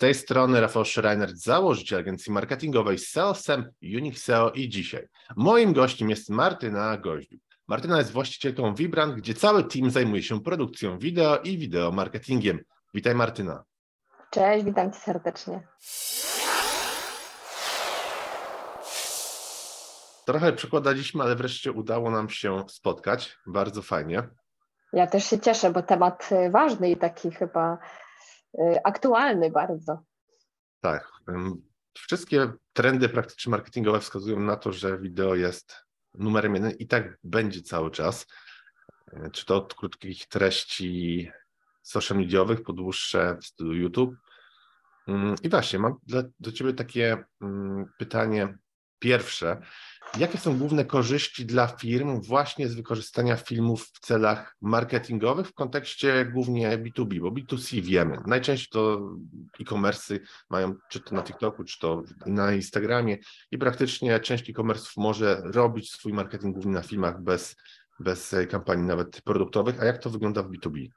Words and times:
tej 0.00 0.14
strony 0.14 0.60
Rafał 0.60 0.84
Schreiner, 0.84 1.36
założyciel 1.36 1.98
agencji 1.98 2.32
marketingowej 2.32 2.98
SEO-SEM, 2.98 3.70
Unique 3.82 4.18
SEO 4.18 4.50
i 4.50 4.68
dzisiaj. 4.68 5.08
Moim 5.36 5.72
gościem 5.72 6.10
jest 6.10 6.30
Martyna 6.30 6.96
Goździuk. 6.96 7.40
Martyna 7.68 7.98
jest 7.98 8.12
właścicielką 8.12 8.74
Vibrant, 8.74 9.14
gdzie 9.14 9.34
cały 9.34 9.64
team 9.64 9.90
zajmuje 9.90 10.22
się 10.22 10.40
produkcją 10.40 10.98
wideo 10.98 11.38
i 11.38 11.58
wideo 11.58 11.92
marketingiem. 11.92 12.58
Witaj 12.94 13.14
Martyna. 13.14 13.64
Cześć, 14.30 14.64
witam 14.64 14.92
cię 14.92 14.98
serdecznie. 14.98 15.66
Trochę 20.26 20.52
przekładaliśmy, 20.52 21.22
ale 21.22 21.36
wreszcie 21.36 21.72
udało 21.72 22.10
nam 22.10 22.28
się 22.28 22.64
spotkać. 22.68 23.38
Bardzo 23.46 23.82
fajnie. 23.82 24.28
Ja 24.92 25.06
też 25.06 25.24
się 25.24 25.40
cieszę, 25.40 25.70
bo 25.70 25.82
temat 25.82 26.30
ważny 26.50 26.90
i 26.90 26.96
taki 26.96 27.30
chyba 27.30 27.78
aktualny 28.84 29.50
bardzo. 29.50 30.02
Tak. 30.80 31.08
Wszystkie 31.94 32.52
trendy 32.72 33.08
praktycznie 33.08 33.50
marketingowe 33.50 34.00
wskazują 34.00 34.40
na 34.40 34.56
to, 34.56 34.72
że 34.72 34.98
wideo 34.98 35.34
jest 35.34 35.76
numerem 36.14 36.54
jeden 36.54 36.70
i 36.70 36.86
tak 36.86 37.18
będzie 37.24 37.62
cały 37.62 37.90
czas. 37.90 38.26
E, 39.12 39.30
czy 39.30 39.46
to 39.46 39.56
od 39.56 39.74
krótkich 39.74 40.26
treści 40.26 41.30
social 41.82 42.18
mediowych 42.18 42.62
po 42.62 42.72
dłuższe 42.72 43.36
w 43.42 43.46
stylu 43.46 43.74
YouTube. 43.74 44.14
Mm, 45.08 45.34
I 45.42 45.48
właśnie, 45.48 45.78
mam 45.78 45.96
do 46.40 46.52
Ciebie 46.52 46.72
takie 46.72 47.24
mm, 47.40 47.86
pytanie 47.98 48.58
pierwsze. 49.00 49.60
Jakie 50.18 50.38
są 50.38 50.58
główne 50.58 50.84
korzyści 50.84 51.46
dla 51.46 51.66
firm 51.66 52.20
właśnie 52.20 52.68
z 52.68 52.74
wykorzystania 52.74 53.36
filmów 53.36 53.90
w 53.94 54.00
celach 54.00 54.56
marketingowych 54.60 55.46
w 55.46 55.54
kontekście 55.54 56.24
głównie 56.24 56.78
B2B, 56.78 57.20
bo 57.20 57.30
B2C 57.30 57.80
wiemy. 57.80 58.16
Najczęściej 58.26 58.68
to 58.72 59.10
e-commerce 59.60 60.18
mają 60.50 60.74
czy 60.88 61.00
to 61.00 61.14
na 61.14 61.22
TikToku, 61.22 61.64
czy 61.64 61.78
to 61.78 62.02
na 62.26 62.52
Instagramie 62.52 63.18
i 63.50 63.58
praktycznie 63.58 64.20
część 64.20 64.50
e-commerce'ów 64.50 64.92
może 64.96 65.42
robić 65.44 65.92
swój 65.92 66.12
marketing 66.12 66.54
głównie 66.54 66.72
na 66.72 66.82
filmach 66.82 67.22
bez, 67.22 67.56
bez 68.00 68.34
kampanii 68.50 68.86
nawet 68.86 69.22
produktowych. 69.22 69.82
A 69.82 69.84
jak 69.84 69.98
to 69.98 70.10
wygląda 70.10 70.42
w 70.42 70.50
B2B? 70.50 70.88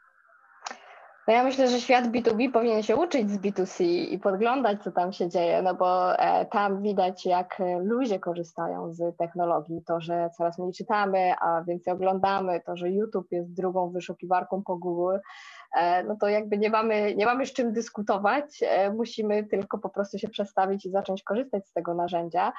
No 1.27 1.33
ja 1.33 1.43
myślę, 1.43 1.67
że 1.67 1.81
świat 1.81 2.05
B2B 2.05 2.51
powinien 2.51 2.83
się 2.83 2.95
uczyć 2.95 3.31
z 3.31 3.37
B2C 3.37 3.83
i 3.83 4.19
podglądać, 4.19 4.83
co 4.83 4.91
tam 4.91 5.13
się 5.13 5.29
dzieje, 5.29 5.61
no 5.61 5.75
bo 5.75 6.19
e, 6.19 6.45
tam 6.45 6.81
widać, 6.81 7.25
jak 7.25 7.61
ludzie 7.83 8.19
korzystają 8.19 8.93
z 8.93 9.17
technologii. 9.17 9.83
To, 9.87 10.01
że 10.01 10.29
coraz 10.37 10.59
mniej 10.59 10.73
czytamy, 10.73 11.33
a 11.41 11.63
więcej 11.63 11.93
oglądamy, 11.93 12.61
to, 12.65 12.77
że 12.77 12.89
YouTube 12.89 13.31
jest 13.31 13.53
drugą 13.53 13.89
wyszukiwarką 13.89 14.63
po 14.63 14.77
Google, 14.77 15.17
E, 15.62 15.62
no 16.07 16.15
to 16.15 16.27
jakby 16.27 16.57
nie 16.57 16.69
mamy, 16.69 17.15
nie 17.15 17.25
mamy 17.25 17.45
z 17.45 17.53
czym 17.53 17.73
dyskutować, 17.73 18.59
e, 18.61 18.91
musimy 18.91 19.43
tylko 19.43 19.77
po 19.77 19.89
prostu 19.89 20.19
się 20.19 20.29
przestawić 20.29 20.85
i 20.85 20.91
zacząć 20.91 21.23
korzystać 21.23 21.67
z 21.67 21.73
tego 21.73 21.93
narzędzia. 21.93 22.53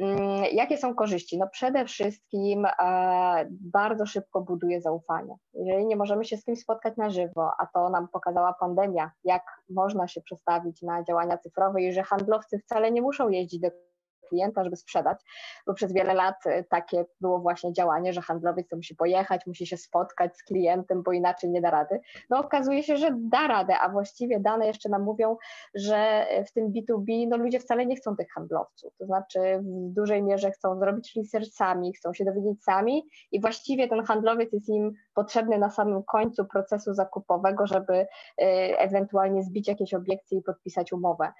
Mm, 0.00 0.44
jakie 0.52 0.76
są 0.76 0.94
korzyści? 0.94 1.38
No 1.38 1.48
przede 1.48 1.84
wszystkim 1.84 2.66
e, 2.66 3.46
bardzo 3.50 4.06
szybko 4.06 4.40
buduje 4.40 4.80
zaufanie. 4.80 5.34
Jeżeli 5.54 5.86
nie 5.86 5.96
możemy 5.96 6.24
się 6.24 6.36
z 6.36 6.44
kimś 6.44 6.60
spotkać 6.60 6.96
na 6.96 7.10
żywo, 7.10 7.50
a 7.58 7.66
to 7.66 7.90
nam 7.90 8.08
pokazała 8.08 8.52
pandemia, 8.52 9.10
jak 9.24 9.42
można 9.70 10.08
się 10.08 10.20
przestawić 10.20 10.82
na 10.82 11.02
działania 11.02 11.38
cyfrowe 11.38 11.82
i 11.82 11.92
że 11.92 12.02
handlowcy 12.02 12.58
wcale 12.58 12.92
nie 12.92 13.02
muszą 13.02 13.28
jeździć 13.28 13.60
do 13.60 13.70
klienta, 14.28 14.64
żeby 14.64 14.76
sprzedać, 14.76 15.20
bo 15.66 15.74
przez 15.74 15.92
wiele 15.92 16.14
lat 16.14 16.46
y, 16.46 16.64
takie 16.70 17.04
było 17.20 17.38
właśnie 17.38 17.72
działanie, 17.72 18.12
że 18.12 18.20
handlowiec 18.20 18.68
to 18.68 18.76
musi 18.76 18.94
pojechać, 18.94 19.46
musi 19.46 19.66
się 19.66 19.76
spotkać 19.76 20.36
z 20.36 20.42
klientem, 20.42 21.02
bo 21.02 21.12
inaczej 21.12 21.50
nie 21.50 21.60
da 21.60 21.70
rady. 21.70 22.00
No 22.30 22.38
okazuje 22.38 22.82
się, 22.82 22.96
że 22.96 23.10
da 23.18 23.46
radę, 23.46 23.78
a 23.78 23.88
właściwie 23.88 24.40
dane 24.40 24.66
jeszcze 24.66 24.88
nam 24.88 25.02
mówią, 25.02 25.36
że 25.74 26.26
w 26.46 26.52
tym 26.52 26.72
B2B 26.72 27.28
no 27.28 27.36
ludzie 27.36 27.60
wcale 27.60 27.86
nie 27.86 27.96
chcą 27.96 28.16
tych 28.16 28.28
handlowców, 28.32 28.94
to 28.98 29.06
znaczy 29.06 29.38
w 29.62 29.94
dużej 29.94 30.22
mierze 30.22 30.50
chcą 30.50 30.78
zrobić 30.78 31.16
research 31.16 31.48
sami, 31.52 31.92
chcą 31.92 32.14
się 32.14 32.24
dowiedzieć 32.24 32.64
sami 32.64 33.06
i 33.32 33.40
właściwie 33.40 33.88
ten 33.88 34.04
handlowiec 34.04 34.52
jest 34.52 34.68
im 34.68 34.92
potrzebny 35.14 35.58
na 35.58 35.70
samym 35.70 36.02
końcu 36.02 36.44
procesu 36.44 36.94
zakupowego, 36.94 37.66
żeby 37.66 37.94
y, 37.94 38.06
ewentualnie 38.78 39.42
zbić 39.42 39.68
jakieś 39.68 39.94
obiekcje 39.94 40.38
i 40.38 40.42
podpisać 40.42 40.92
umowę. 40.92 41.32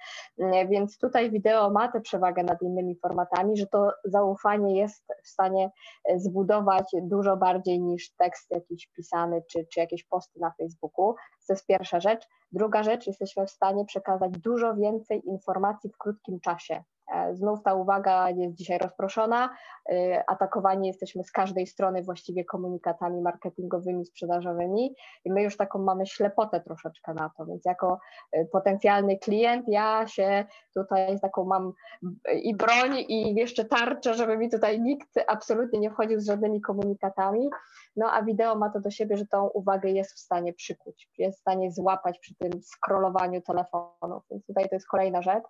Więc 0.69 0.97
tutaj 0.97 1.31
wideo 1.31 1.69
ma 1.69 1.91
tę 1.91 2.01
przewagę 2.01 2.43
nad 2.43 2.61
innymi 2.61 2.76
innymi 2.77 2.99
formatami, 2.99 3.57
że 3.57 3.67
to 3.67 3.91
zaufanie 4.05 4.77
jest 4.79 5.03
w 5.23 5.27
stanie 5.27 5.71
e, 6.05 6.19
zbudować 6.19 6.91
dużo 7.01 7.37
bardziej 7.37 7.81
niż 7.81 8.15
tekst 8.15 8.51
jakiś 8.51 8.87
pisany 8.87 9.43
czy, 9.51 9.65
czy 9.73 9.79
jakieś 9.79 10.03
posty 10.03 10.39
na 10.39 10.51
Facebooku. 10.51 11.15
To 11.47 11.53
jest 11.53 11.65
pierwsza 11.65 11.99
rzecz. 11.99 12.27
Druga 12.51 12.83
rzecz, 12.83 13.07
jesteśmy 13.07 13.45
w 13.45 13.51
stanie 13.51 13.85
przekazać 13.85 14.31
dużo 14.31 14.75
więcej 14.75 15.21
informacji 15.25 15.89
w 15.89 15.97
krótkim 15.97 16.39
czasie. 16.39 16.83
E, 17.13 17.35
znów 17.35 17.63
ta 17.63 17.73
uwaga 17.73 18.29
jest 18.29 18.55
dzisiaj 18.55 18.77
rozproszona. 18.77 19.49
E, 19.89 20.23
atakowani 20.27 20.87
jesteśmy 20.87 21.23
z 21.23 21.31
każdej 21.31 21.67
strony 21.67 22.03
właściwie 22.03 22.45
komunikatami 22.45 23.21
marketingowymi, 23.21 24.05
sprzedażowymi 24.05 24.95
i 25.25 25.31
my 25.31 25.43
już 25.43 25.57
taką 25.57 25.79
mamy 25.79 26.05
ślepotę 26.05 26.61
troszeczkę 26.61 27.13
na 27.13 27.31
to, 27.37 27.45
więc 27.45 27.65
jako 27.65 27.99
e, 28.31 28.45
potencjalny 28.45 29.17
klient 29.17 29.65
ja 29.67 30.07
się 30.07 30.45
tutaj 30.73 31.19
taką 31.19 31.45
mam 31.45 31.73
i 32.33 32.55
broń 32.55 32.97
i 33.07 33.35
jeszcze 33.35 33.65
tarczę, 33.65 34.13
żeby 34.13 34.37
mi 34.37 34.49
tutaj 34.49 34.81
nikt 34.81 35.09
absolutnie 35.27 35.79
nie 35.79 35.91
wchodził 35.91 36.19
z 36.19 36.25
żadnymi 36.25 36.61
komunikatami, 36.61 37.49
no 37.95 38.11
a 38.11 38.23
wideo 38.23 38.55
ma 38.55 38.69
to 38.69 38.79
do 38.79 38.91
siebie, 38.91 39.17
że 39.17 39.25
tą 39.25 39.47
uwagę 39.47 39.89
jest 39.89 40.13
w 40.13 40.19
stanie 40.19 40.53
przykuć, 40.53 41.09
jest 41.17 41.37
w 41.37 41.41
stanie 41.41 41.71
złapać 41.71 42.19
przy 42.19 42.35
tym 42.35 42.51
scrollowaniu 42.61 43.41
telefonów, 43.41 44.23
więc 44.31 44.45
tutaj 44.45 44.69
to 44.69 44.75
jest 44.75 44.87
kolejna 44.87 45.21
rzecz. 45.21 45.43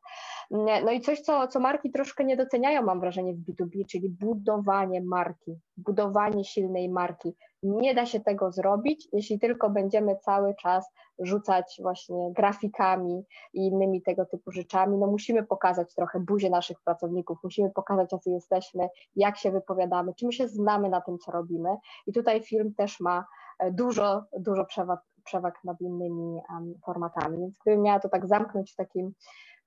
No 0.52 0.92
i 0.92 1.02
coś, 1.02 1.22
co, 1.22 1.47
co 1.48 1.60
marki 1.60 1.92
troszkę 1.92 2.24
nie 2.24 2.38
doceniają, 2.38 2.82
mam 2.82 3.00
wrażenie, 3.00 3.34
w 3.34 3.40
B2B, 3.40 3.86
czyli 3.86 4.10
budowanie 4.10 5.02
marki, 5.02 5.60
budowanie 5.78 6.44
silnej 6.44 6.90
marki. 6.90 7.36
Nie 7.64 7.96
da 7.96 8.06
się 8.06 8.20
tego 8.20 8.52
zrobić, 8.52 9.08
jeśli 9.14 9.40
tylko 9.40 9.70
będziemy 9.70 10.16
cały 10.16 10.56
czas 10.56 10.92
rzucać 11.20 11.80
właśnie 11.82 12.34
grafikami 12.34 13.24
i 13.54 13.68
innymi 13.68 14.02
tego 14.02 14.26
typu 14.26 14.52
rzeczami. 14.52 14.98
No 14.98 15.08
musimy 15.08 15.44
pokazać 15.44 15.96
trochę 15.96 16.20
buzię 16.20 16.50
naszych 16.50 16.82
pracowników, 16.82 17.38
musimy 17.44 17.72
pokazać, 17.72 18.12
jacy 18.12 18.30
jesteśmy, 18.30 18.90
jak 19.16 19.38
się 19.38 19.52
wypowiadamy, 19.52 20.14
czy 20.14 20.26
my 20.26 20.34
się 20.34 20.48
znamy 20.48 20.90
na 20.90 21.02
tym, 21.02 21.18
co 21.18 21.32
robimy. 21.32 21.70
I 22.08 22.14
tutaj 22.14 22.44
film 22.44 22.74
też 22.74 23.00
ma 23.00 23.26
e, 23.60 23.72
dużo, 23.72 24.24
dużo 24.40 24.66
przewag, 24.66 25.00
przewag 25.28 25.64
nad 25.64 25.82
innymi 25.82 26.42
formatami. 26.86 27.38
Więc 27.38 27.58
gdybym 27.58 27.82
miała 27.82 28.00
to 28.00 28.10
tak 28.10 28.28
zamknąć 28.28 28.74
w 28.74 28.76
takim 28.76 29.14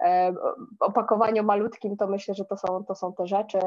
e, 0.01 0.35
opakowaniu 0.81 1.45
malutkim, 1.45 1.97
to 1.97 2.07
myślę, 2.07 2.35
że 2.35 2.45
to 2.45 2.57
są, 2.57 2.85
to 2.85 2.95
są 2.95 3.13
te 3.13 3.27
rzeczy. 3.27 3.59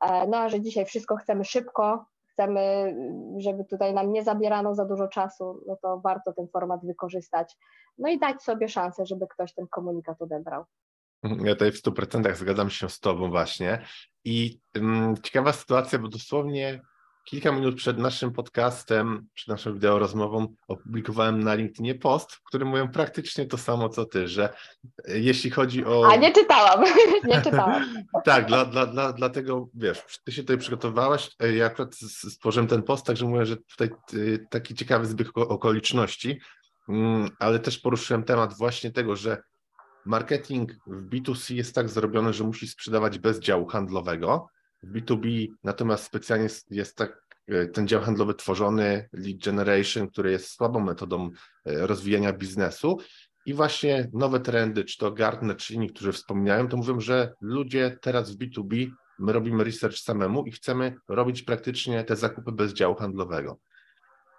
E, 0.00 0.26
no 0.26 0.36
a 0.36 0.48
że 0.48 0.60
dzisiaj 0.60 0.84
wszystko 0.84 1.16
chcemy 1.16 1.44
szybko, 1.44 2.04
chcemy, 2.32 2.94
żeby 3.38 3.64
tutaj 3.64 3.94
nam 3.94 4.12
nie 4.12 4.24
zabierano 4.24 4.74
za 4.74 4.84
dużo 4.84 5.08
czasu, 5.08 5.62
no 5.66 5.76
to 5.82 6.00
warto 6.00 6.32
ten 6.32 6.48
format 6.48 6.86
wykorzystać. 6.86 7.56
No 7.98 8.08
i 8.08 8.18
dać 8.18 8.42
sobie 8.42 8.68
szansę, 8.68 9.06
żeby 9.06 9.26
ktoś 9.26 9.54
ten 9.54 9.66
komunikat 9.68 10.22
odebrał. 10.22 10.64
Ja 11.22 11.52
tutaj 11.52 11.72
w 11.72 11.82
100% 11.82 12.34
zgadzam 12.34 12.70
się 12.70 12.88
z 12.88 13.00
Tobą 13.00 13.30
właśnie. 13.30 13.84
I 14.24 14.60
um, 14.74 15.14
ciekawa 15.22 15.52
sytuacja, 15.52 15.98
bo 15.98 16.08
dosłownie 16.08 16.80
kilka 17.24 17.52
minut 17.52 17.76
przed 17.76 17.98
naszym 17.98 18.32
podcastem, 18.32 19.26
przed 19.34 19.48
naszą 19.48 19.74
wideo 19.74 19.98
rozmową 19.98 20.54
opublikowałem 20.68 21.42
na 21.42 21.54
LinkedInie 21.54 21.94
post, 21.94 22.32
w 22.32 22.42
którym 22.42 22.68
mówią 22.68 22.88
praktycznie 22.88 23.46
to 23.46 23.58
samo 23.58 23.88
co 23.88 24.04
ty, 24.04 24.28
że 24.28 24.54
e, 25.08 25.18
jeśli 25.18 25.50
chodzi 25.50 25.84
o... 25.84 26.08
A 26.12 26.16
nie 26.16 26.32
czytałam, 26.32 26.84
nie 27.24 27.42
czytałam. 27.42 27.84
tak, 28.24 28.46
dla, 28.46 28.64
dla, 28.64 28.86
dla, 28.86 29.12
dlatego 29.12 29.68
wiesz, 29.74 30.02
ty 30.24 30.32
się 30.32 30.42
tutaj 30.42 30.58
przygotowałaś, 30.58 31.30
e, 31.40 31.52
ja 31.52 31.66
akurat 31.66 31.94
stworzyłem 31.94 32.68
ten 32.68 32.82
post, 32.82 33.06
także 33.06 33.26
mówię, 33.26 33.46
że 33.46 33.56
tutaj 33.56 33.88
e, 33.88 34.38
taki 34.50 34.74
ciekawy 34.74 35.06
zbieg 35.06 35.28
okoliczności, 35.36 36.40
mm, 36.88 37.28
ale 37.38 37.58
też 37.58 37.78
poruszyłem 37.78 38.24
temat 38.24 38.54
właśnie 38.58 38.90
tego, 38.90 39.16
że 39.16 39.42
marketing 40.06 40.72
w 40.86 41.08
B2C 41.08 41.54
jest 41.54 41.74
tak 41.74 41.88
zrobiony, 41.88 42.32
że 42.32 42.44
musi 42.44 42.68
sprzedawać 42.68 43.18
bez 43.18 43.40
działu 43.40 43.66
handlowego, 43.66 44.48
w 44.82 44.92
B2B 44.92 45.48
natomiast 45.64 46.04
specjalnie 46.04 46.42
jest, 46.42 46.70
jest 46.70 46.96
tak 46.96 47.22
e, 47.48 47.66
ten 47.66 47.88
dział 47.88 48.02
handlowy 48.02 48.34
tworzony, 48.34 49.08
lead 49.12 49.38
generation, 49.44 50.08
który 50.08 50.30
jest 50.30 50.48
słabą 50.48 50.80
metodą 50.80 51.30
e, 51.66 51.86
rozwijania 51.86 52.32
biznesu. 52.32 52.98
I 53.46 53.54
właśnie 53.54 54.10
nowe 54.12 54.40
trendy, 54.40 54.84
czy 54.84 54.98
to 54.98 55.12
Gartner, 55.12 55.56
czy 55.56 55.74
inni, 55.74 55.90
którzy 55.90 56.12
wspominają, 56.12 56.68
to 56.68 56.76
mówią, 56.76 57.00
że 57.00 57.34
ludzie 57.40 57.98
teraz 58.00 58.30
w 58.30 58.38
B2B, 58.38 58.90
my 59.18 59.32
robimy 59.32 59.64
research 59.64 59.98
samemu 59.98 60.46
i 60.46 60.52
chcemy 60.52 60.94
robić 61.08 61.42
praktycznie 61.42 62.04
te 62.04 62.16
zakupy 62.16 62.52
bez 62.52 62.72
działu 62.72 62.94
handlowego. 62.94 63.58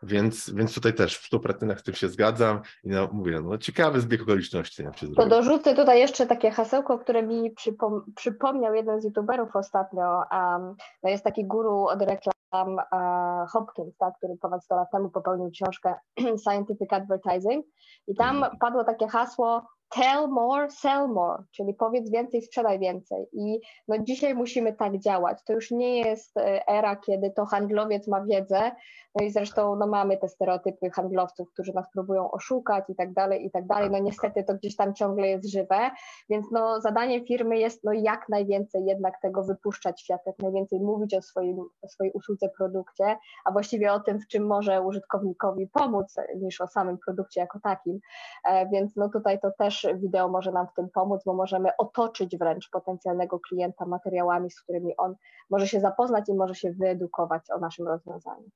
Więc, 0.03 0.49
więc 0.49 0.73
tutaj 0.73 0.93
też 0.93 1.17
w 1.17 1.31
100% 1.31 1.77
z 1.77 1.83
tym 1.83 1.93
się 1.93 2.09
zgadzam 2.09 2.61
i 2.83 2.89
no, 2.89 3.09
mówię, 3.11 3.41
no 3.41 3.57
ciekawy 3.57 4.01
zbieg 4.01 4.21
okoliczności. 4.21 4.83
Jak 4.83 4.97
się 4.97 5.07
to 5.07 5.25
dorzucę 5.25 5.75
tutaj 5.75 5.99
jeszcze 5.99 6.27
takie 6.27 6.51
hasełko, 6.51 6.99
które 6.99 7.23
mi 7.23 7.51
przypom 7.51 8.01
przypomniał 8.15 8.73
jeden 8.73 9.01
z 9.01 9.03
youtuberów 9.03 9.55
ostatnio. 9.55 10.23
Um, 10.31 10.75
no 11.03 11.09
jest 11.09 11.23
taki 11.23 11.45
guru 11.45 11.87
od 11.87 12.01
reklam 12.01 12.77
uh, 12.91 13.51
Hopkins, 13.51 13.97
tak, 13.97 14.13
który 14.17 14.37
ponad 14.37 14.63
100 14.63 14.75
lat 14.75 14.91
temu 14.91 15.09
popełnił 15.09 15.51
książkę 15.51 15.95
Scientific 16.43 16.93
Advertising 16.93 17.65
i 18.07 18.15
tam 18.15 18.35
mhm. 18.35 18.57
padło 18.57 18.83
takie 18.83 19.07
hasło 19.07 19.67
tell 19.93 20.27
more, 20.27 20.71
sell 20.71 21.07
more, 21.07 21.43
czyli 21.51 21.73
powiedz 21.73 22.11
więcej, 22.11 22.41
sprzedaj 22.41 22.79
więcej. 22.79 23.25
I 23.33 23.59
no 23.87 23.97
dzisiaj 23.99 24.35
musimy 24.35 24.73
tak 24.73 24.99
działać. 24.99 25.43
To 25.43 25.53
już 25.53 25.71
nie 25.71 25.99
jest 25.99 26.37
e, 26.37 26.67
era, 26.67 26.95
kiedy 26.95 27.31
to 27.31 27.45
handlowiec 27.45 28.07
ma 28.07 28.25
wiedzę, 28.25 28.71
no 29.15 29.25
i 29.25 29.31
zresztą 29.31 29.75
no 29.75 29.87
mamy 29.87 30.17
te 30.17 30.27
stereotypy 30.27 30.89
handlowców, 30.89 31.49
którzy 31.53 31.73
nas 31.73 31.91
próbują 31.93 32.31
oszukać 32.31 32.83
i 32.89 32.95
tak 32.95 33.13
dalej, 33.13 33.45
i 33.45 33.51
tak 33.51 33.67
dalej. 33.67 33.89
No 33.91 33.99
niestety 33.99 34.43
to 34.43 34.53
gdzieś 34.53 34.75
tam 34.75 34.93
ciągle 34.93 35.27
jest 35.27 35.51
żywe, 35.51 35.91
więc 36.29 36.45
no 36.51 36.81
zadaniem 36.81 37.25
firmy 37.25 37.57
jest 37.57 37.83
no 37.83 37.93
jak 37.93 38.29
najwięcej 38.29 38.85
jednak 38.85 39.21
tego 39.21 39.43
wypuszczać 39.43 40.01
w 40.01 40.03
świat, 40.03 40.21
jak 40.25 40.39
najwięcej 40.39 40.79
mówić 40.79 41.13
o, 41.13 41.21
swoim, 41.21 41.59
o 41.81 41.87
swojej 41.87 42.13
usłudze, 42.13 42.49
produkcie, 42.57 43.17
a 43.45 43.51
właściwie 43.51 43.93
o 43.93 43.99
tym, 43.99 44.19
w 44.19 44.27
czym 44.27 44.47
może 44.47 44.81
użytkownikowi 44.81 45.67
pomóc, 45.67 46.15
niż 46.35 46.61
o 46.61 46.67
samym 46.67 46.97
produkcie 47.05 47.41
jako 47.41 47.59
takim. 47.59 47.99
E, 48.45 48.69
więc 48.69 48.95
no 48.95 49.09
tutaj 49.09 49.39
to 49.39 49.51
też 49.51 49.82
wideo 49.95 50.29
może 50.29 50.51
nam 50.51 50.67
w 50.67 50.73
tym 50.73 50.89
pomóc, 50.89 51.21
bo 51.25 51.33
możemy 51.33 51.69
otoczyć 51.77 52.37
wręcz 52.37 52.69
potencjalnego 52.69 53.39
klienta 53.39 53.85
materiałami, 53.85 54.51
z 54.51 54.61
którymi 54.61 54.97
on 54.97 55.15
może 55.49 55.67
się 55.67 55.79
zapoznać 55.79 56.29
i 56.29 56.33
może 56.33 56.55
się 56.55 56.71
wyedukować 56.71 57.41
o 57.55 57.59
naszym 57.59 57.87
rozwiązaniu. 57.87 58.49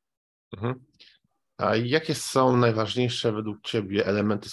Mhm. 0.53 0.85
A 1.57 1.75
jakie 1.75 2.15
są 2.15 2.57
najważniejsze 2.57 3.31
według 3.31 3.61
Ciebie 3.61 4.05
elementy 4.05 4.49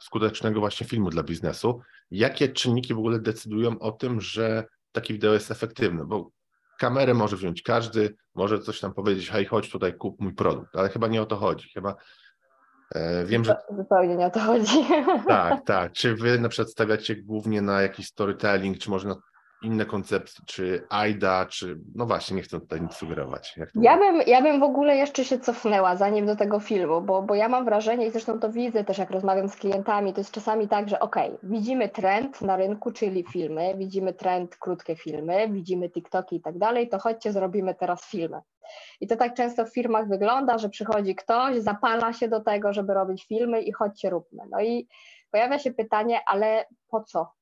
skutecznego 0.00 0.60
właśnie 0.60 0.86
filmu 0.86 1.10
dla 1.10 1.22
biznesu? 1.22 1.80
Jakie 2.10 2.48
czynniki 2.48 2.94
w 2.94 2.98
ogóle 2.98 3.18
decydują 3.18 3.78
o 3.78 3.92
tym, 3.92 4.20
że 4.20 4.64
taki 4.92 5.12
wideo 5.12 5.32
jest 5.32 5.50
efektywne? 5.50 6.04
Bo 6.04 6.30
kamerę 6.78 7.14
może 7.14 7.36
wziąć 7.36 7.62
każdy, 7.62 8.16
może 8.34 8.58
coś 8.58 8.80
tam 8.80 8.94
powiedzieć, 8.94 9.30
hej, 9.30 9.44
chodź 9.44 9.70
tutaj, 9.70 9.96
kup 9.96 10.20
mój 10.20 10.34
produkt, 10.34 10.76
ale 10.76 10.88
chyba 10.88 11.08
nie 11.08 11.22
o 11.22 11.26
to 11.26 11.36
chodzi. 11.36 11.68
Chyba 11.74 11.96
wiem, 13.24 13.44
że... 13.44 13.56
Zupełnie 13.76 14.16
nie 14.16 14.26
o 14.26 14.30
to 14.30 14.40
chodzi. 14.40 14.86
Tak, 15.28 15.64
tak. 15.64 15.92
Czy 15.92 16.16
wy 16.16 16.38
na 16.38 16.48
przykład 16.48 16.70
stawiacie 16.72 17.16
głównie 17.16 17.62
na 17.62 17.82
jakiś 17.82 18.06
storytelling, 18.06 18.78
czy 18.78 18.90
może 18.90 19.08
na 19.08 19.16
inne 19.64 19.86
koncepcje, 19.86 20.44
czy 20.46 20.86
AIDA, 20.90 21.46
czy 21.46 21.78
no 21.94 22.06
właśnie, 22.06 22.36
nie 22.36 22.42
chcę 22.42 22.60
tutaj 22.60 22.80
nic 22.80 22.92
sugerować. 22.92 23.56
ja, 23.74 23.98
bym, 23.98 24.22
ja 24.26 24.42
bym 24.42 24.60
w 24.60 24.62
ogóle 24.62 24.96
jeszcze 24.96 25.24
się 25.24 25.38
cofnęła 25.38 25.96
zanim 25.96 26.26
do 26.26 26.36
tego 26.36 26.60
filmu, 26.60 27.00
bo, 27.00 27.22
bo 27.22 27.34
ja 27.34 27.48
mam 27.48 27.64
wrażenie 27.64 28.06
i 28.06 28.10
zresztą 28.10 28.40
to 28.40 28.52
widzę 28.52 28.84
też 28.84 28.98
jak 28.98 29.10
rozmawiam 29.10 29.48
z 29.48 29.56
klientami, 29.56 30.12
to 30.12 30.20
jest 30.20 30.30
czasami 30.30 30.68
tak, 30.68 30.88
że 30.88 31.00
okej, 31.00 31.28
okay, 31.28 31.38
widzimy 31.42 31.88
trend 31.88 32.40
na 32.40 32.56
rynku, 32.56 32.92
czyli 32.92 33.24
filmy, 33.32 33.74
widzimy 33.78 34.12
trend 34.12 34.56
krótkie 34.56 34.96
filmy, 34.96 35.48
widzimy 35.48 35.90
TikToki 35.90 36.36
i 36.36 36.40
tak 36.40 36.58
dalej, 36.58 36.88
to 36.88 36.98
chodźcie 36.98 37.32
zrobimy 37.32 37.74
teraz 37.74 38.04
filmy. 38.06 38.40
I 39.00 39.06
to 39.06 39.16
tak 39.16 39.34
często 39.34 39.64
w 39.64 39.74
firmach 39.74 40.08
wygląda, 40.08 40.58
że 40.58 40.68
przychodzi 40.68 41.14
ktoś, 41.14 41.58
zapala 41.58 42.12
się 42.12 42.28
do 42.28 42.40
tego, 42.40 42.72
żeby 42.72 42.94
robić 42.94 43.26
filmy 43.26 43.62
i 43.62 43.72
chodźcie 43.72 44.10
róbmy. 44.10 44.42
No 44.50 44.60
i 44.60 44.88
pojawia 45.30 45.58
się 45.58 45.72
pytanie, 45.72 46.20
ale 46.26 46.66
po 46.88 47.04
co? 47.04 47.32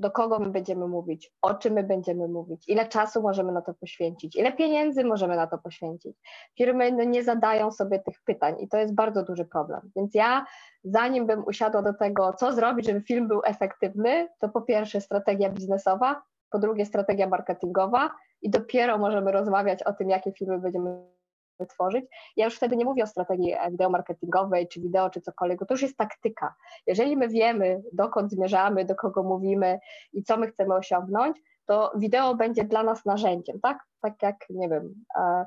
Do 0.00 0.10
kogo 0.10 0.38
my 0.38 0.50
będziemy 0.50 0.88
mówić, 0.88 1.32
o 1.42 1.54
czym 1.54 1.72
my 1.72 1.82
będziemy 1.82 2.28
mówić, 2.28 2.68
ile 2.68 2.88
czasu 2.88 3.22
możemy 3.22 3.52
na 3.52 3.62
to 3.62 3.74
poświęcić, 3.74 4.36
ile 4.36 4.52
pieniędzy 4.52 5.04
możemy 5.04 5.36
na 5.36 5.46
to 5.46 5.58
poświęcić. 5.58 6.16
Firmy 6.58 6.92
no, 6.92 7.04
nie 7.04 7.24
zadają 7.24 7.72
sobie 7.72 7.98
tych 7.98 8.22
pytań 8.24 8.56
i 8.58 8.68
to 8.68 8.78
jest 8.78 8.94
bardzo 8.94 9.24
duży 9.24 9.44
problem. 9.44 9.80
Więc 9.96 10.14
ja, 10.14 10.46
zanim 10.84 11.26
bym 11.26 11.44
usiadła 11.46 11.82
do 11.82 11.94
tego, 11.94 12.32
co 12.32 12.52
zrobić, 12.52 12.86
żeby 12.86 13.00
film 13.00 13.28
był 13.28 13.40
efektywny, 13.44 14.28
to 14.38 14.48
po 14.48 14.62
pierwsze 14.62 15.00
strategia 15.00 15.50
biznesowa, 15.50 16.22
po 16.50 16.58
drugie 16.58 16.86
strategia 16.86 17.28
marketingowa 17.28 18.10
i 18.42 18.50
dopiero 18.50 18.98
możemy 18.98 19.32
rozmawiać 19.32 19.82
o 19.82 19.92
tym, 19.92 20.10
jakie 20.10 20.32
filmy 20.32 20.58
będziemy 20.58 21.19
wytworzyć. 21.60 22.04
Ja 22.36 22.44
już 22.44 22.56
wtedy 22.56 22.76
nie 22.76 22.84
mówię 22.84 23.02
o 23.02 23.06
strategii 23.06 23.54
wideo 23.70 23.90
marketingowej, 23.90 24.68
czy 24.68 24.80
wideo, 24.80 25.10
czy 25.10 25.20
cokolwiek, 25.20 25.58
to 25.58 25.74
już 25.74 25.82
jest 25.82 25.96
taktyka. 25.96 26.54
Jeżeli 26.86 27.16
my 27.16 27.28
wiemy, 27.28 27.82
dokąd 27.92 28.30
zmierzamy, 28.30 28.84
do 28.84 28.94
kogo 28.94 29.22
mówimy 29.22 29.78
i 30.12 30.22
co 30.22 30.36
my 30.36 30.46
chcemy 30.46 30.74
osiągnąć, 30.74 31.36
to 31.70 31.92
wideo 31.96 32.34
będzie 32.34 32.64
dla 32.64 32.82
nas 32.82 33.04
narzędziem, 33.04 33.60
tak? 33.60 33.78
Tak 34.00 34.22
jak, 34.22 34.36
nie 34.50 34.68
wiem, 34.68 34.94
e, 35.16 35.46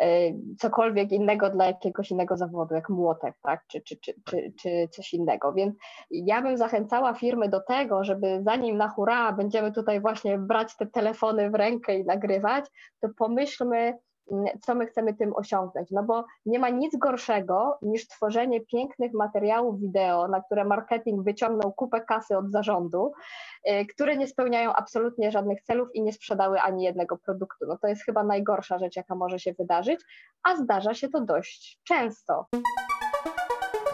e, 0.00 0.32
cokolwiek 0.58 1.12
innego 1.12 1.50
dla 1.50 1.66
jakiegoś 1.66 2.10
innego 2.10 2.36
zawodu, 2.36 2.74
jak 2.74 2.88
młotek, 2.88 3.34
tak? 3.42 3.64
Czy, 3.68 3.80
czy, 3.80 3.96
czy, 3.96 4.14
czy, 4.24 4.52
czy 4.62 4.88
coś 4.90 5.14
innego. 5.14 5.52
Więc 5.52 5.74
ja 6.10 6.42
bym 6.42 6.56
zachęcała 6.56 7.14
firmy 7.14 7.48
do 7.48 7.60
tego, 7.60 8.04
żeby 8.04 8.42
zanim 8.44 8.76
na 8.76 8.88
hura 8.88 9.32
będziemy 9.32 9.72
tutaj 9.72 10.00
właśnie 10.00 10.38
brać 10.38 10.76
te 10.76 10.86
telefony 10.86 11.50
w 11.50 11.54
rękę 11.54 11.98
i 11.98 12.04
nagrywać, 12.04 12.64
to 13.00 13.08
pomyślmy, 13.18 13.98
co 14.60 14.74
my 14.74 14.86
chcemy 14.86 15.14
tym 15.14 15.36
osiągnąć. 15.36 15.90
No 15.90 16.02
bo 16.02 16.24
nie 16.46 16.58
ma 16.58 16.68
nic 16.68 16.96
gorszego 16.96 17.78
niż 17.82 18.08
tworzenie 18.08 18.60
pięknych 18.60 19.12
materiałów 19.12 19.80
wideo, 19.80 20.28
na 20.28 20.42
które 20.42 20.64
marketing 20.64 21.24
wyciągnął 21.24 21.72
kupę 21.72 22.00
kasy 22.00 22.36
od 22.36 22.50
zarządu, 22.50 23.12
y, 23.70 23.86
które 23.86 24.16
nie 24.16 24.28
spełniają 24.28 24.72
absolutnie 24.72 25.30
żadnych 25.30 25.62
celów 25.62 25.88
i 25.94 26.02
nie 26.02 26.12
sprzedały 26.12 26.60
ani 26.60 26.84
jednego 26.84 27.18
produktu. 27.18 27.66
No 27.68 27.78
to 27.78 27.88
jest 27.88 28.04
chyba 28.04 28.24
najgorsza 28.24 28.78
rzecz, 28.78 28.96
jaka 28.96 29.14
może 29.14 29.38
się 29.38 29.52
wydarzyć, 29.52 30.00
a 30.42 30.56
zdarza 30.56 30.94
się 30.94 31.08
to 31.08 31.20
dość 31.20 31.80
często. 31.84 32.46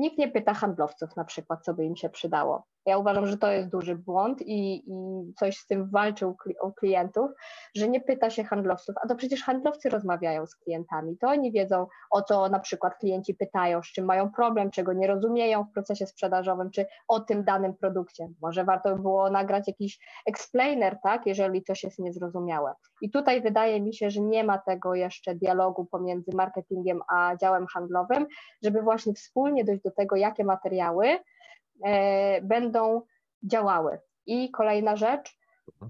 Nikt 0.00 0.18
nie 0.18 0.28
pyta 0.28 0.54
handlowców 0.54 1.16
na 1.16 1.24
przykład, 1.24 1.64
co 1.64 1.74
by 1.74 1.84
im 1.84 1.96
się 1.96 2.10
przydało. 2.10 2.66
Ja 2.86 2.98
uważam, 2.98 3.26
że 3.26 3.38
to 3.38 3.50
jest 3.50 3.68
duży 3.68 3.94
błąd 3.94 4.42
i, 4.42 4.82
i 4.86 5.34
coś 5.34 5.56
z 5.56 5.66
tym 5.66 5.90
walczył 5.90 6.36
u 6.62 6.72
klientów, 6.72 7.30
że 7.76 7.88
nie 7.88 8.00
pyta 8.00 8.30
się 8.30 8.44
handlowców, 8.44 8.94
a 9.04 9.08
to 9.08 9.14
przecież 9.14 9.42
handlowcy 9.42 9.90
rozmawiają 9.90 10.46
z 10.46 10.56
klientami, 10.56 11.16
to 11.18 11.28
oni 11.28 11.52
wiedzą 11.52 11.86
o 12.10 12.22
co 12.22 12.48
na 12.48 12.58
przykład 12.58 12.94
klienci 12.98 13.34
pytają, 13.34 13.82
z 13.82 13.86
czym 13.86 14.04
mają 14.04 14.30
problem, 14.30 14.70
czego 14.70 14.92
nie 14.92 15.06
rozumieją 15.06 15.64
w 15.64 15.72
procesie 15.72 16.06
sprzedażowym, 16.06 16.70
czy 16.70 16.86
o 17.08 17.20
tym 17.20 17.44
danym 17.44 17.74
produkcie. 17.74 18.28
Może 18.42 18.64
warto 18.64 18.96
by 18.96 19.02
było 19.02 19.30
nagrać 19.30 19.68
jakiś 19.68 19.98
explainer, 20.26 20.98
tak, 21.02 21.26
jeżeli 21.26 21.62
coś 21.62 21.84
jest 21.84 21.98
niezrozumiałe. 21.98 22.74
I 23.00 23.10
tutaj 23.10 23.42
wydaje 23.42 23.80
mi 23.80 23.94
się, 23.94 24.10
że 24.10 24.20
nie 24.20 24.44
ma 24.44 24.58
tego 24.58 24.94
jeszcze 24.94 25.34
dialogu 25.34 25.84
pomiędzy 25.84 26.30
marketingiem 26.34 27.00
a 27.08 27.36
działem 27.36 27.66
handlowym, 27.66 28.26
żeby 28.62 28.82
właśnie 28.82 29.14
wspólnie 29.14 29.64
dojść 29.64 29.82
do 29.82 29.90
tego, 29.90 30.16
jakie 30.16 30.44
materiały 30.44 31.18
będą 32.42 33.02
działały. 33.42 33.98
I 34.26 34.50
kolejna 34.50 34.96
rzecz, 34.96 35.38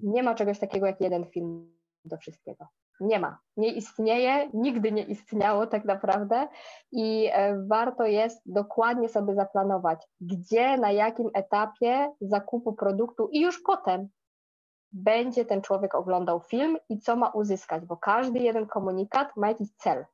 nie 0.02 0.22
ma 0.22 0.34
czegoś 0.34 0.58
takiego 0.58 0.86
jak 0.86 1.00
jeden 1.00 1.24
film 1.26 1.72
do 2.04 2.16
wszystkiego. 2.16 2.66
Nie 3.00 3.18
ma, 3.18 3.38
nie 3.56 3.72
istnieje, 3.72 4.50
nigdy 4.54 4.92
nie 4.92 5.02
istniało 5.02 5.66
tak 5.66 5.84
naprawdę 5.84 6.48
i 6.92 7.28
e, 7.32 7.66
warto 7.66 8.04
jest 8.04 8.42
dokładnie 8.46 9.08
sobie 9.08 9.34
zaplanować, 9.34 10.08
gdzie, 10.20 10.76
na 10.78 10.92
jakim 10.92 11.30
etapie 11.34 12.12
zakupu 12.20 12.72
produktu 12.72 13.28
i 13.32 13.40
już 13.40 13.62
potem 13.62 14.08
będzie 14.92 15.44
ten 15.44 15.62
człowiek 15.62 15.94
oglądał 15.94 16.40
film 16.40 16.76
i 16.88 16.98
co 16.98 17.16
ma 17.16 17.28
uzyskać, 17.28 17.84
bo 17.84 17.96
każdy 17.96 18.38
jeden 18.38 18.66
komunikat 18.66 19.36
ma 19.36 19.48
jakiś 19.48 19.68
cel. 19.76 20.06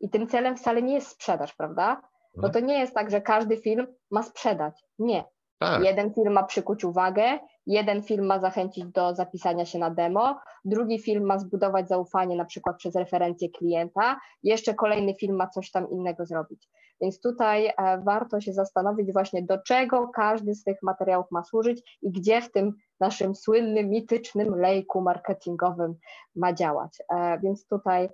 I 0.00 0.10
tym 0.10 0.26
celem 0.26 0.56
wcale 0.56 0.82
nie 0.82 0.94
jest 0.94 1.08
sprzedaż, 1.08 1.54
prawda? 1.54 2.02
Bo 2.34 2.48
to 2.48 2.60
nie 2.60 2.78
jest 2.78 2.94
tak, 2.94 3.10
że 3.10 3.20
każdy 3.20 3.56
film 3.56 3.86
ma 4.10 4.22
sprzedać. 4.22 4.84
Nie. 4.98 5.24
Tak. 5.58 5.84
Jeden 5.84 6.14
film 6.14 6.32
ma 6.32 6.42
przykuć 6.42 6.84
uwagę, 6.84 7.38
jeden 7.66 8.02
film 8.02 8.26
ma 8.26 8.38
zachęcić 8.38 8.84
do 8.84 9.14
zapisania 9.14 9.64
się 9.64 9.78
na 9.78 9.90
demo, 9.90 10.40
drugi 10.64 10.98
film 10.98 11.24
ma 11.24 11.38
zbudować 11.38 11.88
zaufanie 11.88 12.36
na 12.36 12.44
przykład 12.44 12.76
przez 12.76 12.94
referencję 12.94 13.48
klienta, 13.50 14.20
jeszcze 14.42 14.74
kolejny 14.74 15.14
film 15.14 15.36
ma 15.36 15.46
coś 15.48 15.70
tam 15.70 15.90
innego 15.90 16.26
zrobić. 16.26 16.68
Więc 17.00 17.20
tutaj 17.20 17.66
e, 17.66 17.98
warto 18.04 18.40
się 18.40 18.52
zastanowić 18.52 19.12
właśnie 19.12 19.42
do 19.42 19.58
czego 19.58 20.08
każdy 20.08 20.54
z 20.54 20.64
tych 20.64 20.82
materiałów 20.82 21.26
ma 21.30 21.44
służyć 21.44 21.98
i 22.02 22.10
gdzie 22.10 22.40
w 22.40 22.52
tym 22.52 22.72
naszym 23.00 23.34
słynnym, 23.34 23.90
mitycznym 23.90 24.54
lejku 24.54 25.00
marketingowym 25.00 25.94
ma 26.36 26.52
działać. 26.52 26.98
E, 27.14 27.38
więc 27.40 27.66
tutaj 27.66 28.08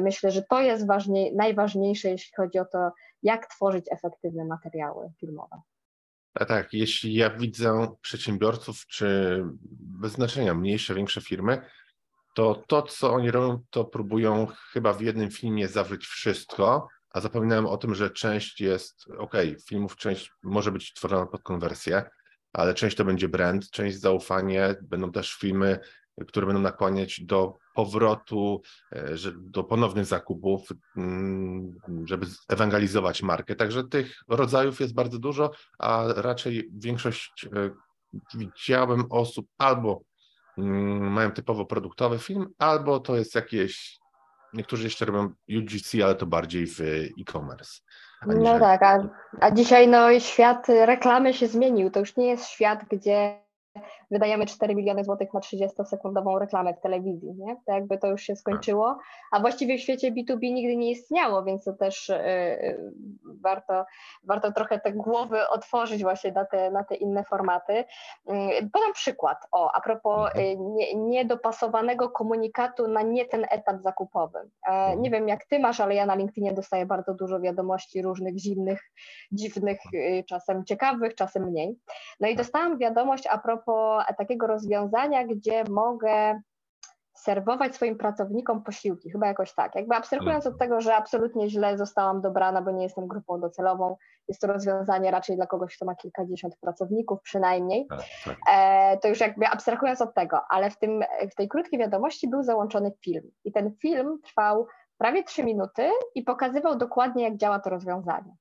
myślę, 0.00 0.30
że 0.30 0.42
to 0.50 0.60
jest 0.60 0.86
ważniej, 0.86 1.36
najważniejsze, 1.36 2.10
jeśli 2.10 2.32
chodzi 2.36 2.58
o 2.58 2.64
to, 2.64 2.92
jak 3.22 3.46
tworzyć 3.46 3.84
efektywne 3.90 4.44
materiały 4.44 5.10
filmowe. 5.20 5.60
A 6.34 6.44
tak, 6.44 6.72
jeśli 6.72 7.14
ja 7.14 7.30
widzę 7.30 7.88
przedsiębiorców, 8.00 8.86
czy 8.86 9.42
bez 9.72 10.12
znaczenia, 10.12 10.54
mniejsze, 10.54 10.94
większe 10.94 11.20
firmy, 11.20 11.62
to 12.34 12.62
to, 12.66 12.82
co 12.82 13.12
oni 13.12 13.30
robią, 13.30 13.62
to 13.70 13.84
próbują 13.84 14.46
chyba 14.46 14.92
w 14.92 15.00
jednym 15.00 15.30
filmie 15.30 15.68
zawrzeć 15.68 16.06
wszystko, 16.06 16.88
a 17.10 17.20
zapominają 17.20 17.68
o 17.68 17.76
tym, 17.76 17.94
że 17.94 18.10
część 18.10 18.60
jest, 18.60 19.04
ok, 19.18 19.34
filmów 19.68 19.96
część 19.96 20.32
może 20.42 20.72
być 20.72 20.94
tworzona 20.94 21.26
pod 21.26 21.42
konwersję, 21.42 22.10
ale 22.52 22.74
część 22.74 22.96
to 22.96 23.04
będzie 23.04 23.28
brand, 23.28 23.70
część 23.70 24.00
zaufanie, 24.00 24.74
będą 24.82 25.12
też 25.12 25.34
filmy, 25.34 25.78
które 26.26 26.46
będą 26.46 26.60
nakłaniać 26.60 27.20
do 27.20 27.54
powrotu, 27.74 28.62
e, 28.92 29.14
do 29.36 29.64
ponownych 29.64 30.04
zakupów, 30.04 30.68
mm, 30.96 31.76
żeby 32.04 32.26
ewangelizować 32.48 33.22
markę. 33.22 33.56
Także 33.56 33.84
tych 33.84 34.22
rodzajów 34.28 34.80
jest 34.80 34.94
bardzo 34.94 35.18
dużo, 35.18 35.50
a 35.78 36.04
raczej 36.16 36.70
większość 36.72 37.46
e, 37.46 37.70
widziałem 38.34 39.04
osób 39.10 39.46
albo 39.58 40.02
mm, 40.58 41.12
mają 41.12 41.30
typowo 41.30 41.66
produktowy 41.66 42.18
film, 42.18 42.46
albo 42.58 43.00
to 43.00 43.16
jest 43.16 43.34
jakieś, 43.34 43.98
niektórzy 44.54 44.84
jeszcze 44.84 45.04
robią 45.04 45.32
UGC, 45.58 45.94
ale 46.04 46.14
to 46.14 46.26
bardziej 46.26 46.66
w 46.66 46.80
e-commerce. 47.20 47.80
No 48.26 48.58
tak, 48.58 48.82
a, 48.82 49.08
a 49.40 49.50
dzisiaj 49.50 49.88
no, 49.88 50.20
świat 50.20 50.68
reklamy 50.68 51.34
się 51.34 51.46
zmienił. 51.46 51.90
To 51.90 52.00
już 52.00 52.16
nie 52.16 52.26
jest 52.26 52.46
świat, 52.46 52.84
gdzie 52.90 53.47
wydajemy 54.10 54.46
4 54.46 54.74
miliony 54.74 55.04
złotych 55.04 55.34
na 55.34 55.40
30-sekundową 55.40 56.38
reklamę 56.38 56.74
w 56.74 56.80
telewizji, 56.80 57.34
nie? 57.34 57.56
To 57.66 57.72
jakby 57.72 57.98
to 57.98 58.06
już 58.06 58.22
się 58.22 58.36
skończyło, 58.36 58.98
a 59.30 59.40
właściwie 59.40 59.78
w 59.78 59.80
świecie 59.80 60.12
B2B 60.12 60.40
nigdy 60.40 60.76
nie 60.76 60.90
istniało, 60.90 61.44
więc 61.44 61.64
to 61.64 61.72
też 61.72 62.08
yy, 62.08 62.92
warto, 63.42 63.84
warto 64.24 64.52
trochę 64.52 64.80
te 64.80 64.92
głowy 64.92 65.48
otworzyć 65.48 66.02
właśnie 66.02 66.32
na 66.32 66.44
te, 66.44 66.70
na 66.70 66.84
te 66.84 66.94
inne 66.94 67.24
formaty. 67.24 67.84
Yy, 68.26 68.70
podam 68.72 68.92
przykład, 68.92 69.38
o, 69.52 69.72
a 69.72 69.80
propos 69.80 70.30
yy, 70.34 70.56
nie, 70.56 70.94
niedopasowanego 70.94 72.10
komunikatu 72.10 72.88
na 72.88 73.02
nie 73.02 73.24
ten 73.24 73.46
etap 73.50 73.82
zakupowy. 73.82 74.38
E, 74.66 74.96
nie 74.96 75.10
wiem 75.10 75.28
jak 75.28 75.44
ty 75.44 75.58
masz, 75.58 75.80
ale 75.80 75.94
ja 75.94 76.06
na 76.06 76.14
LinkedInie 76.14 76.52
dostaję 76.52 76.86
bardzo 76.86 77.14
dużo 77.14 77.40
wiadomości 77.40 78.02
różnych 78.02 78.38
zimnych, 78.38 78.90
dziwnych, 79.32 79.78
y, 79.94 80.24
czasem 80.28 80.64
ciekawych, 80.64 81.14
czasem 81.14 81.44
mniej. 81.44 81.78
No 82.20 82.28
i 82.28 82.36
dostałam 82.36 82.78
wiadomość 82.78 83.26
a 83.26 83.38
propos 83.38 83.97
takiego 84.18 84.46
rozwiązania, 84.46 85.26
gdzie 85.26 85.64
mogę 85.70 86.40
serwować 87.18 87.74
swoim 87.74 87.98
pracownikom 87.98 88.62
posiłki, 88.62 89.10
chyba 89.10 89.26
jakoś 89.26 89.54
tak. 89.54 89.74
Jakby 89.74 89.94
abstrahując 89.94 90.46
od 90.46 90.58
tego, 90.58 90.80
że 90.80 90.96
absolutnie 90.96 91.50
źle 91.50 91.78
zostałam 91.78 92.20
dobrana, 92.20 92.62
bo 92.62 92.70
nie 92.70 92.82
jestem 92.82 93.08
grupą 93.08 93.40
docelową, 93.40 93.96
jest 94.28 94.40
to 94.40 94.46
rozwiązanie 94.46 95.10
raczej 95.10 95.36
dla 95.36 95.46
kogoś, 95.46 95.76
kto 95.76 95.84
ma 95.84 95.94
kilkadziesiąt 95.94 96.56
pracowników 96.56 97.22
przynajmniej, 97.22 97.86
tak, 97.90 98.00
tak. 98.24 98.36
E, 98.52 98.98
to 98.98 99.08
już 99.08 99.20
jakby 99.20 99.46
abstrahując 99.46 100.00
od 100.00 100.14
tego, 100.14 100.40
ale 100.50 100.70
w, 100.70 100.78
tym, 100.78 101.00
w 101.30 101.34
tej 101.34 101.48
krótkiej 101.48 101.78
wiadomości 101.78 102.28
był 102.28 102.42
załączony 102.42 102.92
film 103.04 103.30
i 103.44 103.52
ten 103.52 103.76
film 103.82 104.18
trwał 104.24 104.66
prawie 104.98 105.24
trzy 105.24 105.44
minuty 105.44 105.90
i 106.14 106.22
pokazywał 106.22 106.76
dokładnie, 106.76 107.24
jak 107.24 107.36
działa 107.36 107.58
to 107.58 107.70
rozwiązanie. 107.70 108.36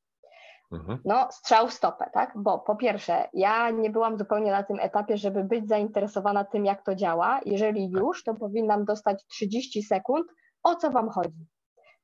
Mhm. 0.72 1.00
No, 1.06 1.28
strzał 1.32 1.68
w 1.68 1.74
stopę, 1.74 2.10
tak? 2.14 2.34
Bo 2.36 2.60
po 2.60 2.76
pierwsze, 2.76 3.30
ja 3.34 3.70
nie 3.70 3.90
byłam 3.90 4.18
zupełnie 4.18 4.52
na 4.52 4.64
tym 4.64 4.80
etapie, 4.80 5.18
żeby 5.18 5.44
być 5.44 5.68
zainteresowana 5.68 6.44
tym, 6.44 6.66
jak 6.66 6.86
to 6.86 6.96
działa. 6.96 7.40
Jeżeli 7.46 7.92
tak. 7.92 8.02
już, 8.02 8.24
to 8.24 8.34
powinnam 8.34 8.86
dostać 8.86 9.26
30 9.28 9.84
sekund, 9.84 10.28
o 10.64 10.76
co 10.76 10.92
Wam 10.92 11.10
chodzi. 11.10 11.48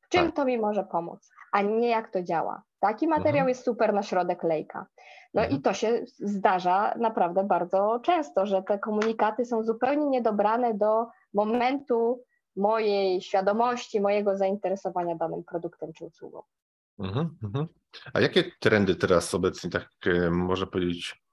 W 0.02 0.10
czym 0.10 0.26
tak. 0.26 0.36
to 0.36 0.46
mi 0.46 0.58
może 0.58 0.84
pomóc, 0.84 1.30
a 1.52 1.62
nie 1.62 1.88
jak 1.88 2.12
to 2.12 2.24
działa. 2.24 2.64
Taki 2.80 3.08
materiał 3.08 3.30
mhm. 3.32 3.50
jest 3.50 3.64
super 3.64 3.94
na 3.94 4.04
środek 4.04 4.44
lejka. 4.44 4.86
No 5.34 5.42
mhm. 5.42 5.60
i 5.60 5.62
to 5.62 5.74
się 5.74 6.02
zdarza 6.20 6.94
naprawdę 6.98 7.44
bardzo 7.44 8.00
często, 8.04 8.46
że 8.46 8.64
te 8.64 8.80
komunikaty 8.80 9.46
są 9.46 9.64
zupełnie 9.64 10.06
niedobrane 10.06 10.74
do 10.74 11.08
momentu 11.34 12.24
mojej 12.56 13.22
świadomości, 13.22 14.02
mojego 14.02 14.38
zainteresowania 14.38 15.16
danym 15.16 15.44
produktem 15.44 15.94
czy 15.94 16.06
usługą. 16.06 16.42
Mhm, 17.00 17.38
mhm. 17.44 17.68
A 18.14 18.20
jakie 18.20 18.52
trendy 18.60 18.96
teraz 18.96 19.34
obecnie, 19.34 19.70
tak 19.70 19.90
e, 20.06 20.32
można 20.32 20.66
powiedzieć, 20.66 21.24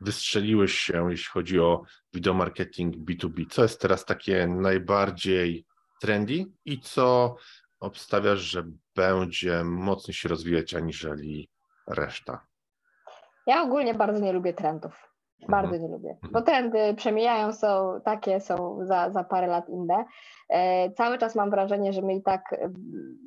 wystrzeliły 0.00 0.68
się, 0.68 1.10
jeśli 1.10 1.26
chodzi 1.26 1.60
o 1.60 1.82
wideomarketing 2.12 2.96
B2B? 2.96 3.46
Co 3.50 3.62
jest 3.62 3.80
teraz 3.80 4.04
takie 4.04 4.46
najbardziej 4.46 5.66
trendy 6.00 6.44
i 6.64 6.80
co 6.80 7.36
obstawiasz, 7.80 8.40
że 8.40 8.64
będzie 8.96 9.64
mocniej 9.64 10.14
się 10.14 10.28
rozwijać 10.28 10.74
aniżeli 10.74 11.50
reszta? 11.86 12.46
Ja 13.46 13.62
ogólnie 13.62 13.94
bardzo 13.94 14.20
nie 14.20 14.32
lubię 14.32 14.54
trendów. 14.54 15.13
Bardzo 15.48 15.74
mhm. 15.74 15.82
nie 15.82 15.96
lubię, 15.96 16.16
bo 16.32 16.42
trendy 16.42 16.94
przemijają, 16.94 17.52
są 17.52 18.00
takie, 18.04 18.40
są 18.40 18.78
za, 18.82 19.10
za 19.10 19.24
parę 19.24 19.46
lat 19.46 19.68
inne. 19.68 20.04
E, 20.48 20.90
cały 20.90 21.18
czas 21.18 21.34
mam 21.34 21.50
wrażenie, 21.50 21.92
że 21.92 22.02
my 22.02 22.14
i 22.14 22.22
tak 22.22 22.52
e, 22.52 22.70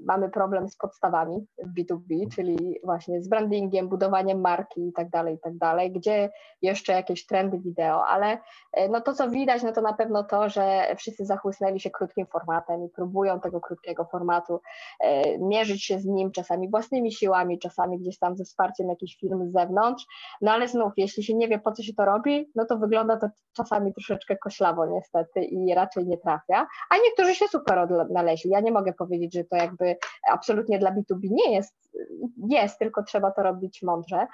mamy 0.05 0.29
problem 0.29 0.69
z 0.69 0.77
podstawami 0.77 1.45
w 1.63 1.73
B2B, 1.73 2.35
czyli 2.35 2.79
właśnie 2.83 3.21
z 3.21 3.29
brandingiem, 3.29 3.89
budowaniem 3.89 4.41
marki 4.41 4.87
i 4.87 4.93
tak 4.93 5.09
dalej, 5.09 5.35
i 5.35 5.39
tak 5.39 5.57
dalej, 5.57 5.91
gdzie 5.91 6.29
jeszcze 6.61 6.93
jakieś 6.93 7.25
trendy 7.25 7.59
wideo, 7.59 8.05
ale 8.07 8.37
e, 8.73 8.89
no 8.89 9.01
to 9.01 9.13
co 9.13 9.29
widać, 9.29 9.63
no 9.63 9.71
to 9.71 9.81
na 9.81 9.93
pewno 9.93 10.23
to, 10.23 10.49
że 10.49 10.95
wszyscy 10.97 11.25
zachłysnęli 11.25 11.79
się 11.79 11.89
krótkim 11.89 12.25
formatem 12.25 12.85
i 12.85 12.89
próbują 12.89 13.39
tego 13.39 13.61
krótkiego 13.61 14.05
formatu 14.05 14.59
mierzyć 15.39 15.85
się 15.85 15.99
z 15.99 16.05
nim 16.05 16.31
czasami 16.31 16.69
własnymi 16.69 17.11
siłami, 17.11 17.59
czasami 17.59 17.99
gdzieś 17.99 18.19
tam 18.19 18.37
ze 18.37 18.43
wsparciem 18.43 18.89
jakichś 18.89 19.19
firm 19.19 19.49
z 19.49 19.51
zewnątrz, 19.51 20.05
no 20.41 20.51
ale 20.51 20.67
znów, 20.67 20.93
jeśli 20.97 21.23
się 21.23 21.33
nie 21.33 21.47
wie 21.47 21.59
po 21.59 21.71
co 21.71 21.83
się 21.83 21.93
to 21.93 22.05
robi, 22.07 22.51
no 22.55 22.65
to 22.65 22.77
wygląda 22.77 23.17
to 23.17 23.27
czasami 23.53 23.93
troszeczkę 23.93 24.37
koślawo 24.37 24.85
niestety 24.85 25.43
i 25.43 25.73
raczej 25.73 26.07
nie 26.07 26.17
trafia, 26.17 26.67
a 26.89 26.97
niektórzy 26.97 27.35
się 27.35 27.47
super 27.47 27.79
odnaleźli. 27.79 28.51
Ja 28.51 28.59
nie 28.59 28.71
mogę 28.71 28.93
powiedzieć, 28.93 29.33
że 29.33 29.43
to 29.43 29.55
jakby 29.55 29.97
absolutnie 30.31 30.79
dla 30.79 30.91
B2B 30.91 31.19
nie 31.31 31.53
jest, 31.53 31.75
jest, 32.49 32.79
tylko 32.79 33.03
trzeba 33.03 33.31
to 33.31 33.43
robić 33.43 33.83
mądrze. 33.83 34.27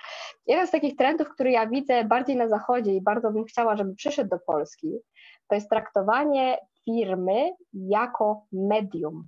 Jeden 0.48 0.68
z 0.68 0.72
takich 0.72 0.96
trendów, 0.96 1.30
który 1.30 1.52
ja 1.52 1.68
widzę 1.68 2.04
bardziej 2.04 2.36
na 2.36 2.48
zachodzie 2.48 2.96
i 2.96 3.02
bardzo 3.02 3.32
bym 3.32 3.46
chciała, 3.46 3.76
żeby 3.76 3.96
przyszedł 3.96 4.30
do 4.30 4.40
Polski, 4.40 5.00
to 5.48 5.56
jest 5.56 5.70
traktowanie 5.70 6.58
firmy 6.86 7.52
jako 7.74 8.46
medium. 8.52 9.28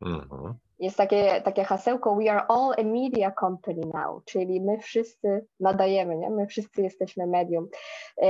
Mhm 0.00 0.58
jest 0.78 0.96
takie, 0.96 1.40
takie 1.40 1.64
hasełko 1.64 2.16
We 2.16 2.32
are 2.32 2.46
all 2.46 2.74
a 2.78 2.82
media 2.82 3.30
company 3.40 3.80
now, 3.94 4.24
czyli 4.24 4.60
my 4.60 4.78
wszyscy 4.78 5.46
nadajemy, 5.60 6.16
nie? 6.16 6.30
my 6.30 6.46
wszyscy 6.46 6.82
jesteśmy 6.82 7.26
medium. 7.26 7.68
E, 8.22 8.28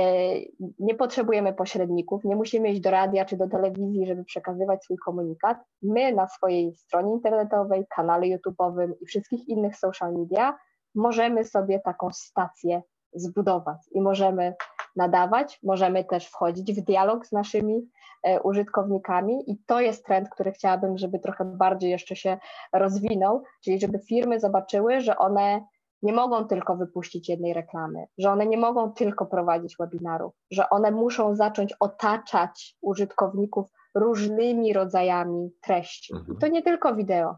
nie 0.79 0.95
potrzebujemy 0.95 1.53
pośredników, 1.53 2.23
nie 2.23 2.35
musimy 2.35 2.71
iść 2.71 2.81
do 2.81 2.91
radia 2.91 3.25
czy 3.25 3.37
do 3.37 3.47
telewizji, 3.47 4.05
żeby 4.05 4.23
przekazywać 4.23 4.83
swój 4.83 4.97
komunikat. 4.97 5.57
My 5.81 6.13
na 6.13 6.27
swojej 6.27 6.75
stronie 6.75 7.13
internetowej, 7.13 7.85
kanale 7.95 8.25
YouTube'owym 8.27 8.91
i 9.01 9.05
wszystkich 9.05 9.47
innych 9.47 9.77
social 9.77 10.13
media 10.13 10.57
możemy 10.95 11.43
sobie 11.43 11.79
taką 11.79 12.09
stację 12.13 12.81
zbudować 13.15 13.77
i 13.91 14.01
możemy 14.01 14.55
nadawać, 14.95 15.59
możemy 15.63 16.03
też 16.03 16.27
wchodzić 16.27 16.73
w 16.73 16.85
dialog 16.85 17.25
z 17.25 17.31
naszymi 17.31 17.89
e, 18.23 18.41
użytkownikami 18.41 19.51
i 19.51 19.57
to 19.65 19.81
jest 19.81 20.05
trend, 20.05 20.29
który 20.29 20.51
chciałabym, 20.51 20.97
żeby 20.97 21.19
trochę 21.19 21.45
bardziej 21.45 21.91
jeszcze 21.91 22.15
się 22.15 22.37
rozwinął, 22.73 23.43
czyli 23.63 23.79
żeby 23.79 23.99
firmy 23.99 24.39
zobaczyły, 24.39 25.01
że 25.01 25.17
one 25.17 25.65
nie 26.01 26.13
mogą 26.13 26.47
tylko 26.47 26.75
wypuścić 26.75 27.29
jednej 27.29 27.53
reklamy, 27.53 28.05
że 28.17 28.31
one 28.31 28.45
nie 28.45 28.57
mogą 28.57 28.91
tylko 28.91 29.25
prowadzić 29.25 29.75
webinarów, 29.79 30.33
że 30.51 30.69
one 30.69 30.91
muszą 30.91 31.35
zacząć 31.35 31.73
otaczać 31.79 32.77
użytkowników 32.81 33.67
różnymi 33.95 34.73
rodzajami 34.73 35.51
treści. 35.61 36.13
I 36.13 36.17
mhm. 36.17 36.37
to 36.37 36.47
nie 36.47 36.61
tylko 36.61 36.95
wideo 36.95 37.35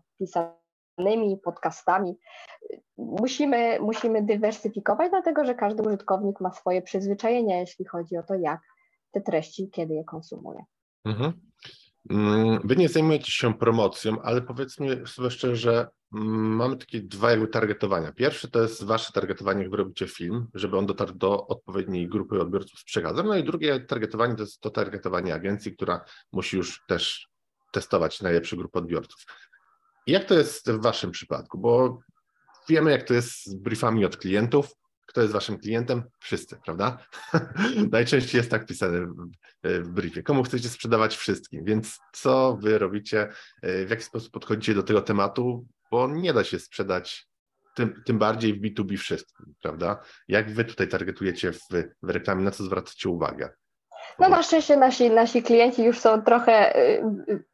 pisanymi, 0.98 1.38
podcastami, 1.38 2.18
musimy, 2.98 3.80
musimy 3.80 4.22
dywersyfikować, 4.25 5.10
dlatego 5.10 5.46
że 5.46 5.56
każdy 5.56 5.84
użytkownik 5.84 6.42
ma 6.42 6.51
swoje 6.51 6.82
przyzwyczajenia, 6.82 7.60
jeśli 7.60 7.86
chodzi 7.86 8.18
o 8.18 8.24
to, 8.24 8.36
jak 8.36 8.60
te 9.12 9.22
treści, 9.22 9.70
kiedy 9.70 9.94
je 9.94 10.04
konsumuje. 10.04 10.60
Mhm. 11.06 11.34
Mm, 12.10 12.60
wy 12.63 12.75
nie 12.75 12.89
zajmujecie 12.89 13.32
się 13.32 13.54
promocją, 13.54 14.22
ale 14.22 14.42
powiedzmy 14.42 15.08
sobie 15.08 15.32
szczerze, 15.32 15.88
mm, 16.13 16.56
mamy 16.56 16.77
takie 16.77 17.01
dwa 17.01 17.32
jakby 17.32 17.48
targetowania. 17.48 18.12
Pierwszy 18.12 18.51
to 18.51 18.62
jest 18.62 18.84
wasze 18.84 19.13
targetowanie, 19.13 19.62
jak 19.62 19.72
wy 19.72 19.77
robicie 19.77 20.08
film, 20.08 20.48
żeby 20.54 20.77
on 20.77 20.86
dotarł 20.86 21.13
do 21.16 21.48
odpowiedniej 21.48 22.08
grupy 22.08 22.42
odbiorców 22.42 22.80
z 22.80 22.84
przekazem. 22.84 23.27
No 23.27 23.36
i 23.36 23.44
drugie 23.44 23.80
targetowanie 23.80 24.36
to 24.36 24.42
jest 24.42 24.62
to 24.62 24.70
targetowanie 24.70 25.34
agencji, 25.34 25.74
która 25.74 26.06
musi 26.32 26.58
już 26.58 26.82
też 26.88 27.27
testować 27.72 28.22
najlepsze 28.22 28.58
grupy 28.58 28.80
odbiorców. 28.80 29.25
Jak 30.08 30.26
to 30.26 30.34
jest 30.34 30.72
w 30.72 30.82
waszym 30.82 31.12
przypadku? 31.12 31.58
Bo 31.58 32.00
wiemy, 32.70 32.92
jak 32.92 33.04
to 33.04 33.14
jest 33.14 33.46
z 33.46 33.56
briefami 33.56 34.06
od 34.06 34.18
klientów. 34.18 34.72
Kto 35.06 35.22
jest 35.22 35.34
waszym 35.34 35.60
klientem? 35.60 36.04
Wszyscy, 36.20 36.58
prawda? 36.66 37.06
Najczęściej 37.92 38.40
jest 38.40 38.52
tak 38.52 38.66
pisane 38.66 39.08
w, 39.64 39.90
briefie. 39.90 40.24
Komu 40.24 40.44
chcecie 40.44 40.70
sprzedawać 40.70 41.16
wszystkim? 41.16 41.66
Więc 41.66 42.00
co 42.14 42.58
wy 42.62 42.78
robicie? 42.78 43.30
W 43.64 43.88
jaki 43.90 44.04
sposób 44.04 44.32
podchodzicie 44.32 44.74
do 44.74 44.84
tego 44.84 45.02
tematu? 45.02 45.68
Bo 45.92 46.08
nie 46.08 46.34
da 46.34 46.44
się 46.44 46.60
sprzedać 46.60 47.28
tym, 47.76 48.04
tym 48.06 48.20
bardziej 48.20 48.54
w 48.54 48.62
B2B 48.62 48.98
wszystkim, 48.98 49.54
prawda? 49.62 50.04
Jak 50.28 50.52
wy 50.52 50.66
tutaj 50.66 50.88
targetujecie 50.88 51.52
w, 51.52 51.60
w 52.04 52.10
reklamie, 52.10 52.44
na 52.44 52.52
co 52.52 52.64
zwracacie 52.64 53.10
uwagę? 53.10 53.50
No 54.20 54.30
na 54.30 54.44
szczęście 54.44 54.78
nasi, 54.78 55.12
nasi 55.12 55.44
klienci 55.44 55.84
już 55.84 56.00
są 56.00 56.22
trochę 56.22 56.80
y, 56.80 57.04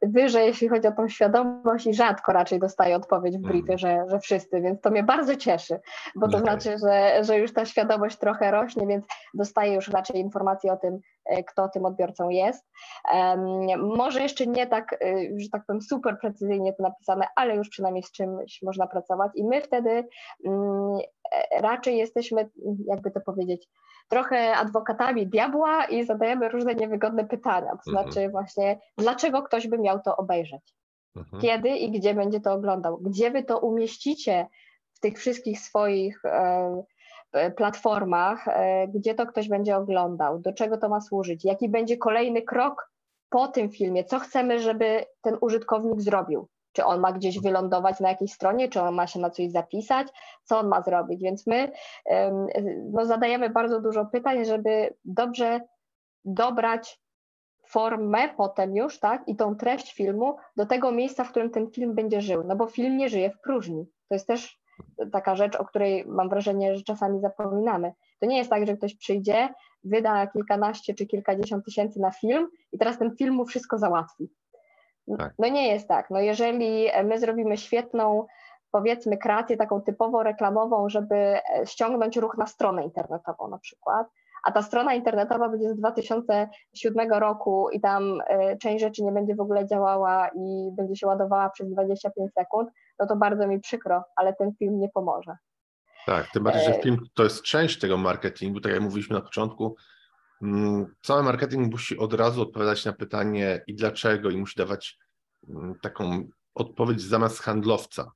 wyżej, 0.02 0.46
jeśli 0.46 0.68
chodzi 0.68 0.88
o 0.88 0.92
tą 0.92 1.08
świadomość 1.08 1.86
i 1.86 1.94
rzadko 1.94 2.32
raczej 2.32 2.58
dostaję 2.58 2.96
odpowiedź 2.96 3.38
w 3.38 3.40
briefie, 3.40 3.72
mm. 3.72 3.78
że, 3.78 4.04
że 4.10 4.20
wszyscy, 4.20 4.60
więc 4.60 4.80
to 4.80 4.90
mnie 4.90 5.02
bardzo 5.02 5.36
cieszy, 5.36 5.80
bo 6.16 6.28
to 6.28 6.38
okay. 6.38 6.40
znaczy, 6.40 6.78
że, 6.78 7.24
że 7.24 7.38
już 7.38 7.52
ta 7.52 7.64
świadomość 7.64 8.18
trochę 8.18 8.50
rośnie, 8.50 8.86
więc 8.86 9.04
dostaję 9.34 9.74
już 9.74 9.88
raczej 9.88 10.20
informacje 10.20 10.72
o 10.72 10.76
tym, 10.76 11.00
y, 11.38 11.44
kto 11.44 11.68
tym 11.68 11.84
odbiorcą 11.84 12.28
jest. 12.28 12.64
Może 13.78 14.22
jeszcze 14.22 14.46
nie 14.46 14.66
tak, 14.66 14.92
y, 14.92 15.34
że 15.36 15.48
tak 15.48 15.62
powiem, 15.66 15.82
super 15.82 16.18
precyzyjnie 16.20 16.72
to 16.72 16.82
napisane, 16.82 17.26
ale 17.36 17.56
już 17.56 17.68
przynajmniej 17.68 18.02
z 18.02 18.12
czymś 18.12 18.62
można 18.62 18.86
pracować 18.86 19.32
i 19.34 19.44
my 19.44 19.60
wtedy 19.60 20.08
um, 20.44 20.98
raczej 21.60 21.96
jesteśmy, 21.96 22.48
jakby 22.86 23.10
to 23.10 23.20
powiedzieć, 23.20 23.68
trochę 24.08 24.56
adwokatami 24.56 25.26
diabła 25.26 25.84
i 25.84 26.04
zadajemy 26.04 26.48
różne 26.48 26.74
niewygodne 26.74 27.24
pytania. 27.24 27.70
To 27.84 27.90
mhm. 27.90 28.12
znaczy 28.12 28.28
właśnie, 28.28 28.80
dlaczego 28.98 29.42
ktoś 29.42 29.68
by 29.68 29.78
miał 29.78 30.00
to 30.00 30.16
obejrzeć? 30.16 30.74
Mhm. 31.16 31.42
Kiedy 31.42 31.68
i 31.68 31.90
gdzie 31.90 32.14
będzie 32.14 32.40
to 32.40 32.52
oglądał? 32.52 32.98
Gdzie 32.98 33.30
wy 33.30 33.42
to 33.42 33.58
umieścicie 33.58 34.46
w 34.94 35.00
tych 35.00 35.18
wszystkich 35.18 35.60
swoich 35.60 36.24
e, 36.24 36.82
e 37.32 37.50
platformach, 37.50 38.48
e, 38.48 38.88
gdzie 38.88 39.14
to 39.14 39.26
ktoś 39.26 39.48
będzie 39.48 39.76
oglądał? 39.76 40.38
Do 40.38 40.52
czego 40.52 40.78
to 40.78 40.88
ma 40.88 41.00
służyć? 41.00 41.44
Jaki 41.44 41.68
będzie 41.68 41.96
kolejny 41.96 42.42
krok 42.42 42.90
po 43.30 43.48
tym 43.48 43.70
filmie? 43.70 44.04
Co 44.04 44.18
chcemy, 44.18 44.60
żeby 44.60 45.04
ten 45.22 45.36
użytkownik 45.40 46.00
zrobił? 46.00 46.48
Czy 46.74 46.84
on 46.84 47.00
ma 47.00 47.12
gdzieś 47.12 47.40
wylądować 47.40 48.00
na 48.00 48.08
jakiejś 48.08 48.32
stronie, 48.32 48.68
czy 48.68 48.80
on 48.80 48.94
ma 48.94 49.06
się 49.06 49.20
na 49.20 49.30
coś 49.30 49.50
zapisać, 49.50 50.08
co 50.44 50.58
on 50.58 50.68
ma 50.68 50.82
zrobić. 50.82 51.22
Więc 51.22 51.46
my 51.46 51.72
no, 52.92 53.06
zadajemy 53.06 53.50
bardzo 53.50 53.80
dużo 53.80 54.06
pytań, 54.06 54.44
żeby 54.44 54.94
dobrze 55.04 55.60
dobrać 56.24 57.00
formę 57.66 58.28
potem 58.36 58.76
już, 58.76 59.00
tak, 59.00 59.28
i 59.28 59.36
tą 59.36 59.56
treść 59.56 59.94
filmu 59.94 60.36
do 60.56 60.66
tego 60.66 60.92
miejsca, 60.92 61.24
w 61.24 61.30
którym 61.30 61.50
ten 61.50 61.70
film 61.70 61.94
będzie 61.94 62.20
żył, 62.20 62.42
no 62.46 62.56
bo 62.56 62.66
film 62.66 62.96
nie 62.96 63.08
żyje 63.08 63.30
w 63.30 63.40
próżni. 63.40 63.86
To 64.08 64.14
jest 64.14 64.26
też 64.26 64.60
taka 65.12 65.36
rzecz, 65.36 65.56
o 65.56 65.64
której 65.64 66.04
mam 66.06 66.28
wrażenie, 66.28 66.76
że 66.76 66.82
czasami 66.82 67.20
zapominamy. 67.20 67.92
To 68.20 68.26
nie 68.26 68.38
jest 68.38 68.50
tak, 68.50 68.66
że 68.66 68.76
ktoś 68.76 68.96
przyjdzie, 68.96 69.48
wyda 69.84 70.26
kilkanaście 70.26 70.94
czy 70.94 71.06
kilkadziesiąt 71.06 71.64
tysięcy 71.64 72.00
na 72.00 72.10
film 72.10 72.48
i 72.72 72.78
teraz 72.78 72.98
ten 72.98 73.16
film 73.16 73.34
mu 73.34 73.46
wszystko 73.46 73.78
załatwi. 73.78 74.28
Tak. 75.18 75.34
No 75.38 75.48
nie 75.48 75.68
jest 75.68 75.88
tak. 75.88 76.10
No 76.10 76.20
jeżeli 76.20 76.90
my 77.04 77.18
zrobimy 77.18 77.56
świetną, 77.56 78.26
powiedzmy, 78.70 79.18
kreację 79.18 79.56
taką 79.56 79.82
typowo 79.82 80.22
reklamową, 80.22 80.88
żeby 80.88 81.14
e, 81.16 81.42
ściągnąć 81.66 82.16
ruch 82.16 82.38
na 82.38 82.46
stronę 82.46 82.84
internetową 82.84 83.48
na 83.48 83.58
przykład, 83.58 84.06
a 84.44 84.52
ta 84.52 84.62
strona 84.62 84.94
internetowa 84.94 85.48
będzie 85.48 85.70
z 85.70 85.76
2007 85.76 87.12
roku 87.12 87.70
i 87.70 87.80
tam 87.80 88.20
e, 88.26 88.56
część 88.56 88.84
rzeczy 88.84 89.02
nie 89.04 89.12
będzie 89.12 89.34
w 89.34 89.40
ogóle 89.40 89.66
działała 89.66 90.28
i 90.28 90.70
będzie 90.72 90.96
się 90.96 91.06
ładowała 91.06 91.50
przez 91.50 91.70
25 91.70 92.32
sekund, 92.32 92.70
no 92.98 93.06
to 93.06 93.16
bardzo 93.16 93.46
mi 93.46 93.60
przykro, 93.60 94.04
ale 94.16 94.34
ten 94.34 94.52
film 94.58 94.80
nie 94.80 94.88
pomoże. 94.88 95.36
Tak, 96.06 96.26
tym 96.32 96.44
bardziej, 96.44 96.64
że 96.64 96.78
e, 96.78 96.82
film 96.82 96.98
to 97.14 97.22
jest 97.22 97.42
część 97.42 97.80
tego 97.80 97.96
marketingu, 97.96 98.60
tak 98.60 98.72
jak 98.72 98.80
mówiliśmy 98.80 99.16
na 99.16 99.22
początku, 99.22 99.76
cały 101.02 101.22
marketing 101.22 101.72
musi 101.72 101.98
od 101.98 102.14
razu 102.14 102.42
odpowiadać 102.42 102.84
na 102.84 102.92
pytanie 102.92 103.64
i 103.66 103.74
dlaczego, 103.74 104.30
i 104.30 104.36
musi 104.36 104.58
dawać 104.58 104.98
mm, 105.48 105.74
taką 105.82 106.28
odpowiedź 106.54 107.02
zamiast 107.02 107.38
handlowca. 107.38 108.12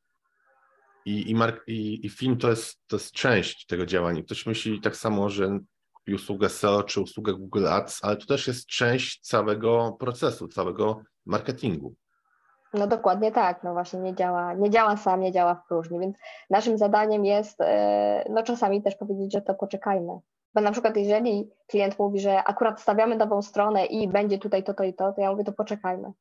I, 1.04 1.30
i, 1.30 1.37
i, 1.66 2.06
i 2.06 2.08
film 2.08 2.37
to 2.37 2.50
jest, 2.50 2.80
to 2.87 2.97
jest 2.97 3.12
część 3.12 3.66
tego 3.66 3.87
działania. 3.87 4.23
Ktoś 4.23 4.47
myśli 4.47 4.80
tak 4.80 4.97
samo, 4.97 5.30
że 5.30 5.58
kupi 5.92 6.14
usługę 6.14 6.49
SEO 6.49 6.82
czy 6.82 7.00
usługę 7.00 7.32
Google 7.32 7.68
Ads, 7.68 8.04
ale 8.04 8.16
to 8.16 8.26
też 8.26 8.47
jest 8.47 8.66
część 8.66 9.20
całego 9.20 9.97
procesu, 10.00 10.49
całego 10.49 11.02
marketingu. 11.26 11.94
No 12.75 12.87
dokładnie 12.87 13.32
tak, 13.32 13.62
no 13.64 13.73
właśnie 13.73 14.00
nie 14.00 14.14
działa, 14.14 14.54
nie 14.54 14.70
działa 14.70 14.97
sam, 14.97 15.20
nie 15.20 15.32
działa 15.32 15.54
w 15.54 15.68
próżni, 15.68 15.99
więc 16.00 16.16
naszym 16.50 16.78
zadaniem 16.78 17.25
jest 17.25 17.61
e, 17.61 18.25
no 18.30 18.42
czasami 18.42 18.82
też 18.82 18.97
powiedzieć, 18.97 19.32
że 19.32 19.42
to 19.42 19.54
poczekajmy, 19.54 20.12
bo 20.55 20.61
na 20.61 20.73
przykład 20.73 20.97
jeżeli 20.97 21.50
klient 21.67 21.99
mówi, 21.99 22.21
że 22.21 22.45
akurat 22.45 22.81
stawiamy 22.81 23.17
nową 23.17 23.43
stronę 23.43 23.87
i 23.87 24.09
będzie 24.09 24.38
tutaj 24.38 24.64
to, 24.64 24.75
to 24.75 24.85
i 24.85 24.95
to, 24.95 25.12
to 25.12 25.21
ja 25.21 25.31
mówię, 25.31 25.45
to 25.45 25.52
poczekajmy. 25.52 26.12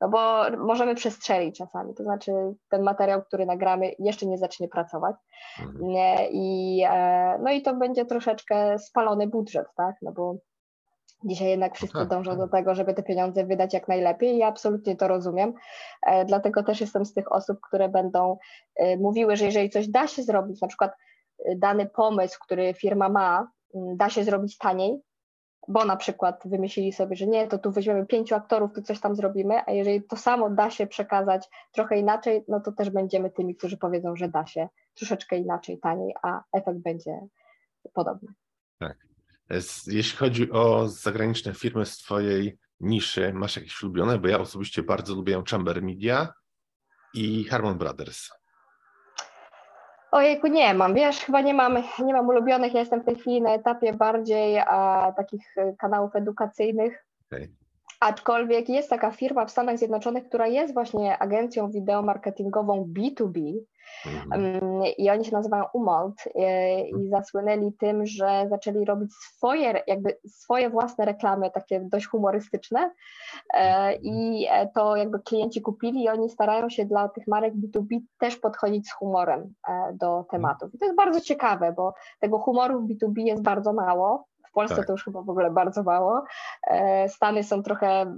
No 0.00 0.08
bo 0.08 0.50
możemy 0.58 0.94
przestrzelić 0.94 1.58
czasami, 1.58 1.94
to 1.94 2.02
znaczy 2.02 2.32
ten 2.68 2.82
materiał, 2.82 3.22
który 3.22 3.46
nagramy 3.46 3.92
jeszcze 3.98 4.26
nie 4.26 4.38
zacznie 4.38 4.68
pracować 4.68 5.16
mhm. 5.60 5.82
i, 6.30 6.82
e, 6.90 7.38
no 7.42 7.50
i 7.50 7.62
to 7.62 7.74
będzie 7.76 8.04
troszeczkę 8.04 8.78
spalony 8.78 9.26
budżet, 9.26 9.66
tak, 9.76 9.96
no 10.02 10.12
bo 10.12 10.36
Dzisiaj 11.26 11.48
jednak 11.48 11.74
wszyscy 11.74 11.98
tak, 11.98 12.08
dążą 12.08 12.30
tak. 12.30 12.38
do 12.38 12.48
tego, 12.48 12.74
żeby 12.74 12.94
te 12.94 13.02
pieniądze 13.02 13.44
wydać 13.44 13.74
jak 13.74 13.88
najlepiej 13.88 14.34
i 14.34 14.38
ja 14.38 14.46
absolutnie 14.46 14.96
to 14.96 15.08
rozumiem. 15.08 15.54
E, 16.06 16.24
dlatego 16.24 16.62
też 16.62 16.80
jestem 16.80 17.04
z 17.04 17.14
tych 17.14 17.32
osób, 17.32 17.58
które 17.60 17.88
będą 17.88 18.38
e, 18.76 18.96
mówiły, 18.96 19.36
że 19.36 19.44
jeżeli 19.44 19.70
coś 19.70 19.88
da 19.88 20.06
się 20.06 20.22
zrobić, 20.22 20.60
na 20.60 20.68
przykład 20.68 20.92
dany 21.56 21.86
pomysł, 21.86 22.38
który 22.42 22.74
firma 22.74 23.08
ma, 23.08 23.48
da 23.74 24.10
się 24.10 24.24
zrobić 24.24 24.58
taniej, 24.58 25.00
bo 25.68 25.84
na 25.84 25.96
przykład 25.96 26.42
wymyślili 26.44 26.92
sobie, 26.92 27.16
że 27.16 27.26
nie, 27.26 27.48
to 27.48 27.58
tu 27.58 27.72
weźmiemy 27.72 28.06
pięciu 28.06 28.34
aktorów, 28.34 28.72
tu 28.74 28.82
coś 28.82 29.00
tam 29.00 29.16
zrobimy, 29.16 29.54
a 29.66 29.72
jeżeli 29.72 30.02
to 30.02 30.16
samo 30.16 30.50
da 30.50 30.70
się 30.70 30.86
przekazać 30.86 31.48
trochę 31.72 31.98
inaczej, 31.98 32.44
no 32.48 32.60
to 32.60 32.72
też 32.72 32.90
będziemy 32.90 33.30
tymi, 33.30 33.56
którzy 33.56 33.76
powiedzą, 33.76 34.16
że 34.16 34.28
da 34.28 34.46
się 34.46 34.68
troszeczkę 34.94 35.36
inaczej, 35.36 35.78
taniej, 35.78 36.14
a 36.22 36.42
efekt 36.52 36.78
będzie 36.78 37.20
podobny. 37.92 38.28
Tak. 38.78 38.96
Jeśli 39.86 40.18
chodzi 40.18 40.52
o 40.52 40.88
zagraniczne 40.88 41.54
firmy 41.54 41.86
z 41.86 41.98
Twojej 41.98 42.58
niszy, 42.80 43.32
masz 43.32 43.56
jakieś 43.56 43.82
ulubione? 43.82 44.18
Bo 44.18 44.28
ja 44.28 44.38
osobiście 44.38 44.82
bardzo 44.82 45.14
lubię 45.14 45.42
Chamber 45.50 45.82
Media 45.82 46.32
i 47.14 47.44
Harmon 47.44 47.78
Brothers. 47.78 48.30
Ojejku, 50.14 50.46
nie 50.46 50.74
mam, 50.74 50.94
wiesz, 50.94 51.20
chyba 51.20 51.40
nie 51.40 51.54
mam, 51.54 51.78
nie 52.04 52.12
mam 52.12 52.28
ulubionych, 52.28 52.74
ja 52.74 52.80
jestem 52.80 53.00
w 53.00 53.04
tej 53.04 53.16
chwili 53.16 53.42
na 53.42 53.54
etapie 53.54 53.92
bardziej 53.92 54.58
a, 54.58 55.12
takich 55.16 55.58
e, 55.58 55.72
kanałów 55.78 56.16
edukacyjnych, 56.16 57.06
okay. 57.26 57.48
Aczkolwiek 58.00 58.68
jest 58.68 58.90
taka 58.90 59.10
firma 59.10 59.46
w 59.46 59.50
Stanach 59.50 59.78
Zjednoczonych, 59.78 60.28
która 60.28 60.46
jest 60.46 60.74
właśnie 60.74 61.18
agencją 61.18 61.70
wideomarketingową 61.70 62.88
B2B, 62.98 63.54
Mhm. 64.06 64.82
I 64.98 65.10
oni 65.10 65.24
się 65.24 65.32
nazywają 65.32 65.64
Umolt 65.72 66.14
e, 66.34 66.80
i 66.80 66.94
mhm. 66.94 67.10
zasłynęli 67.10 67.72
tym, 67.72 68.06
że 68.06 68.46
zaczęli 68.50 68.84
robić 68.84 69.12
swoje, 69.14 69.82
jakby 69.86 70.18
swoje 70.28 70.70
własne 70.70 71.04
reklamy, 71.04 71.50
takie 71.50 71.80
dość 71.80 72.06
humorystyczne 72.06 72.90
e, 73.54 73.58
mhm. 73.58 73.98
i 74.02 74.46
e, 74.50 74.68
to 74.74 74.96
jakby 74.96 75.20
klienci 75.20 75.62
kupili 75.62 76.04
i 76.04 76.08
oni 76.08 76.30
starają 76.30 76.68
się 76.68 76.84
dla 76.84 77.08
tych 77.08 77.26
marek 77.26 77.54
B2B 77.54 78.00
też 78.18 78.36
podchodzić 78.36 78.88
z 78.88 78.92
humorem 78.92 79.54
do 79.92 80.24
tematów. 80.30 80.74
I 80.74 80.78
to 80.78 80.84
jest 80.84 80.96
bardzo 80.96 81.20
ciekawe, 81.20 81.72
bo 81.72 81.94
tego 82.20 82.38
humoru 82.38 82.80
w 82.80 82.88
B2B 82.88 83.18
jest 83.18 83.42
bardzo 83.42 83.72
mało, 83.72 84.26
Polsce 84.54 84.76
tak. 84.76 84.86
to 84.86 84.92
już 84.92 85.04
chyba 85.04 85.22
w 85.22 85.30
ogóle 85.30 85.50
bardzo 85.50 85.82
mało. 85.82 86.24
E, 86.66 87.08
Stany 87.08 87.44
są 87.44 87.62
trochę 87.62 88.16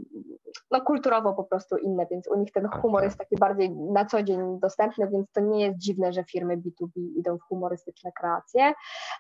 no, 0.70 0.80
kulturowo 0.80 1.32
po 1.32 1.44
prostu 1.44 1.76
inne, 1.76 2.06
więc 2.10 2.28
u 2.28 2.36
nich 2.36 2.52
ten 2.52 2.68
humor 2.68 3.00
tak. 3.00 3.04
jest 3.04 3.18
taki 3.18 3.36
bardziej 3.36 3.70
na 3.70 4.04
co 4.04 4.22
dzień 4.22 4.60
dostępny, 4.60 5.08
więc 5.10 5.32
to 5.32 5.40
nie 5.40 5.66
jest 5.66 5.78
dziwne, 5.78 6.12
że 6.12 6.24
firmy 6.24 6.56
B2B 6.56 6.90
idą 7.16 7.38
w 7.38 7.42
humorystyczne 7.42 8.12
kreacje, 8.12 8.72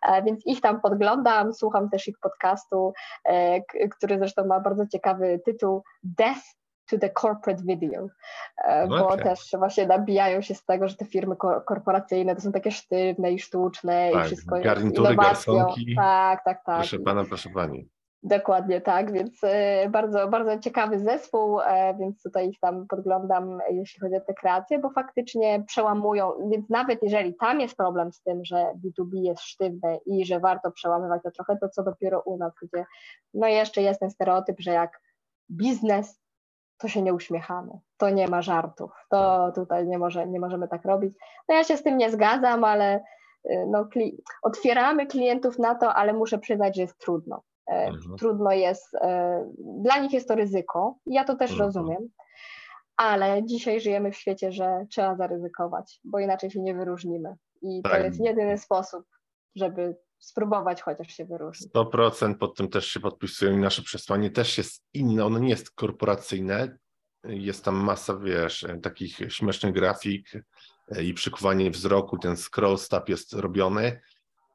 e, 0.08 0.22
więc 0.22 0.46
ich 0.46 0.60
tam 0.60 0.80
podglądam, 0.80 1.54
słucham 1.54 1.90
też 1.90 2.08
ich 2.08 2.18
podcastu, 2.18 2.92
e, 3.24 3.60
który 3.88 4.18
zresztą 4.18 4.46
ma 4.46 4.60
bardzo 4.60 4.86
ciekawy 4.86 5.40
tytuł 5.44 5.82
Death 6.02 6.56
to 6.86 6.98
the 6.98 7.10
corporate 7.10 7.62
video, 7.62 8.08
e, 8.64 8.86
bo 8.88 9.08
okay. 9.08 9.24
też 9.24 9.50
właśnie 9.58 9.86
nabijają 9.86 10.42
się 10.42 10.54
z 10.54 10.64
tego, 10.64 10.88
że 10.88 10.96
te 10.96 11.04
firmy 11.04 11.36
korporacyjne 11.66 12.34
to 12.34 12.40
są 12.40 12.52
takie 12.52 12.70
sztywne 12.70 13.32
i 13.32 13.38
sztuczne 13.38 14.10
tak, 14.12 14.24
i 14.24 14.26
wszystko 14.26 14.60
garnitury, 14.60 15.08
jest 15.08 15.20
garsonki. 15.20 15.94
Tak, 15.96 16.44
tak, 16.44 16.64
tak. 16.64 16.76
Proszę 16.76 16.98
pana, 16.98 17.24
proszę 17.24 17.50
pani. 17.54 17.88
Dokładnie 18.22 18.80
tak, 18.80 19.12
więc 19.12 19.44
e, 19.44 19.88
bardzo, 19.90 20.28
bardzo 20.28 20.58
ciekawy 20.58 20.98
zespół, 20.98 21.60
e, 21.60 21.94
więc 22.00 22.22
tutaj 22.22 22.48
ich 22.48 22.60
tam 22.60 22.86
podglądam, 22.86 23.58
jeśli 23.70 24.00
chodzi 24.00 24.16
o 24.16 24.20
te 24.20 24.34
kreacje, 24.34 24.78
bo 24.78 24.90
faktycznie 24.90 25.64
przełamują, 25.66 26.32
więc 26.50 26.70
nawet 26.70 27.02
jeżeli 27.02 27.34
tam 27.34 27.60
jest 27.60 27.76
problem 27.76 28.12
z 28.12 28.22
tym, 28.22 28.44
że 28.44 28.56
B2B 28.56 29.22
jest 29.22 29.42
sztywne 29.42 29.98
i 30.06 30.26
że 30.26 30.40
warto 30.40 30.70
przełamywać 30.70 31.22
to 31.22 31.30
trochę, 31.30 31.56
to 31.56 31.68
co 31.68 31.82
dopiero 31.82 32.20
u 32.20 32.36
nas, 32.36 32.52
gdzie 32.62 32.84
no 33.34 33.46
jeszcze 33.48 33.82
jest 33.82 34.00
ten 34.00 34.10
stereotyp, 34.10 34.60
że 34.60 34.70
jak 34.70 35.00
biznes 35.50 36.20
to 36.78 36.88
się 36.88 37.02
nie 37.02 37.14
uśmiechamy, 37.14 37.72
to 37.96 38.10
nie 38.10 38.28
ma 38.28 38.42
żartów, 38.42 38.90
to 39.10 39.46
tak. 39.46 39.54
tutaj 39.54 39.86
nie, 39.86 39.98
może, 39.98 40.26
nie 40.26 40.40
możemy 40.40 40.68
tak 40.68 40.84
robić. 40.84 41.14
No 41.48 41.54
ja 41.54 41.64
się 41.64 41.76
z 41.76 41.82
tym 41.82 41.98
nie 41.98 42.10
zgadzam, 42.10 42.64
ale 42.64 43.04
y, 43.50 43.66
no, 43.68 43.84
kli 43.84 44.22
otwieramy 44.42 45.06
klientów 45.06 45.58
na 45.58 45.74
to, 45.74 45.94
ale 45.94 46.12
muszę 46.12 46.38
przyznać, 46.38 46.76
że 46.76 46.82
jest 46.82 46.98
trudno. 46.98 47.42
E, 47.70 47.86
mhm. 47.86 48.16
Trudno 48.16 48.52
jest, 48.52 48.94
e, 48.94 49.44
dla 49.58 49.98
nich 49.98 50.12
jest 50.12 50.28
to 50.28 50.34
ryzyko, 50.34 50.98
ja 51.06 51.24
to 51.24 51.36
też 51.36 51.50
mhm. 51.50 51.66
rozumiem, 51.66 52.08
ale 52.96 53.44
dzisiaj 53.44 53.80
żyjemy 53.80 54.12
w 54.12 54.16
świecie, 54.16 54.52
że 54.52 54.86
trzeba 54.90 55.16
zaryzykować, 55.16 56.00
bo 56.04 56.18
inaczej 56.18 56.50
się 56.50 56.60
nie 56.60 56.74
wyróżnimy. 56.74 57.36
I 57.62 57.82
tak. 57.82 57.92
to 57.92 57.98
jest 57.98 58.20
jedyny 58.20 58.58
sposób, 58.58 59.04
żeby 59.56 59.96
spróbować 60.18 60.82
chociaż 60.82 61.12
się 61.12 61.24
wyróżnić. 61.24 61.72
100% 61.72 62.34
pod 62.34 62.56
tym 62.56 62.68
też 62.68 62.86
się 62.86 63.00
podpisują 63.00 63.52
i 63.52 63.56
nasze 63.56 63.82
przesłanie 63.82 64.30
też 64.30 64.58
jest 64.58 64.84
inne, 64.94 65.24
ono 65.24 65.38
nie 65.38 65.48
jest 65.48 65.70
korporacyjne, 65.70 66.78
jest 67.24 67.64
tam 67.64 67.76
masa, 67.76 68.16
wiesz, 68.16 68.66
takich 68.82 69.18
śmiesznych 69.28 69.72
grafik 69.72 70.32
i 71.02 71.14
przykuwanie 71.14 71.70
wzroku, 71.70 72.18
ten 72.18 72.36
scroll 72.36 72.78
stop 72.78 73.08
jest 73.08 73.32
robiony 73.32 74.00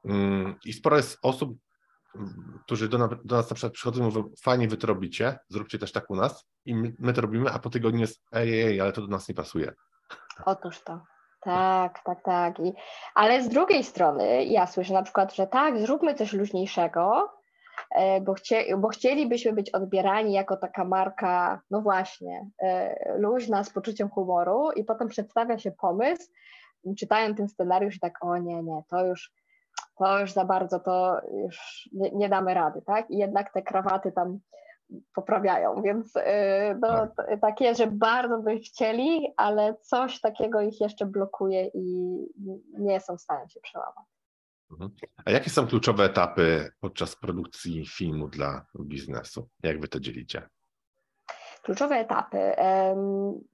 mm, 0.04 0.54
i 0.64 0.72
sporo 0.72 0.96
jest 0.96 1.18
osób, 1.22 1.58
którzy 2.64 2.88
do, 2.88 2.98
do, 3.24 3.36
nas 3.36 3.50
na 3.50 3.54
przykład 3.54 3.72
przychodzą 3.72 4.00
i 4.00 4.04
mówią, 4.04 4.30
fajnie 4.42 4.68
wy 4.68 4.76
to 4.76 4.86
robicie, 4.86 5.38
zróbcie 5.48 5.78
też 5.78 5.92
tak 5.92 6.10
u 6.10 6.16
nas 6.16 6.44
i 6.64 6.74
my, 6.74 6.94
my 6.98 7.12
to 7.12 7.20
robimy, 7.20 7.50
a 7.50 7.58
po 7.58 7.70
tygodniu 7.70 8.00
jest 8.00 8.22
ej, 8.32 8.62
ej, 8.62 8.80
ale 8.80 8.92
to 8.92 9.00
do 9.00 9.06
nas 9.06 9.28
nie 9.28 9.34
pasuje. 9.34 9.72
Otóż 10.44 10.80
to. 10.80 11.00
Tak, 11.42 12.00
tak, 12.04 12.22
tak. 12.22 12.60
I, 12.60 12.74
ale 13.14 13.42
z 13.42 13.48
drugiej 13.48 13.84
strony 13.84 14.44
ja 14.44 14.66
słyszę 14.66 14.92
na 14.92 15.02
przykład, 15.02 15.34
że 15.34 15.46
tak, 15.46 15.78
zróbmy 15.78 16.14
coś 16.14 16.32
luźniejszego, 16.32 17.32
e, 17.94 18.20
bo, 18.20 18.34
chcie, 18.34 18.76
bo 18.76 18.88
chcielibyśmy 18.88 19.52
być 19.52 19.70
odbierani 19.70 20.32
jako 20.32 20.56
taka 20.56 20.84
marka, 20.84 21.60
no 21.70 21.80
właśnie, 21.80 22.46
e, 22.62 22.96
luźna, 23.18 23.64
z 23.64 23.70
poczuciem 23.70 24.08
humoru 24.08 24.70
i 24.76 24.84
potem 24.84 25.08
przedstawia 25.08 25.58
się 25.58 25.72
pomysł, 25.72 26.30
czytają 26.98 27.34
ten 27.34 27.48
scenariusz 27.48 27.96
i 27.96 28.00
tak, 28.00 28.24
o 28.24 28.36
nie, 28.36 28.62
nie, 28.62 28.82
to 28.90 29.06
już 29.06 29.32
to 29.98 30.20
już 30.20 30.32
za 30.32 30.44
bardzo 30.44 30.80
to 30.80 31.20
już 31.44 31.88
nie, 31.92 32.10
nie 32.10 32.28
damy 32.28 32.54
rady, 32.54 32.82
tak? 32.82 33.10
I 33.10 33.18
jednak 33.18 33.52
te 33.52 33.62
krawaty 33.62 34.12
tam 34.12 34.38
poprawiają, 35.14 35.82
więc 35.82 36.16
y, 36.16 36.20
no, 36.80 37.06
tak. 37.16 37.40
tak 37.40 37.60
jest, 37.60 37.80
że 37.80 37.86
bardzo 37.86 38.38
by 38.38 38.58
chcieli, 38.58 39.32
ale 39.36 39.74
coś 39.80 40.20
takiego 40.20 40.60
ich 40.60 40.80
jeszcze 40.80 41.06
blokuje 41.06 41.70
i 41.74 42.16
nie 42.78 43.00
są 43.00 43.16
w 43.16 43.20
stanie 43.20 43.48
się 43.48 43.60
przełamać. 43.60 44.06
Mhm. 44.70 44.90
A 45.24 45.30
jakie 45.30 45.50
są 45.50 45.66
kluczowe 45.66 46.04
etapy 46.04 46.70
podczas 46.80 47.16
produkcji 47.16 47.86
filmu 47.86 48.28
dla 48.28 48.66
biznesu? 48.80 49.48
Jak 49.62 49.80
wy 49.80 49.88
to 49.88 50.00
dzielicie? 50.00 50.48
Kluczowe 51.62 51.96
etapy. 51.96 52.52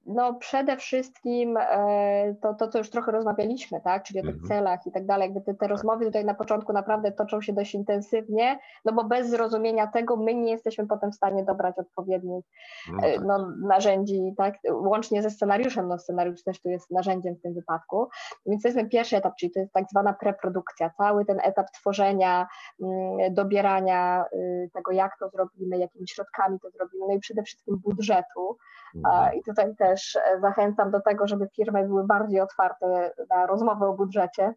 No 0.07 0.35
przede 0.35 0.77
wszystkim 0.77 1.57
e, 1.57 2.35
to, 2.43 2.55
to, 2.55 2.69
co 2.69 2.79
już 2.79 2.91
trochę 2.91 3.13
rozmawialiśmy, 3.13 3.81
tak, 3.81 4.03
czyli 4.03 4.21
o 4.21 4.23
tych 4.23 4.35
mhm. 4.35 4.49
celach 4.49 4.87
i 4.87 4.93
tak 4.93 5.07
dalej, 5.07 5.25
jakby 5.25 5.41
te, 5.41 5.55
te 5.55 5.69
rozmowy 5.69 6.05
tutaj 6.05 6.25
na 6.25 6.35
początku 6.35 6.73
naprawdę 6.73 7.13
toczą 7.13 7.41
się 7.41 7.53
dość 7.53 7.75
intensywnie, 7.75 8.59
no 8.85 8.93
bo 8.93 9.05
bez 9.05 9.31
zrozumienia 9.31 9.87
tego 9.87 10.17
my 10.17 10.35
nie 10.35 10.51
jesteśmy 10.51 10.87
potem 10.87 11.13
w 11.13 11.15
stanie 11.15 11.45
dobrać 11.45 11.79
odpowiednich 11.79 12.45
no, 12.93 13.07
e, 13.07 13.15
tak. 13.15 13.25
no, 13.25 13.53
narzędzi, 13.63 14.35
tak, 14.37 14.55
łącznie 14.71 15.23
ze 15.23 15.31
scenariuszem, 15.31 15.89
no 15.89 15.99
scenariusz 15.99 16.43
też 16.43 16.61
tu 16.61 16.69
jest 16.69 16.91
narzędziem 16.91 17.35
w 17.35 17.43
tym 17.43 17.55
wypadku, 17.55 18.09
więc 18.47 18.63
to 18.63 18.69
jest 18.69 18.79
ten 18.79 18.89
pierwszy 18.89 19.17
etap, 19.17 19.35
czyli 19.39 19.53
to 19.53 19.61
jest 19.61 19.73
tak 19.73 19.85
zwana 19.91 20.13
preprodukcja, 20.13 20.91
cały 20.91 21.25
ten 21.25 21.41
etap 21.43 21.71
tworzenia, 21.71 22.47
mm, 22.83 23.35
dobierania 23.35 24.25
y, 24.33 24.71
tego, 24.75 24.93
jak 24.93 25.19
to 25.19 25.29
zrobimy, 25.29 25.79
jakimi 25.79 26.09
środkami 26.09 26.61
to 26.61 26.71
zrobimy, 26.71 27.07
no 27.09 27.15
i 27.15 27.19
przede 27.19 27.43
wszystkim 27.43 27.77
budowania 27.77 27.98
budżetu. 27.99 28.57
Mhm. 28.95 29.35
I 29.35 29.43
tutaj 29.43 29.77
też 29.77 30.17
e, 30.17 30.41
zachęcam 30.41 30.91
do 30.91 31.01
tego, 31.01 31.27
żeby 31.27 31.49
firmy 31.57 31.87
były 31.87 32.07
bardziej 32.07 32.41
otwarte 32.41 33.13
na 33.31 33.47
rozmowę 33.47 33.87
o 33.87 33.95
budżecie, 33.95 34.55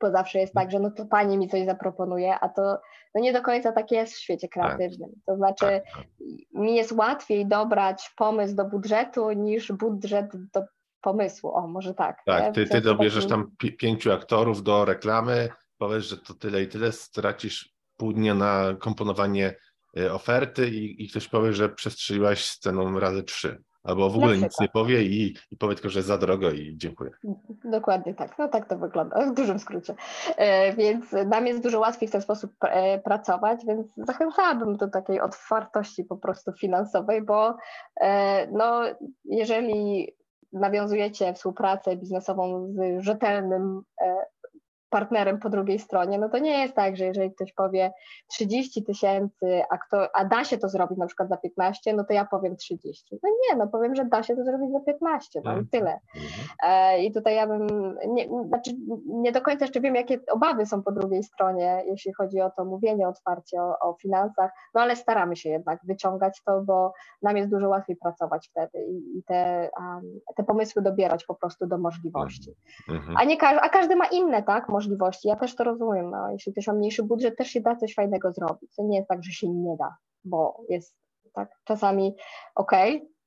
bo 0.00 0.10
zawsze 0.10 0.38
jest 0.38 0.54
tak, 0.54 0.70
że 0.70 0.78
no 0.78 0.90
to 0.90 1.06
pani 1.06 1.38
mi 1.38 1.48
coś 1.48 1.64
zaproponuje, 1.64 2.38
a 2.40 2.48
to 2.48 2.80
no 3.14 3.20
nie 3.20 3.32
do 3.32 3.42
końca 3.42 3.72
tak 3.72 3.90
jest 3.90 4.12
w 4.12 4.20
świecie 4.20 4.48
tak. 4.48 4.52
kreatywnym. 4.52 5.10
To 5.26 5.36
znaczy 5.36 5.66
tak, 5.66 5.84
tak. 5.94 6.04
mi 6.52 6.74
jest 6.74 6.92
łatwiej 6.92 7.46
dobrać 7.46 8.14
pomysł 8.16 8.54
do 8.54 8.64
budżetu 8.64 9.32
niż 9.32 9.72
budżet 9.72 10.26
do 10.52 10.62
pomysłu. 11.00 11.50
O, 11.50 11.66
może 11.66 11.94
tak. 11.94 12.22
Tak, 12.26 12.54
ty, 12.54 12.66
ty 12.66 12.80
dobierzesz 12.80 13.26
tam 13.26 13.50
pięciu 13.78 14.12
aktorów 14.12 14.62
do 14.62 14.84
reklamy, 14.84 15.48
powiesz, 15.78 16.04
że 16.04 16.16
to 16.16 16.34
tyle 16.34 16.62
i 16.62 16.68
tyle, 16.68 16.92
stracisz 16.92 17.74
pół 17.96 18.12
dnia 18.12 18.34
na 18.34 18.64
komponowanie 18.80 19.54
oferty 20.12 20.68
i, 20.68 21.04
i 21.04 21.08
ktoś 21.08 21.28
powie, 21.28 21.52
że 21.52 21.68
przestrzeliłaś 21.68 22.44
sceną 22.44 23.00
razy 23.00 23.22
trzy. 23.22 23.62
Albo 23.82 24.10
w 24.10 24.16
ogóle 24.16 24.38
nic 24.38 24.60
nie 24.60 24.68
powie 24.68 25.02
i, 25.02 25.36
i 25.50 25.56
powie 25.56 25.74
tylko, 25.74 25.88
że 25.88 25.98
jest 25.98 26.08
za 26.08 26.18
drogo 26.18 26.50
i 26.50 26.74
dziękuję. 26.76 27.10
Dokładnie 27.64 28.14
tak. 28.14 28.38
No 28.38 28.48
tak 28.48 28.68
to 28.68 28.78
wygląda 28.78 29.26
w 29.26 29.34
dużym 29.34 29.58
skrócie. 29.58 29.94
E, 30.36 30.72
więc 30.72 31.12
nam 31.26 31.46
jest 31.46 31.62
dużo 31.62 31.80
łatwiej 31.80 32.08
w 32.08 32.12
ten 32.12 32.22
sposób 32.22 32.52
e, 32.62 32.98
pracować, 32.98 33.60
więc 33.66 33.86
zachęcałabym 33.96 34.76
do 34.76 34.88
takiej 34.88 35.20
otwartości 35.20 36.04
po 36.04 36.16
prostu 36.16 36.52
finansowej, 36.52 37.22
bo 37.22 37.56
e, 38.00 38.46
no, 38.52 38.82
jeżeli 39.24 40.12
nawiązujecie 40.52 41.34
współpracę 41.34 41.96
biznesową 41.96 42.68
z 42.68 43.04
rzetelnym 43.04 43.82
partnerem 44.90 45.38
po 45.38 45.50
drugiej 45.50 45.78
stronie, 45.78 46.18
no 46.18 46.28
to 46.28 46.38
nie 46.38 46.62
jest 46.62 46.74
tak, 46.74 46.96
że 46.96 47.04
jeżeli 47.04 47.34
ktoś 47.34 47.52
powie 47.52 47.92
30 48.28 48.84
tysięcy, 48.84 49.62
a, 49.70 49.78
a 50.14 50.24
da 50.24 50.44
się 50.44 50.58
to 50.58 50.68
zrobić 50.68 50.98
na 50.98 51.06
przykład 51.06 51.28
za 51.28 51.36
15, 51.36 51.92
no 51.92 52.04
to 52.04 52.12
ja 52.12 52.24
powiem 52.24 52.56
30. 52.56 53.18
No 53.22 53.30
nie, 53.30 53.56
no 53.56 53.66
powiem, 53.66 53.94
że 53.94 54.04
da 54.04 54.22
się 54.22 54.36
to 54.36 54.44
zrobić 54.44 54.72
za 54.72 54.80
15, 54.80 55.40
no 55.44 55.50
i 55.50 55.58
mhm. 55.58 55.68
tyle. 55.70 56.00
Mhm. 56.16 56.32
E, 56.62 57.04
I 57.04 57.12
tutaj 57.12 57.34
ja 57.34 57.46
bym, 57.46 57.66
nie, 58.08 58.28
znaczy 58.48 58.70
nie 59.06 59.32
do 59.32 59.40
końca 59.40 59.64
jeszcze 59.64 59.80
wiem, 59.80 59.94
jakie 59.94 60.20
obawy 60.32 60.66
są 60.66 60.82
po 60.82 60.92
drugiej 60.92 61.22
stronie, 61.22 61.82
jeśli 61.86 62.12
chodzi 62.12 62.40
o 62.40 62.50
to 62.50 62.64
mówienie 62.64 63.08
otwarcie 63.08 63.62
o, 63.62 63.78
o 63.78 63.96
finansach, 64.02 64.50
no 64.74 64.80
ale 64.80 64.96
staramy 64.96 65.36
się 65.36 65.48
jednak 65.48 65.80
wyciągać 65.84 66.42
to, 66.46 66.60
bo 66.60 66.92
nam 67.22 67.36
jest 67.36 67.50
dużo 67.50 67.68
łatwiej 67.68 67.96
pracować 67.96 68.48
wtedy 68.48 68.86
i, 68.86 69.18
i 69.18 69.22
te, 69.22 69.70
um, 69.78 70.20
te 70.36 70.44
pomysły 70.44 70.82
dobierać 70.82 71.24
po 71.24 71.34
prostu 71.34 71.66
do 71.66 71.78
możliwości. 71.78 72.54
Mhm. 72.88 73.16
A, 73.16 73.24
nie, 73.24 73.42
a 73.42 73.68
każdy 73.68 73.96
ma 73.96 74.06
inne, 74.06 74.42
tak, 74.42 74.68
możliwości. 74.80 75.28
Ja 75.28 75.36
też 75.36 75.54
to 75.54 75.64
rozumiem. 75.64 76.10
No, 76.10 76.30
jeśli 76.30 76.52
ktoś 76.52 76.66
ma 76.66 76.72
mniejszy 76.72 77.02
budżet, 77.02 77.36
też 77.36 77.48
się 77.48 77.60
da 77.60 77.76
coś 77.76 77.94
fajnego 77.94 78.32
zrobić. 78.32 78.74
To 78.76 78.82
nie 78.82 78.96
jest 78.96 79.08
tak, 79.08 79.24
że 79.24 79.32
się 79.32 79.48
nie 79.48 79.76
da, 79.76 79.96
bo 80.24 80.60
jest 80.68 80.96
tak 81.32 81.50
czasami 81.64 82.16
ok, 82.54 82.72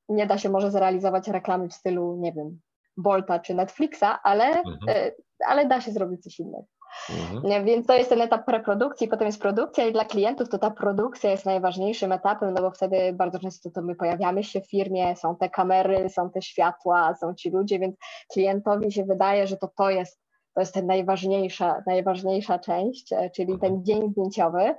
nie 0.08 0.26
da 0.26 0.38
się 0.38 0.48
może 0.48 0.70
zrealizować 0.70 1.28
reklamy 1.28 1.68
w 1.68 1.74
stylu, 1.74 2.16
nie 2.16 2.32
wiem, 2.32 2.60
Bolta 2.96 3.38
czy 3.38 3.54
Netflixa, 3.54 4.18
ale, 4.22 4.44
mhm. 4.44 4.78
E, 4.88 5.12
ale 5.46 5.66
da 5.66 5.80
się 5.80 5.92
zrobić 5.92 6.22
coś 6.22 6.40
innego. 6.40 6.66
Mhm. 7.10 7.64
Więc 7.64 7.86
to 7.86 7.94
jest 7.94 8.10
ten 8.10 8.20
etap 8.20 8.44
preprodukcji, 8.44 9.08
potem 9.08 9.26
jest 9.26 9.40
produkcja 9.40 9.86
i 9.86 9.92
dla 9.92 10.04
klientów 10.04 10.48
to 10.48 10.58
ta 10.58 10.70
produkcja 10.70 11.30
jest 11.30 11.46
najważniejszym 11.46 12.12
etapem, 12.12 12.54
no 12.54 12.62
bo 12.62 12.70
wtedy 12.70 13.12
bardzo 13.12 13.38
często 13.38 13.70
to 13.70 13.82
my 13.82 13.94
pojawiamy 13.94 14.44
się 14.44 14.60
w 14.60 14.70
firmie, 14.70 15.16
są 15.16 15.36
te 15.36 15.50
kamery, 15.50 16.08
są 16.08 16.30
te 16.30 16.42
światła, 16.42 17.14
są 17.14 17.34
ci 17.34 17.50
ludzie, 17.50 17.78
więc 17.78 17.96
klientowi 18.32 18.92
się 18.92 19.04
wydaje, 19.04 19.46
że 19.46 19.56
to 19.56 19.68
to 19.76 19.90
jest 19.90 20.23
to 20.54 20.60
jest 20.60 20.74
ten 20.74 20.86
najważniejsza, 20.86 21.82
najważniejsza 21.86 22.58
część, 22.58 23.12
e, 23.12 23.30
czyli 23.30 23.58
ten 23.58 23.74
mhm. 23.74 23.84
dzień 23.84 24.10
zdjęciowy, 24.10 24.74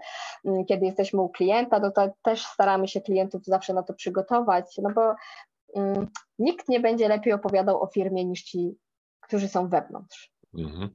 mm, 0.46 0.66
kiedy 0.66 0.86
jesteśmy 0.86 1.22
u 1.22 1.30
klienta, 1.30 1.80
no 1.80 1.92
to 1.92 2.10
też 2.22 2.46
staramy 2.46 2.88
się 2.88 3.02
klientów 3.02 3.46
zawsze 3.46 3.74
na 3.74 3.84
to 3.84 3.94
przygotować, 3.94 4.78
no 4.78 4.90
bo 4.96 5.16
um, 5.74 6.08
nikt 6.40 6.70
nie 6.70 6.80
będzie 6.80 7.08
lepiej 7.08 7.34
opowiadał 7.34 7.82
o 7.82 7.88
firmie 7.88 8.26
niż 8.26 8.44
ci, 8.44 8.78
którzy 9.22 9.48
są 9.48 9.68
wewnątrz. 9.68 10.32
Mhm. 10.58 10.90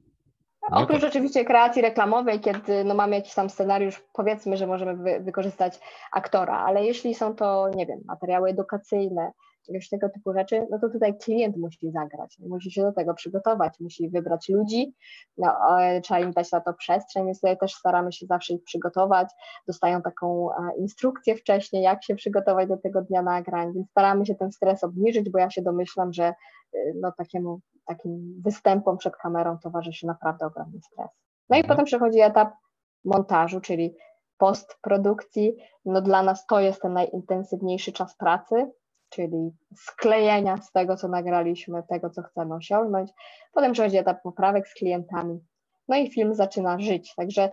No 0.69 0.77
Oprócz 0.77 1.01
tak. 1.01 1.09
oczywiście 1.09 1.45
kreacji 1.45 1.81
reklamowej, 1.81 2.39
kiedy 2.39 2.83
no, 2.83 2.95
mamy 2.95 3.15
jakiś 3.15 3.33
tam 3.33 3.49
scenariusz, 3.49 4.03
powiedzmy, 4.13 4.57
że 4.57 4.67
możemy 4.67 4.95
wy, 4.95 5.19
wykorzystać 5.19 5.79
aktora, 6.11 6.57
ale 6.57 6.85
jeśli 6.85 7.15
są 7.15 7.35
to, 7.35 7.69
nie 7.75 7.85
wiem, 7.85 7.99
materiały 8.05 8.49
edukacyjne, 8.49 9.31
jakiegoś 9.67 9.89
tego 9.89 10.09
typu 10.09 10.33
rzeczy, 10.33 10.67
no 10.69 10.79
to 10.79 10.89
tutaj 10.89 11.17
klient 11.17 11.57
musi 11.57 11.91
zagrać, 11.91 12.37
musi 12.39 12.71
się 12.71 12.81
do 12.81 12.91
tego 12.91 13.13
przygotować, 13.13 13.79
musi 13.79 14.09
wybrać 14.09 14.49
ludzi, 14.49 14.95
no, 15.37 15.55
trzeba 16.03 16.19
im 16.19 16.31
dać 16.31 16.51
na 16.51 16.61
to 16.61 16.73
przestrzeń, 16.73 17.25
więc 17.25 17.41
tutaj 17.41 17.57
też 17.57 17.73
staramy 17.73 18.13
się 18.13 18.25
zawsze 18.25 18.53
ich 18.53 18.63
przygotować, 18.63 19.29
dostają 19.67 20.01
taką 20.01 20.49
instrukcję 20.77 21.35
wcześniej, 21.35 21.83
jak 21.83 22.03
się 22.03 22.15
przygotować 22.15 22.69
do 22.69 22.77
tego 22.77 23.01
dnia 23.01 23.21
nagrań, 23.21 23.73
więc 23.73 23.89
staramy 23.89 24.25
się 24.25 24.35
ten 24.35 24.51
stres 24.51 24.83
obniżyć, 24.83 25.29
bo 25.29 25.39
ja 25.39 25.49
się 25.49 25.61
domyślam, 25.61 26.13
że 26.13 26.33
y, 26.75 26.93
no, 27.01 27.11
takiemu, 27.17 27.59
takim 27.85 28.41
występom 28.45 28.97
przed 28.97 29.15
kamerą 29.15 29.57
towarzyszy 29.57 30.07
naprawdę 30.07 30.45
ogromny 30.45 30.79
stres. 30.81 31.09
No 31.49 31.57
i 31.57 31.59
mhm. 31.59 31.67
potem 31.67 31.85
przechodzi 31.85 32.19
etap 32.19 32.53
montażu, 33.05 33.61
czyli 33.61 33.95
postprodukcji. 34.37 35.55
No 35.85 36.01
dla 36.01 36.23
nas 36.23 36.45
to 36.45 36.59
jest 36.59 36.81
ten 36.81 36.93
najintensywniejszy 36.93 37.91
czas 37.91 38.15
pracy, 38.15 38.71
czyli 39.11 39.51
sklejenia 39.75 40.57
z 40.57 40.71
tego, 40.71 40.95
co 40.95 41.07
nagraliśmy, 41.07 41.83
tego, 41.89 42.09
co 42.09 42.21
chcemy 42.23 42.55
osiągnąć. 42.55 43.11
Potem 43.53 43.73
przychodzi 43.73 43.97
etap 43.97 44.21
poprawek 44.21 44.67
z 44.67 44.73
klientami, 44.73 45.39
no 45.87 45.97
i 45.97 46.11
film 46.11 46.35
zaczyna 46.35 46.79
żyć. 46.79 47.15
Także 47.15 47.51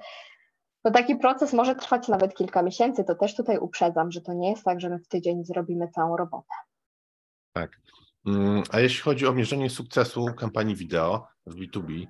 no 0.84 0.90
taki 0.90 1.16
proces 1.16 1.52
może 1.52 1.74
trwać 1.74 2.08
nawet 2.08 2.34
kilka 2.34 2.62
miesięcy. 2.62 3.04
To 3.04 3.14
też 3.14 3.36
tutaj 3.36 3.58
uprzedzam, 3.58 4.10
że 4.10 4.20
to 4.20 4.32
nie 4.32 4.50
jest 4.50 4.64
tak, 4.64 4.80
że 4.80 4.90
my 4.90 4.98
w 4.98 5.08
tydzień 5.08 5.44
zrobimy 5.44 5.88
całą 5.88 6.16
robotę. 6.16 6.54
Tak. 7.52 7.70
Mm, 8.26 8.62
a 8.70 8.80
jeśli 8.80 9.02
chodzi 9.02 9.26
o 9.26 9.32
mierzenie 9.32 9.70
sukcesu 9.70 10.26
kampanii 10.36 10.76
wideo 10.76 11.26
w 11.46 11.54
B2B, 11.54 12.06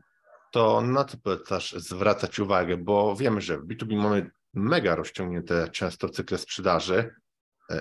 to 0.52 0.80
na 0.80 1.04
co 1.04 1.16
polecasz 1.16 1.72
zwracać 1.72 2.38
uwagę? 2.38 2.76
Bo 2.76 3.16
wiemy, 3.16 3.40
że 3.40 3.58
w 3.58 3.66
B2B 3.66 3.96
mamy 3.96 4.30
mega 4.54 4.94
rozciągnięte 4.94 5.68
często 5.68 6.08
cykle 6.08 6.38
sprzedaży, 6.38 7.14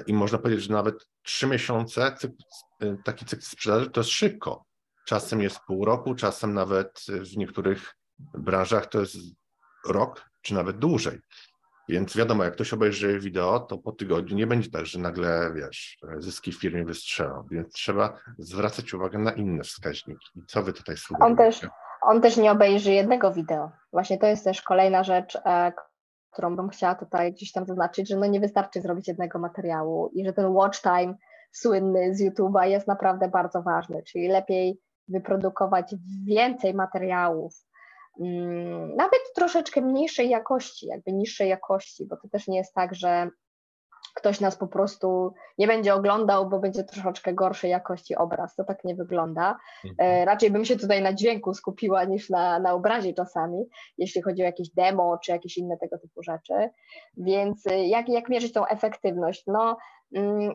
i 0.07 0.13
można 0.13 0.37
powiedzieć, 0.37 0.65
że 0.65 0.73
nawet 0.73 1.07
trzy 1.23 1.47
miesiące 1.47 2.15
y, 2.83 2.97
taki 3.05 3.25
cykl 3.25 3.43
sprzedaży 3.43 3.89
to 3.89 3.99
jest 3.99 4.09
szybko. 4.09 4.65
Czasem 5.05 5.41
jest 5.41 5.59
pół 5.67 5.85
roku, 5.85 6.15
czasem 6.15 6.53
nawet 6.53 7.05
w 7.09 7.37
niektórych 7.37 7.95
branżach 8.19 8.85
to 8.85 8.99
jest 8.99 9.17
rok, 9.87 10.25
czy 10.41 10.53
nawet 10.53 10.79
dłużej. 10.79 11.19
Więc 11.89 12.17
wiadomo, 12.17 12.43
jak 12.43 12.53
ktoś 12.53 12.73
obejrzy 12.73 13.19
wideo, 13.19 13.59
to 13.59 13.77
po 13.77 13.91
tygodniu 13.91 14.35
nie 14.35 14.47
będzie 14.47 14.71
tak, 14.71 14.85
że 14.85 14.99
nagle, 14.99 15.53
wiesz, 15.55 15.97
zyski 16.17 16.51
w 16.51 16.59
firmie 16.59 16.85
wystrzelą, 16.85 17.47
więc 17.51 17.73
trzeba 17.73 18.17
zwracać 18.37 18.93
uwagę 18.93 19.19
na 19.19 19.31
inne 19.31 19.63
wskaźniki. 19.63 20.27
I 20.35 20.41
co 20.47 20.63
wy 20.63 20.73
tutaj 20.73 20.97
sugerujecie? 20.97 21.31
On 21.31 21.37
też, 21.37 21.67
on 22.01 22.21
też 22.21 22.37
nie 22.37 22.51
obejrzy 22.51 22.91
jednego 22.91 23.33
wideo. 23.33 23.71
Właśnie 23.93 24.17
to 24.17 24.27
jest 24.27 24.43
też 24.43 24.61
kolejna 24.61 25.03
rzecz, 25.03 25.35
e, 25.35 25.71
którą 26.37 26.55
bym 26.55 26.69
chciała 26.69 26.95
tutaj 26.95 27.33
gdzieś 27.33 27.51
tam 27.51 27.65
zaznaczyć, 27.65 28.09
że 28.09 28.15
no 28.15 28.25
nie 28.25 28.39
wystarczy 28.39 28.81
zrobić 28.81 29.07
jednego 29.07 29.39
materiału 29.39 30.09
i 30.13 30.25
że 30.25 30.33
ten 30.33 30.45
watch 30.45 30.81
time 30.81 31.15
słynny 31.51 32.15
z 32.15 32.21
YouTube'a 32.21 32.63
jest 32.63 32.87
naprawdę 32.87 33.27
bardzo 33.27 33.61
ważny, 33.61 34.03
czyli 34.03 34.27
lepiej 34.27 34.79
wyprodukować 35.07 35.95
więcej 36.25 36.73
materiałów, 36.73 37.53
mm, 38.19 38.95
nawet 38.95 39.19
troszeczkę 39.35 39.81
mniejszej 39.81 40.29
jakości, 40.29 40.87
jakby 40.87 41.13
niższej 41.13 41.49
jakości, 41.49 42.05
bo 42.05 42.17
to 42.17 42.27
też 42.29 42.47
nie 42.47 42.57
jest 42.57 42.73
tak, 42.73 42.95
że 42.95 43.29
ktoś 44.17 44.39
nas 44.39 44.55
po 44.55 44.67
prostu 44.67 45.33
nie 45.57 45.67
będzie 45.67 45.93
oglądał, 45.93 46.49
bo 46.49 46.59
będzie 46.59 46.83
troszeczkę 46.83 47.33
gorszej 47.33 47.71
jakości 47.71 48.15
obraz. 48.15 48.55
To 48.55 48.63
tak 48.63 48.83
nie 48.83 48.95
wygląda. 48.95 49.57
E, 49.85 49.89
mhm. 49.89 50.27
Raczej 50.27 50.51
bym 50.51 50.65
się 50.65 50.75
tutaj 50.75 51.01
na 51.01 51.13
dźwięku 51.13 51.53
skupiła 51.53 52.03
niż 52.03 52.29
na, 52.29 52.59
na 52.59 52.73
obrazie 52.73 53.13
czasami, 53.13 53.65
jeśli 53.97 54.21
chodzi 54.21 54.41
o 54.41 54.45
jakieś 54.45 54.69
demo 54.69 55.17
czy 55.17 55.31
jakieś 55.31 55.57
inne 55.57 55.77
tego 55.77 55.97
typu 55.97 56.23
rzeczy. 56.23 56.69
Więc 57.17 57.67
e, 57.67 57.87
jak, 57.87 58.09
jak 58.09 58.29
mierzyć 58.29 58.53
tą 58.53 58.65
efektywność? 58.65 59.43
No, 59.47 59.77
mm, 60.15 60.53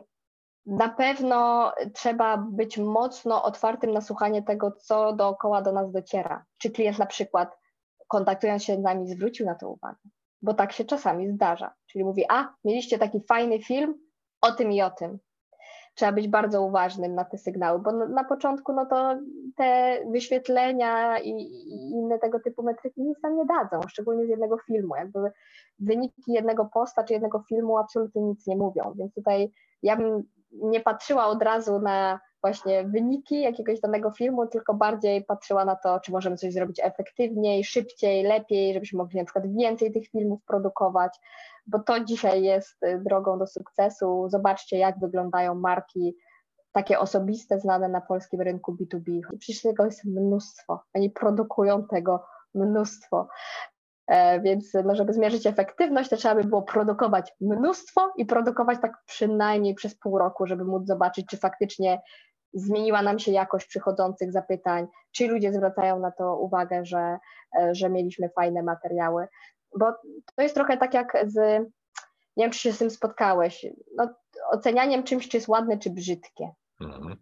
na 0.65 0.89
pewno 0.89 1.71
trzeba 1.93 2.37
być 2.37 2.77
mocno 2.77 3.43
otwartym 3.43 3.91
na 3.91 4.01
słuchanie 4.01 4.43
tego, 4.43 4.71
co 4.71 5.13
dookoła 5.13 5.61
do 5.61 5.71
nas 5.71 5.91
dociera. 5.91 6.45
Czy 6.57 6.71
klient 6.71 6.99
na 6.99 7.05
przykład 7.05 7.57
kontaktując 8.07 8.63
się 8.63 8.75
z 8.75 8.79
nami 8.79 9.07
zwrócił 9.07 9.45
na 9.45 9.55
to 9.55 9.69
uwagę? 9.69 9.99
Bo 10.43 10.53
tak 10.53 10.71
się 10.71 10.85
czasami 10.85 11.31
zdarza. 11.31 11.73
Czyli 11.85 12.05
mówi, 12.05 12.25
a 12.29 12.53
mieliście 12.63 12.99
taki 12.99 13.21
fajny 13.27 13.59
film 13.59 13.95
o 14.41 14.51
tym 14.51 14.71
i 14.71 14.81
o 14.81 14.89
tym. 14.89 15.19
Trzeba 15.95 16.11
być 16.11 16.27
bardzo 16.27 16.63
uważnym 16.63 17.15
na 17.15 17.25
te 17.25 17.37
sygnały, 17.37 17.79
bo 17.79 17.91
na, 17.91 18.23
początku 18.23 18.73
no 18.73 18.85
to 18.85 19.15
te 19.55 19.99
wyświetlenia 20.11 21.19
i, 21.19 21.29
i, 21.29 21.91
inne 21.91 22.19
tego 22.19 22.39
typu 22.39 22.63
metryki 22.63 23.01
nic 23.01 23.23
nam 23.23 23.37
nie 23.37 23.45
dadzą, 23.45 23.87
szczególnie 23.87 24.25
z 24.25 24.29
jednego 24.29 24.57
filmu. 24.57 24.95
Jakby 24.95 25.19
wyniki 25.79 26.31
jednego 26.31 26.65
posta 26.73 27.03
czy 27.03 27.13
jednego 27.13 27.43
filmu 27.49 27.77
absolutnie 27.77 28.21
nic 28.21 28.47
nie 28.47 28.55
mówią, 28.55 28.93
więc 28.95 29.13
tutaj 29.13 29.51
ja 29.83 29.95
bym 29.95 30.23
nie 30.51 30.79
patrzyła 30.79 31.25
od 31.25 31.43
razu 31.43 31.79
na 31.79 32.19
właśnie 32.43 32.83
wyniki 32.83 33.41
jakiegoś 33.41 33.79
danego 33.79 34.11
filmu, 34.11 34.47
tylko 34.47 34.73
bardziej 34.73 35.23
patrzyła 35.23 35.65
na 35.65 35.75
to, 35.75 35.99
czy 35.99 36.11
możemy 36.11 36.37
coś 36.37 36.53
zrobić 36.53 36.79
efektywniej, 36.83 37.63
szybciej, 37.63 38.23
lepiej, 38.23 38.73
żebyśmy 38.73 38.97
mogli 38.97 39.19
na 39.19 39.25
przykład 39.25 39.53
więcej 39.55 39.91
tych 39.91 40.07
filmów 40.07 40.43
produkować, 40.47 41.17
bo 41.67 41.79
to 41.79 41.99
dzisiaj 41.99 42.43
jest 42.43 42.83
y, 42.83 43.01
drogą 43.05 43.39
do 43.39 43.47
sukcesu. 43.47 44.25
Zobaczcie, 44.29 44.77
jak 44.77 44.99
wyglądają 44.99 45.55
marki 45.55 46.15
takie 46.71 46.99
osobiste, 46.99 47.59
znane 47.59 47.89
na 47.89 48.01
polskim 48.01 48.41
rynku 48.41 48.73
B2B. 48.73 49.19
Przecież 49.39 49.61
tego 49.61 49.85
jest 49.85 50.05
mnóstwo. 50.05 50.83
Oni 50.93 51.09
produkują 51.09 51.87
tego 51.87 52.25
mnóstwo. 52.55 53.27
E, 54.07 54.41
więc 54.41 54.73
no, 54.85 54.95
żeby 54.95 55.13
zmierzyć 55.13 55.47
efektywność, 55.47 56.09
to 56.09 56.17
trzeba 56.17 56.35
by 56.35 56.43
było 56.43 56.61
produkować 56.61 57.35
mnóstwo 57.41 58.11
i 58.17 58.25
produkować 58.25 58.79
tak 58.81 59.03
przynajmniej 59.05 59.75
przez 59.75 59.95
pół 59.95 60.17
roku, 60.17 60.47
żeby 60.47 60.65
móc 60.65 60.87
zobaczyć, 60.87 61.25
czy 61.29 61.37
faktycznie 61.37 62.01
zmieniła 62.53 63.01
nam 63.01 63.19
się 63.19 63.31
jakość 63.31 63.67
przychodzących 63.67 64.31
zapytań, 64.31 64.87
czy 65.11 65.27
ludzie 65.27 65.53
zwracają 65.53 65.99
na 65.99 66.11
to 66.11 66.37
uwagę, 66.37 66.85
że, 66.85 67.17
e, 67.59 67.75
że 67.75 67.89
mieliśmy 67.89 68.29
fajne 68.29 68.63
materiały. 68.63 69.27
Bo 69.79 69.85
to 70.35 70.41
jest 70.41 70.55
trochę 70.55 70.77
tak 70.77 70.93
jak 70.93 71.17
z, 71.27 71.35
nie 72.37 72.45
wiem, 72.45 72.51
czy 72.51 72.59
się 72.59 72.73
z 72.73 72.77
tym 72.77 72.89
spotkałeś, 72.89 73.65
no, 73.95 74.09
ocenianiem 74.51 75.03
czymś, 75.03 75.29
czy 75.29 75.37
jest 75.37 75.47
ładne, 75.47 75.77
czy 75.77 75.89
brzydkie. 75.89 76.51
Mhm. 76.81 77.15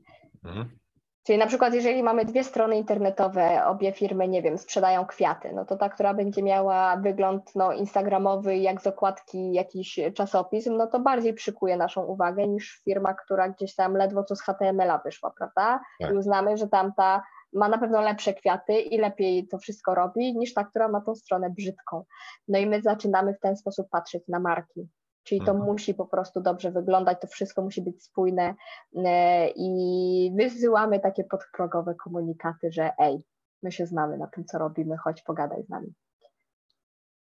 Mhm. 0.44 0.81
Czyli 1.23 1.38
na 1.38 1.47
przykład, 1.47 1.73
jeżeli 1.73 2.03
mamy 2.03 2.25
dwie 2.25 2.43
strony 2.43 2.77
internetowe, 2.77 3.65
obie 3.65 3.91
firmy, 3.91 4.27
nie 4.27 4.41
wiem, 4.41 4.57
sprzedają 4.57 5.05
kwiaty, 5.05 5.51
no 5.53 5.65
to 5.65 5.77
ta, 5.77 5.89
która 5.89 6.13
będzie 6.13 6.43
miała 6.43 6.97
wygląd 6.97 7.55
no, 7.55 7.73
instagramowy, 7.73 8.57
jak 8.57 8.81
z 8.81 8.88
okładki 8.88 9.53
jakiś 9.53 9.99
czasopism, 10.15 10.77
no 10.77 10.88
to 10.88 10.99
bardziej 10.99 11.34
przykuje 11.34 11.77
naszą 11.77 12.03
uwagę 12.03 12.47
niż 12.47 12.81
firma, 12.84 13.13
która 13.13 13.49
gdzieś 13.49 13.75
tam 13.75 13.95
ledwo 13.95 14.23
co 14.23 14.36
z 14.36 14.41
HTML-a 14.41 14.97
wyszła, 14.97 15.34
prawda? 15.38 15.81
Tak. 15.99 16.12
I 16.12 16.17
uznamy, 16.17 16.57
że 16.57 16.67
tamta 16.67 17.23
ma 17.53 17.69
na 17.69 17.77
pewno 17.77 18.01
lepsze 18.01 18.34
kwiaty 18.34 18.73
i 18.73 18.97
lepiej 18.97 19.47
to 19.47 19.57
wszystko 19.57 19.95
robi 19.95 20.38
niż 20.38 20.53
ta, 20.53 20.63
która 20.63 20.88
ma 20.88 21.01
tą 21.01 21.15
stronę 21.15 21.49
brzydką. 21.49 22.03
No 22.47 22.60
i 22.60 22.67
my 22.67 22.81
zaczynamy 22.81 23.34
w 23.34 23.39
ten 23.39 23.57
sposób 23.57 23.89
patrzeć 23.89 24.23
na 24.27 24.39
marki. 24.39 24.88
Czyli 25.23 25.41
to 25.41 25.51
mhm. 25.51 25.71
musi 25.71 25.93
po 25.93 26.05
prostu 26.05 26.41
dobrze 26.41 26.71
wyglądać, 26.71 27.21
to 27.21 27.27
wszystko 27.27 27.62
musi 27.62 27.81
być 27.81 28.03
spójne 28.03 28.55
e, 28.95 29.49
i 29.55 30.31
wysyłamy 30.36 30.99
takie 30.99 31.23
podprogowe 31.23 31.95
komunikaty, 31.95 32.71
że 32.71 32.91
ej, 32.99 33.23
my 33.63 33.71
się 33.71 33.86
znamy 33.86 34.17
na 34.17 34.27
tym, 34.27 34.45
co 34.45 34.57
robimy, 34.57 34.97
chodź 34.97 35.21
pogadaj 35.21 35.63
z 35.63 35.69
nami. 35.69 35.93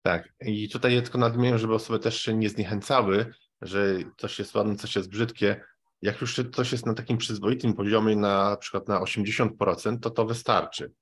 Tak, 0.03 0.29
i 0.41 0.69
tutaj 0.69 0.95
ja 0.95 1.03
tylko 1.03 1.19
nadmienię, 1.19 1.59
żeby 1.59 1.75
osoby 1.75 1.99
też 1.99 2.21
się 2.21 2.35
nie 2.35 2.49
zniechęcały, 2.49 3.33
że 3.63 3.79
coś 4.17 4.39
jest 4.39 4.55
ładne, 4.55 4.77
coś 4.77 4.97
jest 4.97 5.11
brzydkie. 5.11 5.61
Jak 6.03 6.21
już 6.21 6.41
coś 6.55 6.73
jest 6.73 6.87
na 6.87 6.95
takim 6.95 7.19
przyzwoitym 7.19 7.75
poziomie, 7.75 8.17
na 8.17 8.57
przykład 8.57 8.89
na 8.89 9.01
80%, 9.01 10.01
to 10.01 10.11
to 10.11 10.25
wystarczy. 10.25 10.93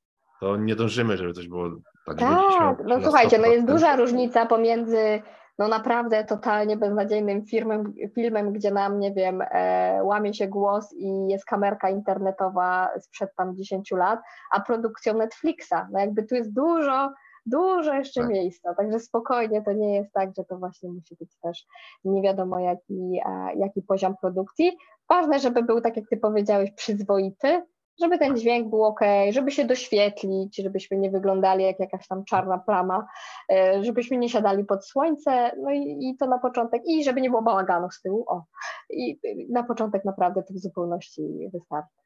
To 0.41 0.57
nie 0.57 0.77
dążymy, 0.77 1.17
żeby 1.17 1.33
coś 1.33 1.49
było 1.49 1.69
90%. 1.69 1.81
Tak, 2.07 2.77
no 2.87 3.03
słuchajcie, 3.03 3.39
no 3.39 3.47
jest 3.47 3.67
duża 3.67 3.97
różnica 3.97 4.47
pomiędzy 4.47 5.23
no 5.59 5.69
naprawdę 5.69 6.25
totalnie 6.25 6.77
beznadziejnym 6.77 7.47
filmem, 7.47 7.95
filmem 8.15 8.53
gdzie 8.53 8.71
nam, 8.71 9.01
nie 9.01 9.13
wiem, 9.13 9.43
e, 9.51 10.01
łamie 10.05 10.35
się 10.35 10.49
głos 10.49 10.93
i 10.93 11.29
jest 11.29 11.45
kamerka 11.45 11.91
internetowa 11.91 12.91
sprzed 13.01 13.35
tam 13.37 13.57
10 13.57 13.91
lat, 13.93 14.21
a 14.53 14.61
produkcją 14.61 15.15
Netflixa. 15.15 15.89
No 15.93 16.01
jakby 16.01 16.23
tu 16.23 16.35
jest 16.35 16.53
dużo, 16.53 17.13
dużo 17.47 17.95
jeszcze 17.95 18.21
tak. 18.21 18.31
miejsca, 18.31 18.75
także 18.75 19.01
spokojnie 19.01 19.63
to 19.63 19.73
nie 19.73 19.95
jest 19.95 20.13
tak, 20.13 20.31
że 20.37 20.45
to 20.45 20.59
właśnie 20.59 20.91
musi 20.91 21.17
być 21.21 21.37
też 21.43 21.67
nie 22.05 22.23
wiadomo 22.23 22.59
jaki, 22.59 23.21
e, 23.27 23.55
jaki 23.57 23.83
poziom 23.83 24.15
produkcji. 24.21 24.77
Ważne, 25.09 25.39
żeby 25.39 25.63
był, 25.63 25.81
tak 25.81 25.97
jak 25.97 26.09
ty 26.11 26.17
powiedziałeś, 26.17 26.71
przyzwoity, 26.71 27.63
żeby 28.01 28.19
ten 28.19 28.37
dźwięk 28.37 28.71
był 28.71 28.85
ok, 28.85 29.01
żeby 29.31 29.51
się 29.51 29.65
doświetlić, 29.65 30.57
żebyśmy 30.57 30.97
nie 30.97 31.11
wyglądali 31.11 31.65
jak 31.65 31.81
jakaś 31.81 32.09
tam 32.09 32.25
czarna 32.25 32.59
plama, 32.59 33.07
e, 33.53 33.85
żebyśmy 33.85 34.17
nie 34.17 34.29
siadali 34.29 34.65
pod 34.65 34.87
słońce, 34.87 35.53
no 35.63 35.71
i, 35.71 35.99
i 36.01 36.17
to 36.17 36.27
na 36.27 36.39
początek, 36.39 36.83
i 36.87 37.05
żeby 37.05 37.21
nie 37.21 37.31
było 37.31 37.43
bałaganu 37.43 37.91
z 37.91 38.01
tyłu, 38.01 38.25
o. 38.29 38.45
I 38.91 39.19
na 39.51 39.63
początek 39.63 40.05
naprawdę 40.05 40.43
to 40.43 40.55
w 40.55 40.59
zupełności 40.59 41.23
wystarczy. 41.53 42.05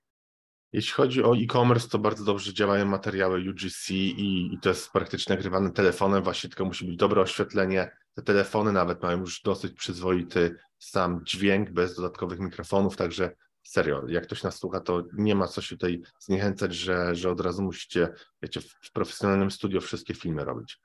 Jeśli 0.73 0.93
chodzi 0.93 1.25
o 1.25 1.37
e-commerce, 1.37 1.89
to 1.89 1.99
bardzo 1.99 2.25
dobrze 2.25 2.55
działają 2.55 2.87
materiały 2.87 3.51
UGC 3.51 3.91
i, 3.91 4.55
i, 4.55 4.59
to 4.63 4.69
jest 4.69 4.93
praktycznie 4.93 5.35
nagrywane 5.35 5.71
telefonem, 5.71 6.23
właśnie 6.23 6.51
tylko 6.51 6.65
musi 6.65 6.85
być 6.85 6.97
dobre 6.97 7.23
oświetlenie. 7.23 7.91
Te 8.15 8.23
telefony 8.23 8.73
nawet 8.73 9.03
mają 9.03 9.19
już 9.19 9.43
dosyć 9.43 9.73
przyzwoity 9.73 10.57
sam 10.79 11.21
dźwięk 11.25 11.71
bez 11.71 11.97
dodatkowych 11.97 12.41
mikrofonów, 12.41 12.97
także 12.97 13.31
serio, 13.63 14.03
jak 14.09 14.25
ktoś 14.25 14.43
nas 14.43 14.59
słucha, 14.59 14.81
to 14.81 15.03
nie 15.13 15.35
ma 15.35 15.47
co 15.47 15.61
się 15.61 15.77
tutaj 15.77 16.03
zniechęcać, 16.19 16.75
że, 16.75 17.15
że 17.15 17.31
od 17.31 17.41
razu 17.41 17.63
musicie, 17.63 18.09
wiecie, 18.43 18.61
w 18.61 18.93
profesjonalnym 18.93 19.51
studio 19.51 19.81
wszystkie 19.81 20.15
filmy 20.15 20.45
robić. 20.45 20.81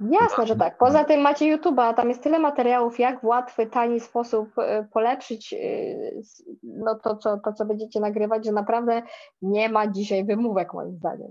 Jasne, 0.00 0.46
że 0.46 0.56
tak. 0.56 0.78
Poza 0.78 1.04
tym 1.04 1.20
macie 1.20 1.56
YouTube'a, 1.56 1.94
tam 1.94 2.08
jest 2.08 2.22
tyle 2.22 2.38
materiałów, 2.38 2.98
jak 2.98 3.20
w 3.20 3.24
łatwy, 3.24 3.66
tani 3.66 4.00
sposób 4.00 4.58
y, 4.58 4.88
polepszyć 4.92 5.52
y, 5.52 6.22
no 6.62 6.94
to, 6.94 7.16
co, 7.16 7.38
to, 7.38 7.52
co 7.52 7.64
będziecie 7.64 8.00
nagrywać, 8.00 8.44
że 8.44 8.52
naprawdę 8.52 9.02
nie 9.42 9.68
ma 9.68 9.92
dzisiaj 9.92 10.24
wymówek 10.24 10.74
moim 10.74 10.96
zdaniem. 10.96 11.28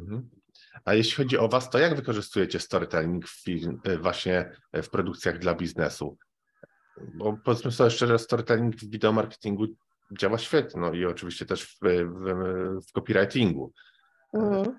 Mhm. 0.00 0.28
A 0.84 0.94
jeśli 0.94 1.24
chodzi 1.24 1.38
o 1.38 1.48
Was, 1.48 1.70
to 1.70 1.78
jak 1.78 1.96
wykorzystujecie 1.96 2.60
storytelling 2.60 3.28
w 3.28 3.48
y, 3.48 3.98
właśnie 3.98 4.52
w 4.74 4.88
produkcjach 4.90 5.38
dla 5.38 5.54
biznesu? 5.54 6.16
Bo 7.14 7.38
powiedzmy 7.44 7.72
sobie 7.72 7.90
szczerze, 7.90 8.18
storytelling 8.18 8.76
w 8.76 8.90
wideomarketingu 8.90 9.66
działa 10.18 10.38
świetnie, 10.38 10.80
no 10.80 10.92
i 10.92 11.06
oczywiście 11.06 11.46
też 11.46 11.64
w, 11.64 11.78
w, 11.80 12.86
w 12.88 12.92
copywritingu. 12.92 13.72
Mm. 14.34 14.78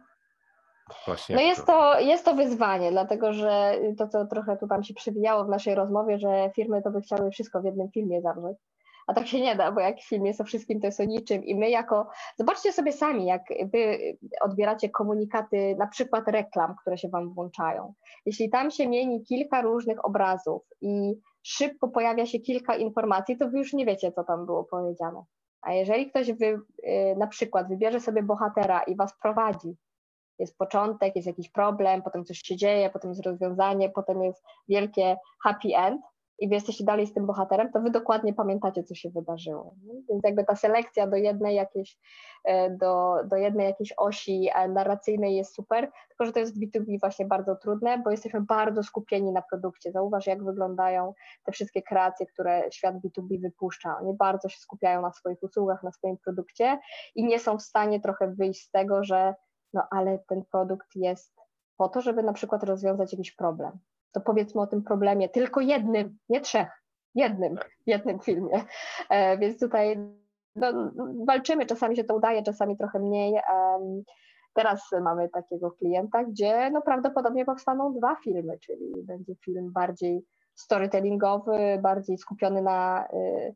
Właśnie 1.06 1.36
no 1.36 1.42
jest 1.42 1.66
to, 1.66 2.00
jest 2.00 2.26
to 2.26 2.36
wyzwanie, 2.36 2.92
dlatego 2.92 3.34
że 3.34 3.80
to, 3.98 4.08
co 4.08 4.26
trochę 4.26 4.58
tu 4.58 4.68
tam 4.68 4.84
się 4.84 4.94
przywijało 4.94 5.46
w 5.46 5.50
naszej 5.50 5.76
rozmowie, 5.76 6.20
że 6.20 6.52
firmy 6.56 6.82
to 6.82 6.92
by 6.92 7.02
chciały 7.02 7.32
wszystko 7.32 7.62
w 7.62 7.66
jednym 7.66 7.92
filmie 7.92 8.22
zawrzeć. 8.22 8.58
A 9.08 9.14
tak 9.14 9.28
się 9.28 9.42
nie 9.42 9.56
da, 9.56 9.72
bo 9.72 9.80
jak 9.80 10.02
film 10.02 10.26
jest 10.26 10.42
o 10.42 10.44
wszystkim, 10.44 10.80
to 10.80 10.88
jest 10.88 11.00
o 11.00 11.04
niczym. 11.04 11.44
I 11.44 11.56
my 11.56 11.70
jako, 11.70 12.10
zobaczcie 12.38 12.74
sobie 12.74 12.92
sami, 12.92 13.26
jak 13.26 13.42
wy 13.74 13.98
odbieracie 14.42 14.90
komunikaty, 14.90 15.76
na 15.80 15.88
przykład 15.88 16.28
reklam, 16.28 16.76
które 16.82 16.98
się 16.98 17.10
wam 17.10 17.34
włączają. 17.34 17.94
Jeśli 18.26 18.50
tam 18.50 18.72
się 18.72 18.88
mieni 18.88 19.24
kilka 19.24 19.62
różnych 19.62 20.06
obrazów 20.06 20.62
i 20.82 21.16
szybko 21.44 21.88
pojawia 21.88 22.26
się 22.26 22.40
kilka 22.40 22.76
informacji, 22.76 23.38
to 23.38 23.50
wy 23.50 23.58
już 23.58 23.74
nie 23.74 23.86
wiecie, 23.86 24.12
co 24.12 24.24
tam 24.24 24.46
było 24.46 24.64
powiedziane. 24.64 25.24
A 25.62 25.74
jeżeli 25.74 26.10
ktoś 26.10 26.32
wy, 26.32 26.46
y, 26.46 27.16
na 27.18 27.28
przykład 27.28 27.68
wybierze 27.68 28.00
sobie 28.00 28.24
bohatera 28.24 28.84
i 28.84 28.96
was 28.96 29.18
prowadzi 29.22 29.78
Jest 30.40 30.58
początek, 30.58 31.16
jest 31.16 31.28
jakiś 31.28 31.50
problem, 31.50 32.02
potem 32.02 32.26
coś 32.26 32.40
się 32.40 32.56
dzieje, 32.56 32.90
potem 32.90 33.12
jest 33.12 33.26
rozwiązanie, 33.26 33.90
potem 33.90 34.24
jest 34.24 34.44
wielkie 34.68 35.18
happy 35.44 35.78
end 35.78 36.02
i 36.40 36.50
wy 36.50 36.56
jesteście 36.56 36.84
dalej 36.84 37.08
z 37.08 37.14
tym 37.14 37.26
bohaterem, 37.26 37.72
to 37.72 37.82
wy 37.82 37.90
dokładnie 37.90 38.34
pamiętacie, 38.34 38.84
co 38.84 38.96
się 38.96 39.10
wydarzyło. 39.10 39.76
Więc 40.10 40.24
jakby 40.24 40.46
ta 40.46 40.56
selekcja 40.56 41.08
do 41.08 41.16
jednej 41.16 41.56
jakiejś, 41.56 41.98
e, 42.46 42.70
do, 42.70 43.16
do 43.26 43.36
jednej 43.36 43.68
jakiejś 43.68 43.94
osi 43.98 44.50
e, 44.56 44.68
narracyjnej 44.68 45.36
jest 45.36 45.56
super, 45.56 45.92
tylko 46.10 46.26
że 46.26 46.34
to 46.34 46.40
jest 46.40 46.56
w 46.56 46.60
B2B 46.60 47.00
właśnie 47.00 47.26
bardzo 47.26 47.56
trudne, 47.56 47.98
bo 47.98 48.12
jesteśmy 48.12 48.42
bardzo 48.42 48.84
skupieni 48.84 49.32
na 49.32 49.42
produkcie. 49.42 49.92
Zauważ, 49.92 50.28
jak 50.28 50.44
wyglądają 50.44 51.14
te 51.44 51.52
wszystkie 51.52 51.82
kreacje, 51.82 52.26
które 52.26 52.64
świat 52.72 52.96
B2B 52.96 53.42
wypuszcza. 53.42 53.98
Oni 54.00 54.14
bardzo 54.14 54.50
się 54.50 54.60
skupiają 54.60 55.02
na 55.02 55.12
swoich 55.12 55.44
usługach, 55.44 55.84
na 55.84 55.92
swoim 55.92 56.18
produkcie 56.18 56.80
i 57.16 57.26
nie 57.26 57.40
są 57.40 57.58
w 57.58 57.62
stanie 57.62 58.00
trochę 58.00 58.28
wyjść 58.28 58.64
z 58.64 58.72
tego, 58.72 59.04
że 59.04 59.36
no 59.74 59.88
ale 59.92 60.20
ten 60.28 60.44
produkt 60.52 60.96
jest 60.96 61.36
po 61.78 61.90
to, 61.90 62.02
żeby 62.02 62.24
na 62.24 62.34
przykład 62.34 62.64
rozwiązać 62.64 63.14
jakiś 63.14 63.36
problem 63.36 63.80
to 64.12 64.22
powiedzmy 64.22 64.62
o 64.62 64.68
tym 64.68 64.84
problemie 64.84 65.30
tylko 65.30 65.62
jednym, 65.62 66.18
nie 66.30 66.42
trzech, 66.42 66.68
jednym, 67.16 67.56
jednym 67.86 68.20
filmie. 68.20 68.64
E, 69.10 69.38
więc 69.38 69.60
tutaj 69.60 70.00
no, 70.56 70.92
walczymy, 71.28 71.66
czasami 71.66 71.96
się 71.96 72.04
to 72.04 72.16
udaje, 72.16 72.44
czasami 72.44 72.78
trochę 72.78 73.00
mniej. 73.00 73.36
Teraz 74.54 74.90
mamy 75.02 75.30
takiego 75.30 75.72
klienta, 75.72 76.24
gdzie 76.24 76.70
no 76.72 76.82
prawdopodobnie 76.82 77.46
powstaną 77.46 77.94
dwa 77.94 78.16
filmy, 78.24 78.60
czyli 78.60 79.04
będzie 79.04 79.36
film 79.36 79.72
bardziej 79.72 80.26
storytellingowy, 80.56 81.80
bardziej 81.82 82.18
skupiony 82.18 82.62
na 82.62 83.08
y, 83.14 83.56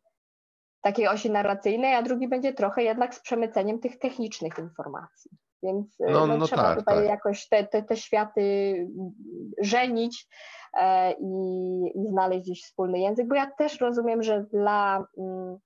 takiej 0.81 1.07
osi 1.07 1.31
narracyjnej, 1.31 1.95
a 1.95 2.01
drugi 2.01 2.27
będzie 2.27 2.53
trochę 2.53 2.83
jednak 2.83 3.15
z 3.15 3.19
przemyceniem 3.19 3.79
tych 3.79 3.99
technicznych 3.99 4.59
informacji. 4.59 5.31
Więc 5.63 6.01
e, 6.01 6.11
no, 6.11 6.27
no, 6.27 6.37
no 6.37 6.45
trzeba 6.47 6.63
tak, 6.63 6.79
tutaj 6.79 6.95
tak. 6.95 7.05
jakoś 7.05 7.47
te, 7.47 7.67
te, 7.67 7.83
te 7.83 7.97
światy 7.97 8.41
żenić 9.61 10.27
e, 10.73 11.11
i, 11.11 11.91
i 11.95 12.07
znaleźć 12.07 12.45
gdzieś 12.45 12.63
wspólny 12.63 12.99
język, 12.99 13.27
bo 13.27 13.35
ja 13.35 13.51
też 13.51 13.81
rozumiem, 13.81 14.23
że 14.23 14.43
dla 14.43 15.07
mm, 15.17 15.57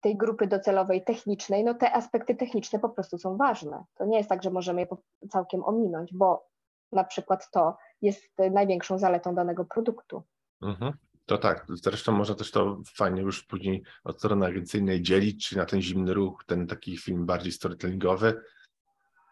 tej 0.00 0.16
grupy 0.16 0.46
docelowej 0.46 1.04
technicznej, 1.04 1.64
no 1.64 1.74
te 1.74 1.92
aspekty 1.92 2.34
techniczne 2.34 2.78
po 2.78 2.88
prostu 2.88 3.18
są 3.18 3.36
ważne. 3.36 3.84
To 3.94 4.04
nie 4.04 4.16
jest 4.16 4.28
tak, 4.28 4.42
że 4.42 4.50
możemy 4.50 4.80
je 4.80 4.86
całkiem 5.30 5.64
ominąć, 5.64 6.14
bo 6.14 6.46
na 6.92 7.04
przykład 7.04 7.50
to 7.50 7.76
jest 8.02 8.32
największą 8.50 8.98
zaletą 8.98 9.34
danego 9.34 9.64
produktu. 9.64 10.22
Mhm. 10.62 10.92
To 11.26 11.38
tak, 11.38 11.66
zresztą 11.68 12.12
można 12.12 12.34
też 12.34 12.50
to 12.50 12.78
fajnie 12.96 13.22
już 13.22 13.42
później 13.42 13.82
od 14.04 14.18
strony 14.18 14.46
agencyjnej 14.46 15.02
dzielić, 15.02 15.48
czy 15.48 15.56
na 15.56 15.66
ten 15.66 15.82
zimny 15.82 16.14
ruch, 16.14 16.44
ten 16.46 16.66
taki 16.66 16.98
film 16.98 17.26
bardziej 17.26 17.52
storytellingowy, 17.52 18.40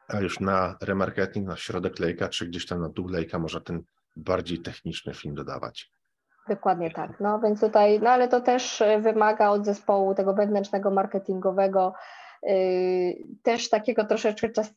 a 0.09 0.21
już 0.21 0.41
na 0.41 0.77
remarketing, 0.81 1.49
na 1.49 1.57
środek 1.57 1.99
lejka, 1.99 2.29
czy 2.29 2.47
gdzieś 2.47 2.67
tam 2.67 2.81
na 2.81 2.89
dół 2.89 3.09
lejka 3.09 3.39
można 3.39 3.61
ten 3.61 3.83
bardziej 4.17 4.59
techniczny 4.59 5.15
film 5.15 5.35
dodawać. 5.35 5.91
Dokładnie 6.49 6.91
tak. 6.91 7.21
No 7.21 7.41
więc 7.41 7.61
tutaj, 7.61 8.01
no 8.01 8.11
ale 8.11 8.29
to 8.29 8.41
też 8.41 8.83
wymaga 9.01 9.49
od 9.49 9.65
zespołu 9.65 10.15
tego 10.15 10.35
wewnętrznego 10.35 10.91
marketingowego 10.91 11.93
yy, 12.43 12.53
też 13.43 13.71
takiego 13.71 14.05
troszeczkę 14.05 14.49
czas, 14.49 14.75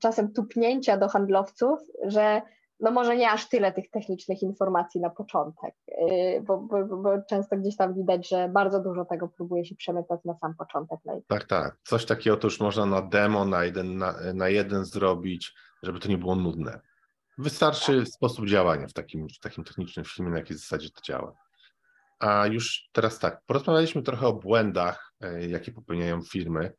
czasem 0.00 0.32
tupnięcia 0.32 0.96
do 0.96 1.08
handlowców, 1.08 1.80
że 2.06 2.42
no 2.80 2.90
może 2.90 3.16
nie 3.16 3.30
aż 3.30 3.48
tyle 3.48 3.72
tych 3.72 3.90
technicznych 3.90 4.42
informacji 4.42 5.00
na 5.00 5.10
początek, 5.10 5.74
yy, 5.88 6.40
bo, 6.42 6.58
bo, 6.58 6.96
bo, 6.96 7.22
często 7.28 7.56
gdzieś 7.56 7.76
tam 7.76 7.94
widać, 7.94 8.28
że 8.28 8.48
bardzo 8.48 8.80
dużo 8.80 9.04
tego 9.04 9.28
próbuje 9.28 9.64
się 9.64 9.74
przemycać 9.74 10.20
na 10.24 10.34
sam 10.38 10.54
początek. 10.54 11.00
Tak, 11.28 11.44
tak. 11.44 11.78
Coś 11.84 12.06
takiego 12.06 12.36
to 12.36 12.46
już 12.46 12.60
można 12.60 12.86
na 12.86 13.02
demo, 13.02 13.44
na 13.44 13.64
jeden, 13.64 13.98
na, 13.98 14.14
na 14.34 14.48
jeden 14.48 14.84
zrobić, 14.84 15.54
żeby 15.82 16.00
to 16.00 16.08
nie 16.08 16.18
było 16.18 16.34
nudne. 16.34 16.80
Wystarczy 17.38 17.98
tak. 17.98 18.08
sposób 18.08 18.46
działania 18.46 18.86
w 18.86 18.92
takim, 18.92 19.28
w 19.28 19.38
takim 19.38 19.64
technicznym 19.64 20.04
filmie, 20.04 20.30
na 20.30 20.38
jakiej 20.38 20.56
zasadzie 20.56 20.90
to 20.90 21.02
działa. 21.02 21.32
A 22.18 22.46
już 22.46 22.88
teraz 22.92 23.18
tak, 23.18 23.42
porozmawialiśmy 23.46 24.02
trochę 24.02 24.26
o 24.26 24.32
błędach, 24.32 25.12
e, 25.20 25.46
jakie 25.48 25.72
popełniają 25.72 26.22
firmy, 26.22 26.72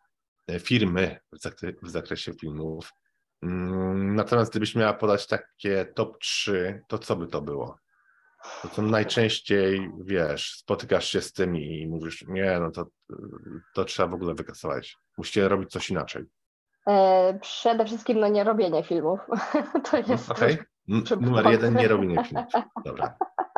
e, 0.47 0.59
firmy 0.59 1.19
w 1.83 1.89
zakresie 1.89 2.33
filmów. 2.33 2.91
Mm, 3.43 4.15
natomiast 4.15 4.51
gdybyś 4.51 4.75
miała 4.75 4.93
podać 4.93 5.27
takie 5.27 5.85
top 5.85 6.17
3, 6.19 6.83
to 6.87 6.97
co 6.97 7.15
by 7.15 7.27
to 7.27 7.41
było? 7.41 7.77
To 8.61 8.67
co 8.67 8.81
najczęściej, 8.81 9.91
wiesz, 9.99 10.51
spotykasz 10.51 11.07
się 11.07 11.21
z 11.21 11.33
tym 11.33 11.55
i 11.57 11.87
mówisz, 11.87 12.25
nie, 12.27 12.59
no 12.59 12.71
to, 12.71 12.85
to 13.73 13.85
trzeba 13.85 14.09
w 14.09 14.13
ogóle 14.13 14.33
wykasować. 14.35 14.97
Musicie 15.17 15.47
robić 15.47 15.71
coś 15.71 15.89
inaczej. 15.89 16.23
E, 16.87 17.39
przede 17.41 17.85
wszystkim 17.85 18.19
no 18.19 18.27
nie 18.27 18.43
robienie 18.43 18.83
filmów. 18.83 19.19
to 19.91 19.97
jest 19.97 20.31
Okej, 20.31 20.57
okay. 20.87 21.17
numer 21.21 21.47
jeden, 21.47 21.75
nie 21.75 21.87
robienie 21.87 22.23
filmów. 22.23 22.53
Dobra 22.85 23.17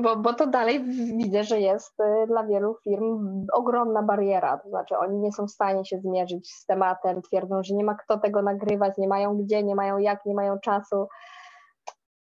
bo, 0.00 0.16
bo 0.16 0.34
to 0.34 0.46
dalej 0.46 0.84
widzę, 1.16 1.44
że 1.44 1.60
jest 1.60 2.00
y, 2.00 2.26
dla 2.26 2.44
wielu 2.44 2.76
firm 2.84 3.46
ogromna 3.52 4.02
bariera. 4.02 4.58
To 4.58 4.68
znaczy, 4.68 4.96
oni 4.98 5.18
nie 5.18 5.32
są 5.32 5.46
w 5.46 5.50
stanie 5.50 5.84
się 5.84 5.98
zmierzyć 5.98 6.52
z 6.52 6.66
tematem, 6.66 7.22
twierdzą, 7.22 7.62
że 7.62 7.74
nie 7.74 7.84
ma 7.84 7.94
kto 7.94 8.18
tego 8.18 8.42
nagrywać, 8.42 8.98
nie 8.98 9.08
mają 9.08 9.36
gdzie, 9.36 9.62
nie 9.62 9.74
mają 9.74 9.98
jak, 9.98 10.26
nie 10.26 10.34
mają 10.34 10.58
czasu. 10.58 11.06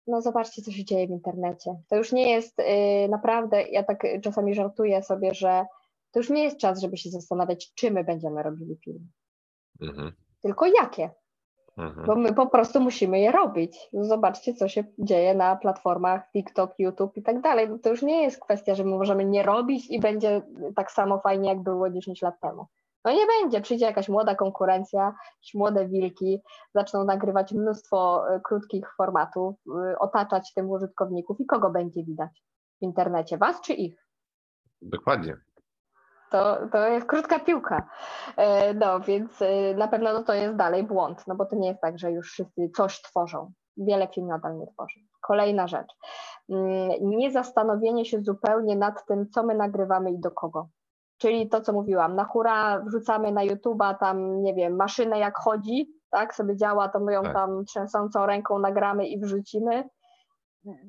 No, 0.08 0.21
zobaczcie, 0.21 0.62
co 0.62 0.71
się 0.71 0.86
dzieje 0.86 1.08
w 1.08 1.12
internecie. 1.12 1.75
To 1.89 1.95
już 1.95 2.12
nie 2.12 2.32
jest 2.32 2.58
yy, 2.58 3.10
naprawdę, 3.10 3.63
ja 3.63 3.84
tak 3.84 4.08
czasami 4.23 4.53
żartuję 4.53 5.03
sobie, 5.03 5.34
że 5.34 5.65
to 6.12 6.19
już 6.19 6.29
nie 6.29 6.43
jest 6.43 6.58
czas, 6.58 6.82
żeby 6.82 6.97
się 6.97 7.10
zastanawiać, 7.10 7.73
czy 7.73 7.91
my 7.91 8.03
będziemy 8.03 8.43
robili 8.43 8.77
film. 8.86 9.12
Mhm. 9.82 10.12
Tylko 10.41 10.65
jakie. 10.65 11.10
Mhm. 11.79 12.05
Bo 12.05 12.15
my 12.15 12.33
po 12.33 12.47
prostu 12.47 12.79
musimy 12.81 13.19
je 13.19 13.31
robić. 13.31 13.89
Zobaczcie, 13.93 14.53
co 14.53 14.67
się 14.67 14.83
dzieje 14.97 15.35
na 15.35 15.55
platformach 15.55 16.31
TikTok, 16.31 16.73
YouTube 16.79 17.17
i 17.17 17.23
tak 17.23 17.41
dalej. 17.41 17.69
No 17.69 17.77
to 17.79 17.89
już 17.89 18.01
nie 18.01 18.23
jest 18.23 18.39
kwestia, 18.41 18.75
że 18.75 18.83
my 18.83 18.97
możemy 18.97 19.25
nie 19.25 19.43
robić 19.43 19.89
i 19.89 19.99
będzie 19.99 20.41
tak 20.75 20.91
samo 20.91 21.19
fajnie, 21.19 21.49
jak 21.49 21.63
było 21.63 21.89
10 21.89 22.21
lat 22.21 22.39
temu. 22.39 22.65
No 23.05 23.11
nie 23.11 23.25
będzie, 23.25 23.61
przyjdzie 23.61 23.85
jakaś 23.85 24.09
młoda 24.09 24.35
konkurencja, 24.35 25.13
jakieś 25.37 25.53
młode 25.53 25.87
wilki, 25.87 26.41
zaczną 26.75 27.03
nagrywać 27.03 27.53
mnóstwo 27.53 28.23
e, 28.29 28.39
krótkich 28.39 28.95
formatów, 28.97 29.55
e, 29.67 29.99
otaczać 29.99 30.53
tym 30.53 30.69
użytkowników 30.69 31.39
i 31.39 31.45
kogo 31.45 31.69
będzie 31.69 32.03
widać 32.03 32.43
w 32.79 32.81
internecie, 32.81 33.37
was 33.37 33.61
czy 33.61 33.73
ich? 33.73 34.05
Dokładnie. 34.81 35.37
To, 36.31 36.57
to 36.71 36.87
jest 36.87 37.07
krótka 37.07 37.39
piłka. 37.39 37.89
E, 38.37 38.73
no 38.73 38.99
więc 38.99 39.41
e, 39.41 39.75
na 39.75 39.87
pewno 39.87 40.13
no, 40.13 40.23
to 40.23 40.33
jest 40.33 40.55
dalej 40.55 40.83
błąd, 40.83 41.27
no 41.27 41.35
bo 41.35 41.45
to 41.45 41.55
nie 41.55 41.67
jest 41.67 41.81
tak, 41.81 41.99
że 41.99 42.11
już 42.11 42.31
wszyscy 42.31 42.69
coś 42.75 43.01
tworzą. 43.01 43.51
Wiele 43.77 44.07
firm 44.07 44.27
nadal 44.27 44.57
nie 44.57 44.67
tworzy. 44.67 44.99
Kolejna 45.21 45.67
rzecz. 45.67 45.95
Mm, 46.49 46.91
nie 47.01 47.31
zastanowienie 47.31 48.05
się 48.05 48.21
zupełnie 48.21 48.75
nad 48.75 49.05
tym, 49.05 49.29
co 49.29 49.43
my 49.43 49.55
nagrywamy 49.55 50.11
i 50.11 50.19
do 50.19 50.31
kogo. 50.31 50.67
Czyli 51.17 51.49
to, 51.49 51.61
co 51.61 51.73
mówiłam, 51.73 52.15
na 52.15 52.23
hura 52.23 52.79
wrzucamy 52.79 53.31
na 53.31 53.45
YouTube'a 53.45 53.97
tam, 53.97 54.43
nie 54.43 54.53
wiem, 54.53 54.75
maszynę 54.75 55.19
jak 55.19 55.37
chodzi, 55.37 55.93
tak, 56.09 56.35
sobie 56.35 56.57
działa, 56.57 56.89
to 56.89 56.99
my 56.99 57.13
ją 57.13 57.23
tak. 57.23 57.33
tam 57.33 57.65
trzęsącą 57.65 58.25
ręką 58.25 58.59
nagramy 58.59 59.07
i 59.07 59.19
wrzucimy 59.19 59.89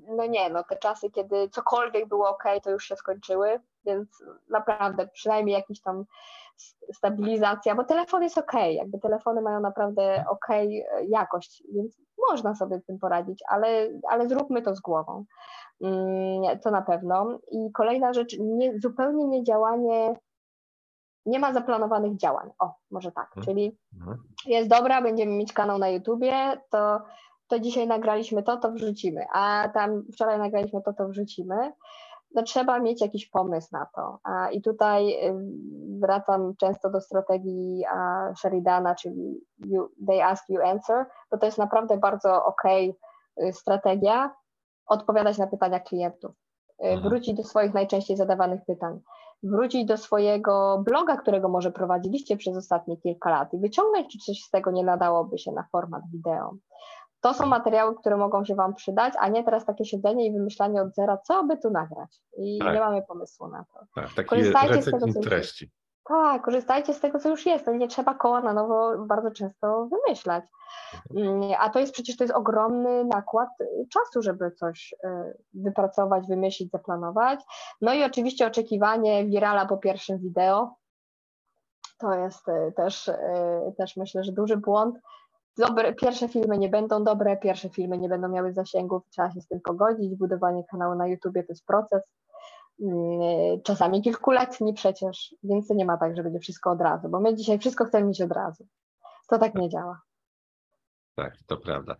no 0.09 0.27
nie, 0.27 0.51
no 0.51 0.65
te 0.65 0.77
czasy, 0.77 1.11
kiedy 1.11 1.49
cokolwiek 1.49 2.09
było 2.09 2.29
ok, 2.29 2.45
to 2.63 2.71
już 2.71 2.85
się 2.85 2.97
skończyły, 2.97 3.61
więc 3.85 4.25
naprawdę 4.51 5.09
przynajmniej 5.09 5.55
jakiś 5.55 5.81
tam 5.81 6.05
stabilizacja, 6.93 7.75
bo 7.75 7.85
telefon 7.85 8.23
jest 8.23 8.39
ok, 8.39 8.53
jakby 8.71 8.99
telefony 8.99 9.43
mają 9.43 9.61
naprawdę 9.61 10.25
ok 10.29 10.47
jakość, 11.09 11.63
więc 11.75 12.01
można 12.31 12.55
sobie 12.55 12.79
z 12.79 12.85
tym 12.85 12.99
poradzić, 12.99 13.43
ale, 13.49 13.89
ale 14.09 14.29
zróbmy 14.29 14.63
to 14.63 14.75
z 14.75 14.81
głową. 14.81 15.25
Mm, 15.81 16.59
to 16.59 16.71
na 16.71 16.83
pewno. 16.83 17.39
I 17.51 17.73
kolejna 17.73 18.13
rzecz, 18.13 18.37
nie, 18.41 18.79
zupełnie 18.79 19.27
nie 19.27 19.45
działanie, 19.45 20.15
nie 21.27 21.39
ma 21.39 21.53
zaplanowanych 21.53 22.17
działań. 22.17 22.51
O, 22.59 22.75
może 22.91 23.13
tak, 23.13 23.27
mhm. 23.37 23.45
czyli 23.45 23.79
mhm. 24.01 24.19
jest 24.47 24.69
dobra, 24.69 25.03
będziemy 25.03 25.33
mieć 25.33 25.53
kanał 25.53 25.79
na 25.79 25.89
YouTubie, 25.89 26.61
to 26.71 27.01
to 27.51 27.61
dzisiaj 27.61 27.87
nagraliśmy 27.87 28.43
to, 28.43 28.57
to 28.57 28.73
wrzucimy, 28.73 29.27
a 29.33 29.69
tam 29.75 30.03
wczoraj 30.13 30.39
nagraliśmy 30.39 30.83
to, 30.83 30.93
to 30.93 31.09
wrzucimy. 31.09 31.73
No 32.35 32.43
trzeba 32.43 32.79
mieć 32.81 33.01
jakiś 33.01 33.29
pomysł 33.29 33.69
na 33.73 33.87
to. 33.95 34.19
I 34.53 34.63
tutaj 34.63 35.17
wracam 36.01 36.55
często 36.57 36.91
do 36.91 37.01
strategii 37.01 37.85
Sheridana, 38.37 38.95
czyli 38.95 39.41
you, 39.59 39.89
they 40.07 40.25
ask, 40.25 40.49
you 40.49 40.63
answer, 40.63 41.07
bo 41.31 41.39
to 41.39 41.47
jest 41.47 41.59
naprawdę 41.59 41.99
bardzo 41.99 42.45
ok 42.45 42.63
strategia 43.53 44.35
odpowiadać 44.87 45.39
na 45.39 45.47
pytania 45.47 45.81
klientów, 45.81 46.31
y, 46.31 46.87
mhm. 46.87 47.09
wrócić 47.09 47.37
do 47.37 47.45
swoich 47.45 47.75
najczęściej 47.75 48.17
zadawanych 48.17 48.65
pytań, 48.67 49.01
wrócić 49.43 49.85
do 49.85 49.97
swojego 49.97 50.83
bloga, 50.87 51.17
którego 51.17 51.49
może 51.49 51.73
prowadziliście 51.73 52.37
przez 52.37 52.57
ostatnie 52.57 52.97
kilka 52.97 53.31
lat 53.31 53.55
i 53.55 53.59
wyciągnąć, 53.59 54.13
czy 54.13 54.19
coś 54.19 54.43
z 54.43 54.51
tego 54.51 54.71
nie 54.71 54.85
nadałoby 54.85 55.39
się 55.39 55.53
na 55.53 55.67
format 55.73 56.03
wideo. 56.13 56.55
To 57.21 57.35
są 57.35 57.47
materiały, 57.47 57.95
które 57.97 58.17
mogą 58.17 58.45
się 58.45 58.55
Wam 58.55 58.75
przydać, 58.75 59.15
a 59.19 59.29
nie 59.29 59.45
teraz 59.45 59.65
takie 59.65 59.85
siedzenie 59.85 60.27
i 60.27 60.33
wymyślanie 60.33 60.83
od 60.83 60.95
zera, 60.95 61.17
co 61.17 61.45
by 61.45 61.59
tu 61.59 61.71
nagrać. 61.71 62.21
I 62.37 62.59
tak. 62.59 62.75
nie 62.75 62.81
mamy 62.81 63.03
pomysłu 63.03 63.49
na 63.49 63.65
to. 63.65 63.81
Tak, 63.95 64.15
taki 64.15 64.29
Korzystajcie 64.29 64.83
z 64.83 64.85
tego, 64.85 65.13
co 65.13 65.21
treści. 65.21 65.71
Tak, 66.05 66.43
korzystajcie 66.43 66.95
z 66.95 67.01
tego, 67.01 67.19
co 67.19 67.29
już 67.29 67.47
jest. 67.47 67.67
Nie 67.67 67.89
trzeba 67.89 68.15
koła 68.15 68.41
na 68.41 68.53
nowo 68.53 68.99
bardzo 69.07 69.31
często 69.31 69.89
wymyślać. 69.89 70.45
Mm, 71.17 71.43
a 71.59 71.71
to 71.71 71.79
jest 71.79 71.93
przecież 71.93 72.17
to 72.17 72.25
jest 72.25 72.35
ogromny 72.35 73.05
nakład 73.05 73.49
czasu, 73.93 74.23
żeby 74.23 74.51
coś 74.51 74.95
y, 75.05 75.09
wypracować, 75.55 76.27
wymyślić, 76.27 76.71
zaplanować. 76.71 77.41
No 77.81 77.95
i 77.95 78.05
oczywiście 78.05 78.47
oczekiwanie 78.47 79.27
wirala 79.27 79.67
po 79.67 79.77
pierwszym 79.77 80.19
wideo. 80.19 80.75
To 81.99 82.15
jest 82.15 82.49
y, 82.49 82.73
też, 82.77 83.09
y, 83.09 83.15
też 83.79 83.97
myślę, 83.97 84.25
że 84.25 84.33
duży 84.33 84.57
błąd. 84.57 84.99
Dobre, 85.57 85.95
pierwsze 85.95 86.29
filmy 86.29 86.59
nie 86.59 86.69
będą 86.69 87.05
dobre, 87.05 87.37
pierwsze 87.37 87.69
filmy 87.69 87.99
nie 87.99 88.09
będą 88.09 88.29
miały 88.29 88.53
zasięgów, 88.53 89.03
trzeba 89.11 89.31
się 89.31 89.41
z 89.41 89.49
tym 89.49 89.61
pogodzić. 89.61 90.17
Budowanie 90.17 90.65
kanału 90.71 90.95
na 90.95 91.07
YouTubie 91.07 91.43
to 91.43 91.53
jest 91.53 91.67
proces 91.67 92.03
Mm, 92.83 93.63
czasami 93.63 94.03
kilkuletni 94.03 94.75
przecież, 94.75 95.35
więc 95.43 95.69
to 95.69 95.75
nie 95.75 95.85
ma 95.85 95.97
tak, 95.97 96.17
że 96.17 96.23
będzie 96.23 96.39
wszystko 96.39 96.71
od 96.71 96.81
razu, 96.81 97.09
bo 97.09 97.21
my 97.21 97.35
dzisiaj 97.35 97.59
wszystko 97.59 97.85
chcemy 97.85 98.07
mieć 98.07 98.23
od 98.23 98.33
razu. 98.33 98.67
To 99.29 99.39
tak 99.39 99.55
nie 99.55 99.69
działa. 99.69 100.01
Tak, 101.15 101.37
to 101.47 101.57
prawda. 101.57 101.97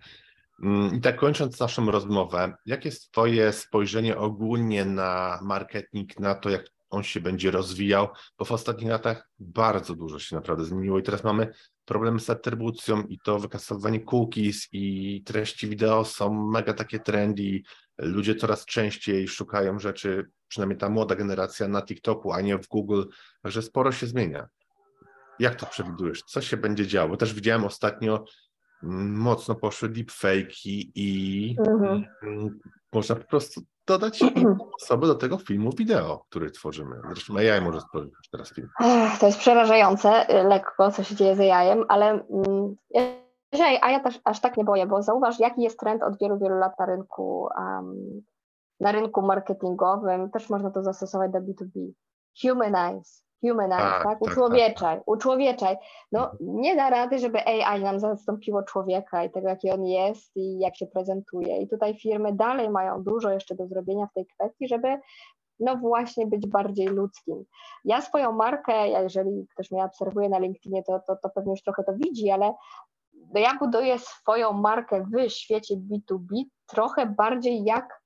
Mm, 0.63 0.95
I 0.95 1.01
tak 1.01 1.17
kończąc 1.17 1.61
naszą 1.61 1.91
rozmowę, 1.91 2.55
jakie 2.67 2.89
jest 2.89 3.13
Twoje 3.13 3.53
spojrzenie 3.53 4.19
ogólnie 4.19 4.85
na 4.85 5.39
marketing, 5.43 6.21
na 6.21 6.35
to, 6.35 6.51
jak 6.51 6.65
on 6.91 7.03
się 7.03 7.21
będzie 7.21 7.51
rozwijał, 7.51 8.09
bo 8.39 8.45
w 8.45 8.53
ostatnich 8.53 8.91
latach 8.91 9.31
bardzo 9.39 9.95
dużo 9.95 10.19
się 10.19 10.37
naprawdę 10.37 10.65
zmieniło 10.65 10.99
i 10.99 11.03
teraz 11.03 11.25
mamy 11.25 11.53
problem 11.85 12.21
z 12.21 12.31
atrybucją 12.31 13.03
i 13.03 13.19
to 13.25 13.39
wykasowanie 13.39 14.01
cookies 14.01 14.69
i 14.73 15.23
treści 15.27 15.69
wideo 15.69 16.05
są 16.05 16.51
mega 16.51 16.75
takie 16.75 16.99
trendy, 16.99 17.63
ludzie 17.99 18.35
coraz 18.35 18.67
częściej 18.67 19.29
szukają 19.29 19.79
rzeczy, 19.79 20.31
przynajmniej 20.49 20.79
ta 20.79 20.89
młoda 20.89 21.15
generacja 21.15 21.69
na 21.69 21.83
TikToku, 21.83 22.33
a 22.33 22.41
nie 22.41 22.59
w 22.59 22.69
Google, 22.69 23.03
także 23.43 23.63
sporo 23.63 23.93
się 23.93 24.07
zmienia. 24.07 24.49
Jak 25.39 25.55
to 25.55 25.67
przewidujesz? 25.67 26.23
Co 26.23 26.41
się 26.41 26.57
będzie 26.57 26.87
działo? 26.87 27.09
Bo 27.09 27.17
też 27.17 27.35
widziałem 27.35 27.65
ostatnio 27.65 28.25
mm, 28.83 29.13
mocno 29.15 29.55
poszły 29.55 29.89
deepfake'i 29.89 30.91
i 30.95 31.57
mhm. 31.59 32.05
Mm, 32.23 32.59
można 32.93 33.17
po 33.17 33.25
prostu 33.25 33.61
dodać 33.91 34.21
osoby 34.83 35.07
do 35.07 35.15
tego 35.15 35.39
filmu 35.39 35.71
wideo, 35.77 36.25
który 36.29 36.51
tworzymy. 36.51 37.01
Zresztą 37.09 37.37
AI 37.37 37.61
może 37.61 37.81
stworzyć 37.81 38.13
teraz 38.33 38.55
film. 38.55 38.69
To 39.21 39.27
jest 39.27 39.39
przerażające, 39.39 40.41
y, 40.41 40.43
lekko, 40.45 40.91
co 40.91 41.03
się 41.05 41.15
dzieje 41.15 41.37
z 41.37 41.41
AI-em, 41.41 41.85
ale 41.89 42.11
mm, 42.11 42.77
a 43.83 43.91
ja 43.91 44.01
też 44.01 44.21
aż 44.25 44.41
tak 44.41 44.57
nie 44.57 44.65
boję, 44.65 44.87
bo 44.87 45.03
zauważ, 45.03 45.41
jaki 45.41 45.63
jest 45.63 45.81
trend 45.81 46.03
od 46.03 46.19
wielu, 46.19 46.39
wielu 46.39 46.59
lat 46.59 46.79
na 46.79 46.87
rynku, 46.87 47.49
um, 47.59 48.23
na 48.81 48.93
rynku 48.93 49.23
marketingowym, 49.23 50.31
też 50.31 50.51
można 50.51 50.71
to 50.71 50.83
zastosować 50.83 51.33
do 51.33 51.39
B2B. 51.39 51.93
Humanize, 52.43 53.23
humanize, 53.41 53.77
tak? 53.77 54.05
tak? 54.05 54.23
Uczłowieczaj, 54.23 54.97
tak, 54.97 55.09
uczłowieczaj. 55.09 55.77
No 56.13 56.31
mhm. 56.31 56.61
nie 56.61 56.77
da 56.77 56.91
rady, 56.91 57.19
żeby 57.19 57.47
AI 57.47 57.83
nam 57.83 58.01
zastąpiło 58.01 58.63
człowieka 58.63 59.25
i 59.25 59.31
tego, 59.31 59.49
jaki 59.49 59.71
on 59.71 59.85
jest 59.85 60.37
i 60.37 60.59
jak 60.59 60.77
się 60.77 60.87
prezentuje. 60.87 61.57
I 61.57 61.69
tutaj 61.69 61.95
firmy 61.95 62.33
dalej 62.33 62.71
mają 62.71 63.03
dużo 63.03 63.31
jeszcze 63.31 63.55
do 63.55 63.67
zrobienia 63.67 64.07
w 64.07 64.13
tej 64.13 64.27
kwestii, 64.27 64.69
żeby 64.69 64.99
no 65.61 65.77
właśnie 65.77 66.27
być 66.27 66.47
bardziej 66.47 66.87
ludzkim. 66.87 67.45
Ja 67.85 68.01
swoją 68.01 68.33
markę, 68.33 68.89
jeżeli 68.89 69.47
ktoś 69.55 69.71
mnie 69.71 69.85
obserwuje 69.85 70.29
na 70.29 70.39
LinkedInie, 70.39 70.83
to, 70.83 71.01
to, 71.07 71.17
to 71.17 71.31
pewnie 71.31 71.53
już 71.53 71.63
trochę 71.63 71.85
to 71.85 71.93
widzi, 71.95 72.31
ale 72.31 72.55
no 73.35 73.41
ja 73.41 73.59
buduję 73.59 73.99
swoją 73.99 74.53
markę 74.53 75.07
w 75.13 75.31
świecie 75.31 75.75
B2B 75.77 76.45
trochę 76.67 77.07
bardziej 77.07 77.65
jak 77.65 78.03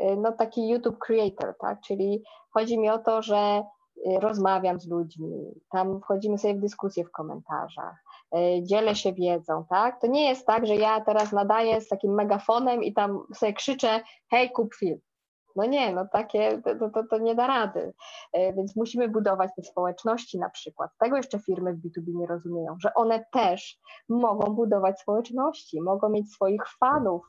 y, 0.00 0.16
no, 0.16 0.32
taki 0.32 0.68
YouTube 0.68 0.98
creator, 0.98 1.54
tak? 1.60 1.80
Czyli 1.80 2.22
chodzi 2.50 2.78
mi 2.78 2.90
o 2.90 2.98
to, 2.98 3.22
że 3.22 3.62
rozmawiam 4.20 4.80
z 4.80 4.88
ludźmi, 4.88 5.54
tam 5.70 6.00
wchodzimy 6.00 6.38
sobie 6.38 6.54
w 6.54 6.60
dyskusję 6.60 7.04
w 7.04 7.10
komentarzach, 7.10 8.04
y, 8.36 8.62
dzielę 8.62 8.94
się 8.94 9.12
wiedzą, 9.12 9.64
tak? 9.70 10.00
To 10.00 10.06
nie 10.06 10.28
jest 10.28 10.46
tak, 10.46 10.66
że 10.66 10.76
ja 10.76 11.00
teraz 11.00 11.32
nadaję 11.32 11.80
z 11.80 11.88
takim 11.88 12.14
megafonem 12.14 12.82
i 12.82 12.92
tam 12.92 13.26
sobie 13.34 13.52
krzyczę, 13.52 14.00
hej, 14.30 14.50
kup 14.50 14.74
film. 14.74 14.98
No 15.56 15.64
nie, 15.64 15.94
no 15.94 16.06
takie, 16.12 16.62
to, 16.62 16.90
to, 16.90 17.04
to 17.10 17.18
nie 17.18 17.34
da 17.34 17.46
rady. 17.46 17.92
E, 18.32 18.52
więc 18.52 18.76
musimy 18.76 19.08
budować 19.08 19.50
te 19.56 19.62
społeczności 19.62 20.38
na 20.38 20.50
przykład. 20.50 20.90
Tego 20.98 21.16
jeszcze 21.16 21.38
firmy 21.38 21.72
w 21.72 21.76
B2B 21.76 22.14
nie 22.14 22.26
rozumieją, 22.26 22.76
że 22.80 22.94
one 22.94 23.24
też 23.32 23.80
mogą 24.08 24.54
budować 24.54 25.00
społeczności, 25.00 25.82
mogą 25.82 26.08
mieć 26.08 26.32
swoich 26.32 26.62
fanów, 26.80 27.22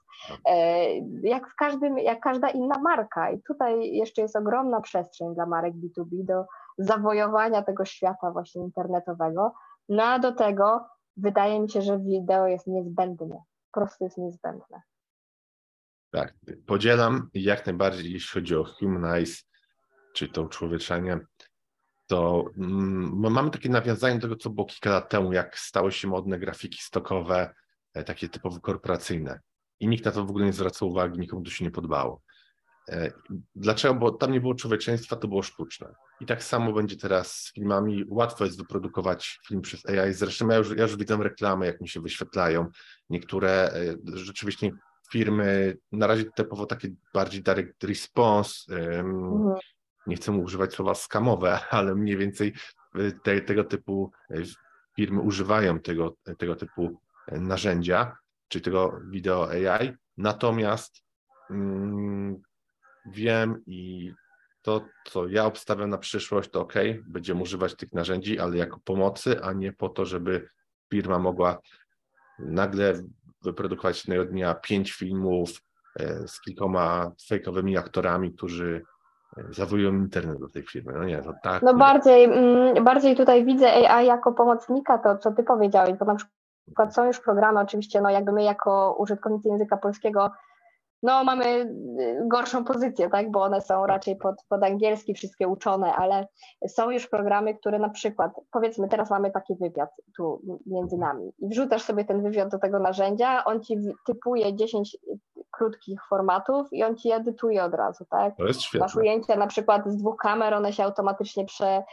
e, 0.45 0.85
jak 1.23 1.49
w 1.49 1.55
każdym, 1.55 1.97
jak 1.97 2.19
każda 2.19 2.49
inna 2.49 2.79
marka. 2.79 3.31
I 3.31 3.41
tutaj 3.41 3.93
jeszcze 3.93 4.21
jest 4.21 4.35
ogromna 4.35 4.81
przestrzeń 4.81 5.35
dla 5.35 5.45
marek 5.45 5.73
B2B 5.73 6.25
do 6.25 6.45
zawojowania 6.77 7.61
tego 7.61 7.85
świata 7.85 8.31
właśnie 8.31 8.61
internetowego. 8.61 9.53
No 9.89 10.03
a 10.03 10.19
do 10.19 10.31
tego 10.31 10.85
wydaje 11.17 11.59
mi 11.59 11.69
się, 11.69 11.81
że 11.81 11.99
wideo 11.99 12.47
jest 12.47 12.67
niezbędne, 12.67 13.43
po 13.71 13.79
prostu 13.79 14.03
jest 14.03 14.17
niezbędne. 14.17 14.81
Tak, 16.13 16.33
podzielam 16.65 17.29
jak 17.33 17.65
najbardziej, 17.65 18.13
jeśli 18.13 18.29
chodzi 18.29 18.55
o 18.55 18.63
humanize, 18.63 19.41
czyli 20.13 20.31
to 20.31 20.41
uczłowieczenie, 20.41 21.19
to 22.07 22.45
mm, 22.57 23.31
mamy 23.31 23.51
takie 23.51 23.69
nawiązanie 23.69 24.15
do 24.15 24.21
tego, 24.21 24.35
co 24.35 24.49
było 24.49 24.67
kilka 24.67 24.89
lat 24.89 25.09
temu, 25.09 25.33
jak 25.33 25.59
stały 25.59 25.91
się 25.91 26.07
modne 26.07 26.39
grafiki 26.39 26.77
stokowe, 26.81 27.53
e, 27.93 28.03
takie 28.03 28.29
typowo 28.29 28.59
korporacyjne. 28.59 29.39
I 29.79 29.87
nikt 29.87 30.05
na 30.05 30.11
to 30.11 30.25
w 30.25 30.29
ogóle 30.29 30.45
nie 30.45 30.53
zwracał 30.53 30.89
uwagi, 30.89 31.19
nikomu 31.19 31.43
to 31.43 31.51
się 31.51 31.65
nie 31.65 31.71
podobało. 31.71 32.21
E, 32.89 33.11
dlaczego? 33.55 33.95
Bo 33.95 34.11
tam 34.11 34.31
nie 34.31 34.41
było 34.41 34.55
człowieczeństwa, 34.55 35.15
to 35.15 35.27
było 35.27 35.43
sztuczne. 35.43 35.93
I 36.21 36.25
tak 36.25 36.43
samo 36.43 36.73
będzie 36.73 36.97
teraz 36.97 37.31
z 37.31 37.53
filmami. 37.53 38.05
Łatwo 38.07 38.45
jest 38.45 38.57
wyprodukować 38.57 39.39
film 39.47 39.61
przez 39.61 39.85
AI. 39.85 40.13
Zresztą 40.13 40.47
ja 40.47 40.57
już, 40.57 40.69
ja 40.69 40.83
już 40.83 40.97
widzę 40.97 41.17
reklamy, 41.17 41.65
jak 41.65 41.81
mi 41.81 41.89
się 41.89 42.01
wyświetlają. 42.01 42.67
Niektóre 43.09 43.49
e, 43.49 43.95
rzeczywiście 44.13 44.71
firmy, 45.13 45.77
na 45.91 46.07
razie 46.07 46.25
typowo 46.25 46.65
takie 46.65 46.87
bardziej 47.13 47.43
direct 47.43 47.83
response, 47.83 48.75
mhm. 48.75 49.55
nie 50.07 50.15
chcę 50.15 50.31
używać 50.31 50.73
słowa 50.73 50.95
skamowe, 50.95 51.59
ale 51.69 51.95
mniej 51.95 52.17
więcej 52.17 52.53
y, 52.95 53.19
te, 53.23 53.41
tego 53.41 53.63
typu 53.63 54.11
y, 54.31 54.43
firmy 54.95 55.21
używają 55.21 55.79
tego, 55.79 56.15
tego 56.37 56.55
typu 56.55 57.01
y, 57.31 57.39
narzędzia, 57.39 58.17
czyli 58.47 58.63
tego 58.63 58.99
wideo 59.09 59.49
AI. 59.49 59.93
Natomiast 60.17 61.03
mm, 61.49 62.41
wiem 63.05 63.63
i 63.65 64.13
to, 64.61 64.85
co 65.05 65.27
ja 65.27 65.45
obstawiam 65.45 65.89
na 65.89 65.97
przyszłość, 65.97 66.49
to 66.49 66.61
ok, 66.61 66.73
będziemy 67.07 67.41
używać 67.41 67.75
tych 67.75 67.93
narzędzi, 67.93 68.39
ale 68.39 68.57
jako 68.57 68.79
pomocy, 68.79 69.43
a 69.43 69.53
nie 69.53 69.73
po 69.73 69.89
to, 69.89 70.05
żeby 70.05 70.47
firma 70.91 71.19
mogła 71.19 71.59
nagle 72.39 73.03
wyprodukować 73.43 74.05
jednego 74.05 74.31
dnia 74.31 74.53
pięć 74.53 74.93
filmów 74.93 75.49
e, 75.99 76.27
z 76.27 76.41
kilkoma 76.41 77.11
fejkowymi 77.27 77.77
aktorami, 77.77 78.33
którzy 78.33 78.85
e, 79.37 79.43
zawojują 79.53 79.93
internet 79.93 80.39
do 80.39 80.49
tej 80.49 80.63
firmy. 80.63 80.93
No 80.93 81.03
nie, 81.03 81.21
to 81.21 81.33
tak. 81.43 81.61
No 81.61 81.73
bardziej, 81.73 82.23
mm, 82.23 82.83
bardziej 82.83 83.15
tutaj 83.15 83.45
widzę 83.45 83.89
AI 83.89 84.07
jako 84.07 84.33
pomocnika, 84.33 84.97
to 84.97 85.17
co 85.17 85.31
ty 85.31 85.43
powiedziałeś, 85.43 85.93
bo 85.93 86.05
na 86.05 86.15
przykład 86.15 86.95
są 86.95 87.05
już 87.05 87.19
programy, 87.19 87.59
oczywiście, 87.59 88.01
no 88.01 88.09
jakby 88.09 88.31
my 88.31 88.43
jako 88.43 88.95
użytkownicy 88.99 89.47
języka 89.47 89.77
polskiego 89.77 90.31
no 91.03 91.23
mamy 91.23 91.45
y, 91.45 92.27
gorszą 92.27 92.63
pozycję, 92.63 93.09
tak, 93.09 93.31
bo 93.31 93.41
one 93.41 93.61
są 93.61 93.85
raczej 93.85 94.15
pod, 94.15 94.35
pod 94.49 94.63
angielski 94.63 95.13
wszystkie 95.13 95.47
uczone, 95.47 95.93
ale 95.93 96.27
są 96.67 96.89
już 96.89 97.07
programy, 97.07 97.55
które 97.55 97.79
na 97.79 97.89
przykład, 97.89 98.31
powiedzmy 98.51 98.87
teraz 98.89 99.09
mamy 99.09 99.31
taki 99.31 99.55
wywiad 99.55 99.89
tu 100.17 100.41
między 100.65 100.97
nami 100.97 101.31
i 101.39 101.49
wrzucasz 101.49 101.81
sobie 101.81 102.05
ten 102.05 102.23
wywiad 102.23 102.49
do 102.49 102.59
tego 102.59 102.79
narzędzia, 102.79 103.43
on 103.45 103.61
ci 103.61 103.77
typuje 104.05 104.55
10 104.55 104.97
krótkich 105.53 105.99
formatów 106.09 106.73
i 106.73 106.83
on 106.83 106.95
ci 106.95 107.11
edytuje 107.11 107.63
od 107.63 107.73
razu, 107.73 108.05
tak? 108.09 108.37
To 108.37 108.45
jest 108.45 108.61
świetne. 108.61 108.85
Masz 108.85 108.95
ujęcia 108.95 109.35
na 109.35 109.47
przykład 109.47 109.87
z 109.87 109.97
dwóch 109.97 110.17
kamer, 110.17 110.53
one 110.53 110.73
się 110.73 110.83
automatycznie 110.83 111.45
prze, 111.45 111.83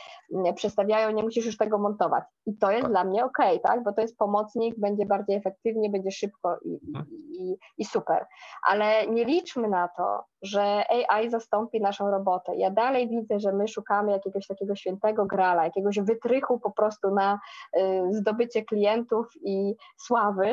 przestawiają, 0.55 1.11
nie 1.11 1.23
musisz 1.23 1.47
już 1.47 1.57
tego 1.57 1.79
montować. 1.79 2.25
I 2.47 2.57
to 2.57 2.71
jest 2.71 2.83
tak. 2.83 2.91
dla 2.91 3.05
mnie 3.05 3.25
ok, 3.25 3.39
tak? 3.63 3.83
Bo 3.83 3.93
to 3.93 4.01
jest 4.01 4.19
pomocnik, 4.19 4.79
będzie 4.79 5.07
bardziej 5.07 5.37
efektywnie, 5.37 5.91
będzie 5.91 6.11
szybko 6.11 6.59
i, 6.65 6.81
mhm. 6.89 7.07
i, 7.33 7.57
i 7.79 7.85
super. 7.85 8.27
Ale 8.67 9.07
nie 9.07 9.25
liczmy 9.25 9.69
na 9.69 9.89
to, 9.89 10.25
że 10.43 10.85
AI 11.09 11.31
zastąpi 11.31 11.81
naszą 11.81 12.11
robotę. 12.11 12.57
Ja 12.57 12.71
dalej 12.71 13.09
widzę, 13.09 13.41
że 13.41 13.53
my 13.53 13.69
szukamy 13.69 14.13
jakiegoś 14.13 14.47
takiego 14.47 14.75
świętego 14.75 15.27
grala, 15.27 15.65
jakiegoś 15.65 16.01
wytrychu 16.01 16.59
po 16.59 16.71
prostu 16.71 17.15
na 17.15 17.39
y, 17.77 18.03
zdobycie 18.11 18.65
klientów 18.65 19.27
i 19.43 19.75
sławy, 19.97 20.47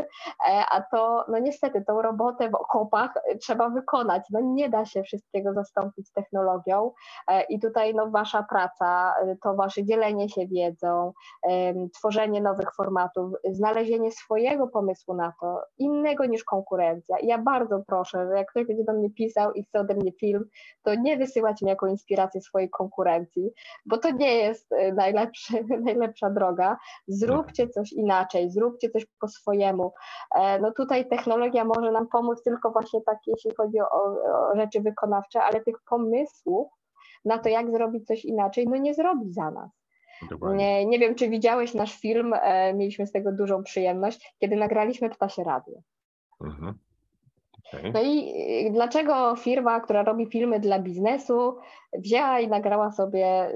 e, 0.49 0.63
a 0.71 0.81
to, 0.81 1.25
no 1.27 1.39
niestety, 1.39 1.83
tą 1.87 2.01
robotę 2.01 2.49
w 2.49 2.55
okopach 2.55 3.13
trzeba 3.41 3.69
wykonać. 3.69 4.23
No 4.31 4.39
nie 4.39 4.69
da 4.69 4.85
się 4.85 5.03
wszystkiego 5.03 5.53
zastąpić 5.53 6.11
technologią 6.11 6.91
e, 7.27 7.43
i 7.43 7.59
tutaj 7.59 7.95
no 7.95 8.09
wasza 8.09 8.43
praca, 8.43 9.13
y, 9.23 9.37
to 9.43 9.55
wasze 9.55 9.83
dzielenie 9.83 10.29
się 10.29 10.47
wiedzą, 10.47 11.13
tworzenie 11.93 12.41
nowych 12.41 12.75
formatów, 12.75 13.31
znalezienie 13.51 14.11
swojego 14.11 14.67
pomysłu 14.67 15.13
na 15.13 15.33
to, 15.41 15.61
innego 15.77 16.25
niż 16.25 16.43
konkurencja. 16.43 17.17
I 17.17 17.27
ja 17.27 17.37
bardzo 17.37 17.83
proszę, 17.87 18.27
że 18.27 18.37
jak 18.37 18.49
ktoś 18.49 18.67
będzie 18.67 18.83
do 18.83 18.93
mnie 18.93 19.09
pisał 19.09 19.53
i 19.53 19.63
chce 19.63 19.76
chce 19.77 19.79
ode 19.79 19.95
mnie 19.95 20.11
film, 20.11 20.45
to 20.83 20.95
nie 20.95 21.17
wysyłać 21.17 21.61
mi 21.61 21.69
jako 21.69 21.87
inspirację 21.87 22.41
swojej 22.41 22.69
konkurencji, 22.69 23.51
bo 23.85 23.97
to 23.97 24.11
nie 24.11 24.35
jest 24.35 24.71
e, 24.71 24.93
najlepszy, 24.93 25.53
najlepsza 25.85 26.29
droga. 26.29 26.77
Zróbcie 27.07 27.69
coś 27.69 27.93
inaczej, 27.93 28.51
zróbcie 28.51 28.89
coś 28.89 29.05
po 29.19 29.27
swojemu. 29.27 29.93
E, 30.35 30.59
No 30.59 30.71
tutaj 30.71 31.09
technologia 31.09 31.65
może 31.65 31.91
nam 31.91 32.07
pomóc 32.07 32.43
tylko 32.43 32.71
właśnie 32.71 33.01
tak, 33.01 33.17
jeśli 33.27 33.51
chodzi 33.55 33.79
o, 33.79 33.91
o 33.91 34.55
rzeczy 34.55 34.81
wykonawcze, 34.81 35.43
ale 35.43 35.63
tych 35.63 35.75
pomysłów 35.89 36.67
na 37.25 37.37
to, 37.37 37.49
jak 37.49 37.71
zrobić 37.71 38.07
coś 38.07 38.25
inaczej, 38.25 38.67
no 38.67 38.77
nie 38.77 38.93
zrobi 38.93 39.31
za 39.31 39.51
nas. 39.51 39.71
Nie, 40.55 40.85
nie 40.85 40.99
wiem, 40.99 41.15
czy 41.15 41.29
widziałeś 41.29 41.73
nasz 41.73 41.99
film, 41.99 42.33
e, 42.33 42.73
mieliśmy 42.73 43.07
z 43.07 43.11
tego 43.11 43.31
dużą 43.31 43.63
przyjemność, 43.63 44.35
kiedy 44.39 44.55
nagraliśmy 44.55 45.09
Ptasie 45.09 45.43
Radio. 45.43 45.79
Mhm. 46.45 46.79
Okej. 47.73 47.91
No 47.93 48.01
i 48.01 48.33
y, 48.67 48.71
dlaczego 48.71 49.35
firma, 49.35 49.79
która 49.79 50.03
robi 50.03 50.25
filmy 50.25 50.59
dla 50.59 50.79
biznesu, 50.79 51.57
wzięła 51.93 52.39
i 52.39 52.47
nagrała 52.47 52.91
sobie 52.91 53.49
y, 53.49 53.53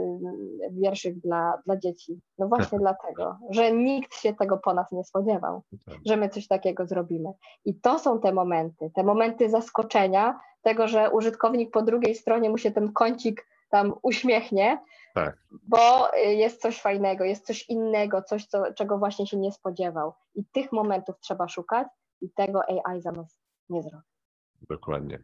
wierszyk 0.72 1.20
dla, 1.20 1.62
dla 1.66 1.78
dzieci? 1.78 2.20
No 2.38 2.47
właśnie 2.47 2.80
dlatego, 2.80 3.38
że 3.49 3.72
nikt 3.72 4.16
się 4.16 4.34
tego 4.34 4.57
po 4.57 4.74
nas 4.74 4.91
nie 4.91 5.03
spodziewał, 5.03 5.62
Tak. 5.86 5.95
że 6.05 6.18
my 6.18 6.30
coś 6.30 6.47
takiego 6.47 6.86
zrobimy. 6.88 7.30
I 7.66 7.76
to 7.76 7.99
są 7.99 8.20
te 8.20 8.34
momenty, 8.34 8.91
te 8.95 9.03
momenty 9.03 9.49
zaskoczenia, 9.49 10.39
tego, 10.62 10.88
że 10.88 11.12
użytkownik 11.12 11.72
po 11.72 11.82
drugiej 11.82 12.16
stronie 12.16 12.49
mu 12.49 12.57
się 12.57 12.72
ten 12.72 12.93
kącik 12.93 13.47
tam 13.70 13.93
uśmiechnie, 14.01 14.82
Tak. 15.16 15.38
bo 15.68 16.14
y, 16.16 16.34
jest 16.34 16.62
coś 16.62 16.82
fajnego, 16.82 17.24
jest 17.24 17.45
coś 17.45 17.70
innego, 17.70 18.22
coś, 18.22 18.45
co, 18.45 18.74
czego 18.74 18.97
właśnie 18.97 19.28
się 19.28 19.38
nie 19.38 19.51
spodziewał. 19.51 20.14
I 20.36 20.45
tych 20.45 20.72
momentów 20.72 21.20
trzeba 21.20 21.47
szukać 21.47 21.88
i 22.22 22.30
tego 22.30 22.62
AI 22.70 23.01
za 23.01 23.12
nas 23.12 23.40
nie 23.72 23.84
zrobi. 23.84 24.05
Dokładnie. 24.69 25.24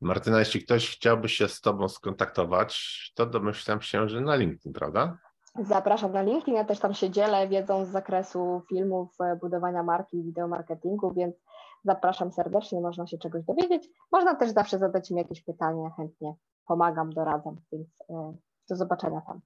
Martyna, 0.00 0.38
jeśli 0.38 0.64
ktoś 0.64 0.96
chciałby 0.96 1.28
się 1.28 1.48
z 1.48 1.60
Tobą 1.60 1.88
skontaktować, 1.88 3.12
to 3.14 3.26
domyślam 3.26 3.80
się, 3.80 4.08
że 4.08 4.20
na 4.20 4.36
LinkedIn, 4.36 4.72
prawda? 4.72 5.18
Zapraszam 5.64 6.12
na 6.12 6.22
LinkedIn, 6.22 6.54
ja 6.54 6.64
też 6.64 6.78
tam 6.78 6.94
się 6.94 7.10
dzielę 7.10 7.48
wiedzą 7.48 7.84
z 7.84 7.88
zakresu 7.88 8.62
filmów, 8.68 9.20
e, 9.20 9.36
budowania 9.36 9.82
marki 9.82 10.16
i 10.16 10.22
wideomarketingu, 10.22 11.14
więc 11.14 11.36
zapraszam 11.84 12.32
serdecznie, 12.32 12.80
można 12.80 13.06
się 13.06 13.18
czegoś 13.18 13.44
dowiedzieć. 13.44 13.88
Można 14.12 14.34
też 14.34 14.50
zawsze 14.50 14.78
zadać 14.78 15.10
mi 15.10 15.16
jakieś 15.16 15.42
pytania, 15.42 15.90
chętnie 15.96 16.34
pomagam, 16.66 17.12
doradzam, 17.12 17.56
więc 17.72 17.88
e, 18.10 18.34
do 18.68 18.76
zobaczenia 18.76 19.20
tam. 19.20 19.40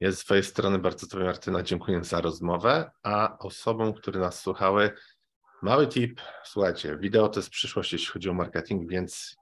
Ja 0.00 0.12
z 0.12 0.18
Twojej 0.18 0.44
strony 0.44 0.78
bardzo 0.78 1.06
Tobie, 1.06 1.24
Martyna, 1.24 1.62
dziękuję 1.62 2.04
za 2.04 2.20
rozmowę, 2.20 2.90
a 3.02 3.38
osobom, 3.38 3.92
które 3.92 4.20
nas 4.20 4.40
słuchały, 4.40 4.90
mały 5.64 5.86
tip, 5.86 6.20
słuchajcie, 6.44 6.96
wideo 6.96 7.28
to 7.28 7.40
jest 7.40 7.50
przyszłość, 7.50 7.92
jeśli 7.92 8.12
chodzi 8.12 8.30
o 8.30 8.34
marketing, 8.34 8.90
więc 8.90 9.36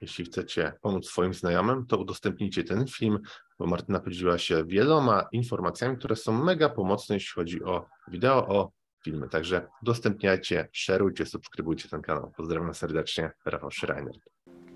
jeśli 0.00 0.24
chcecie 0.24 0.72
pomóc 0.82 1.06
swoim 1.06 1.34
znajomym, 1.34 1.86
to 1.86 1.98
udostępnijcie 1.98 2.64
ten 2.64 2.86
film, 2.86 3.18
bo 3.58 3.66
Martyna 3.66 4.00
podzieliła 4.00 4.38
się 4.38 4.64
wieloma 4.64 5.28
informacjami, 5.32 5.96
które 5.96 6.16
są 6.16 6.44
mega 6.44 6.68
pomocne, 6.68 7.16
jeśli 7.16 7.32
chodzi 7.32 7.64
o 7.64 7.86
wideo, 8.08 8.46
o 8.46 8.70
filmy. 9.04 9.28
Także 9.28 9.66
udostępniajcie, 9.82 10.68
szerujcie, 10.72 11.26
subskrybujcie 11.26 11.88
ten 11.88 12.02
kanał. 12.02 12.32
Pozdrawiam 12.36 12.74
serdecznie, 12.74 13.30
Rafał 13.44 13.70
Schreiner. 13.70 14.14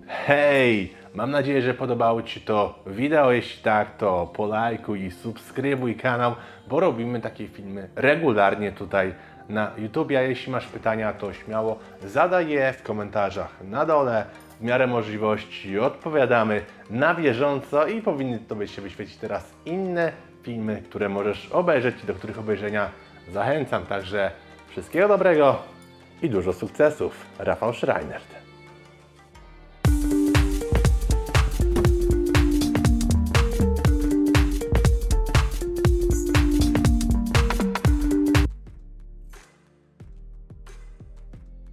Hej! 0.07 0.93
Mam 1.13 1.31
nadzieję, 1.31 1.61
że 1.61 1.73
podobało 1.73 2.23
Ci 2.23 2.41
to 2.41 2.83
wideo. 2.87 3.31
Jeśli 3.31 3.63
tak, 3.63 3.97
to 3.97 4.33
polajkuj 4.35 5.03
i 5.03 5.11
subskrybuj 5.11 5.95
kanał, 5.95 6.35
bo 6.67 6.79
robimy 6.79 7.21
takie 7.21 7.47
filmy 7.47 7.89
regularnie 7.95 8.71
tutaj 8.71 9.15
na 9.49 9.71
YouTube. 9.77 10.11
A 10.11 10.21
jeśli 10.21 10.51
masz 10.51 10.67
pytania, 10.67 11.13
to 11.13 11.33
śmiało 11.33 11.79
zadaj 12.03 12.49
je 12.49 12.73
w 12.73 12.83
komentarzach 12.83 13.55
na 13.61 13.85
dole. 13.85 14.25
W 14.59 14.63
miarę 14.63 14.87
możliwości 14.87 15.79
odpowiadamy 15.79 16.61
na 16.89 17.15
bieżąco 17.15 17.87
i 17.87 18.01
powinny 18.01 18.39
Tobie 18.39 18.67
się 18.67 18.81
wyświecić 18.81 19.17
teraz 19.17 19.51
inne 19.65 20.11
filmy, 20.43 20.81
które 20.89 21.09
możesz 21.09 21.51
obejrzeć 21.51 22.03
i 22.03 22.07
do 22.07 22.13
których 22.13 22.39
obejrzenia 22.39 22.89
zachęcam. 23.31 23.85
Także 23.85 24.31
wszystkiego 24.69 25.07
dobrego 25.07 25.63
i 26.21 26.29
dużo 26.29 26.53
sukcesów. 26.53 27.25
Rafał 27.39 27.73
Schreiner. 27.73 28.38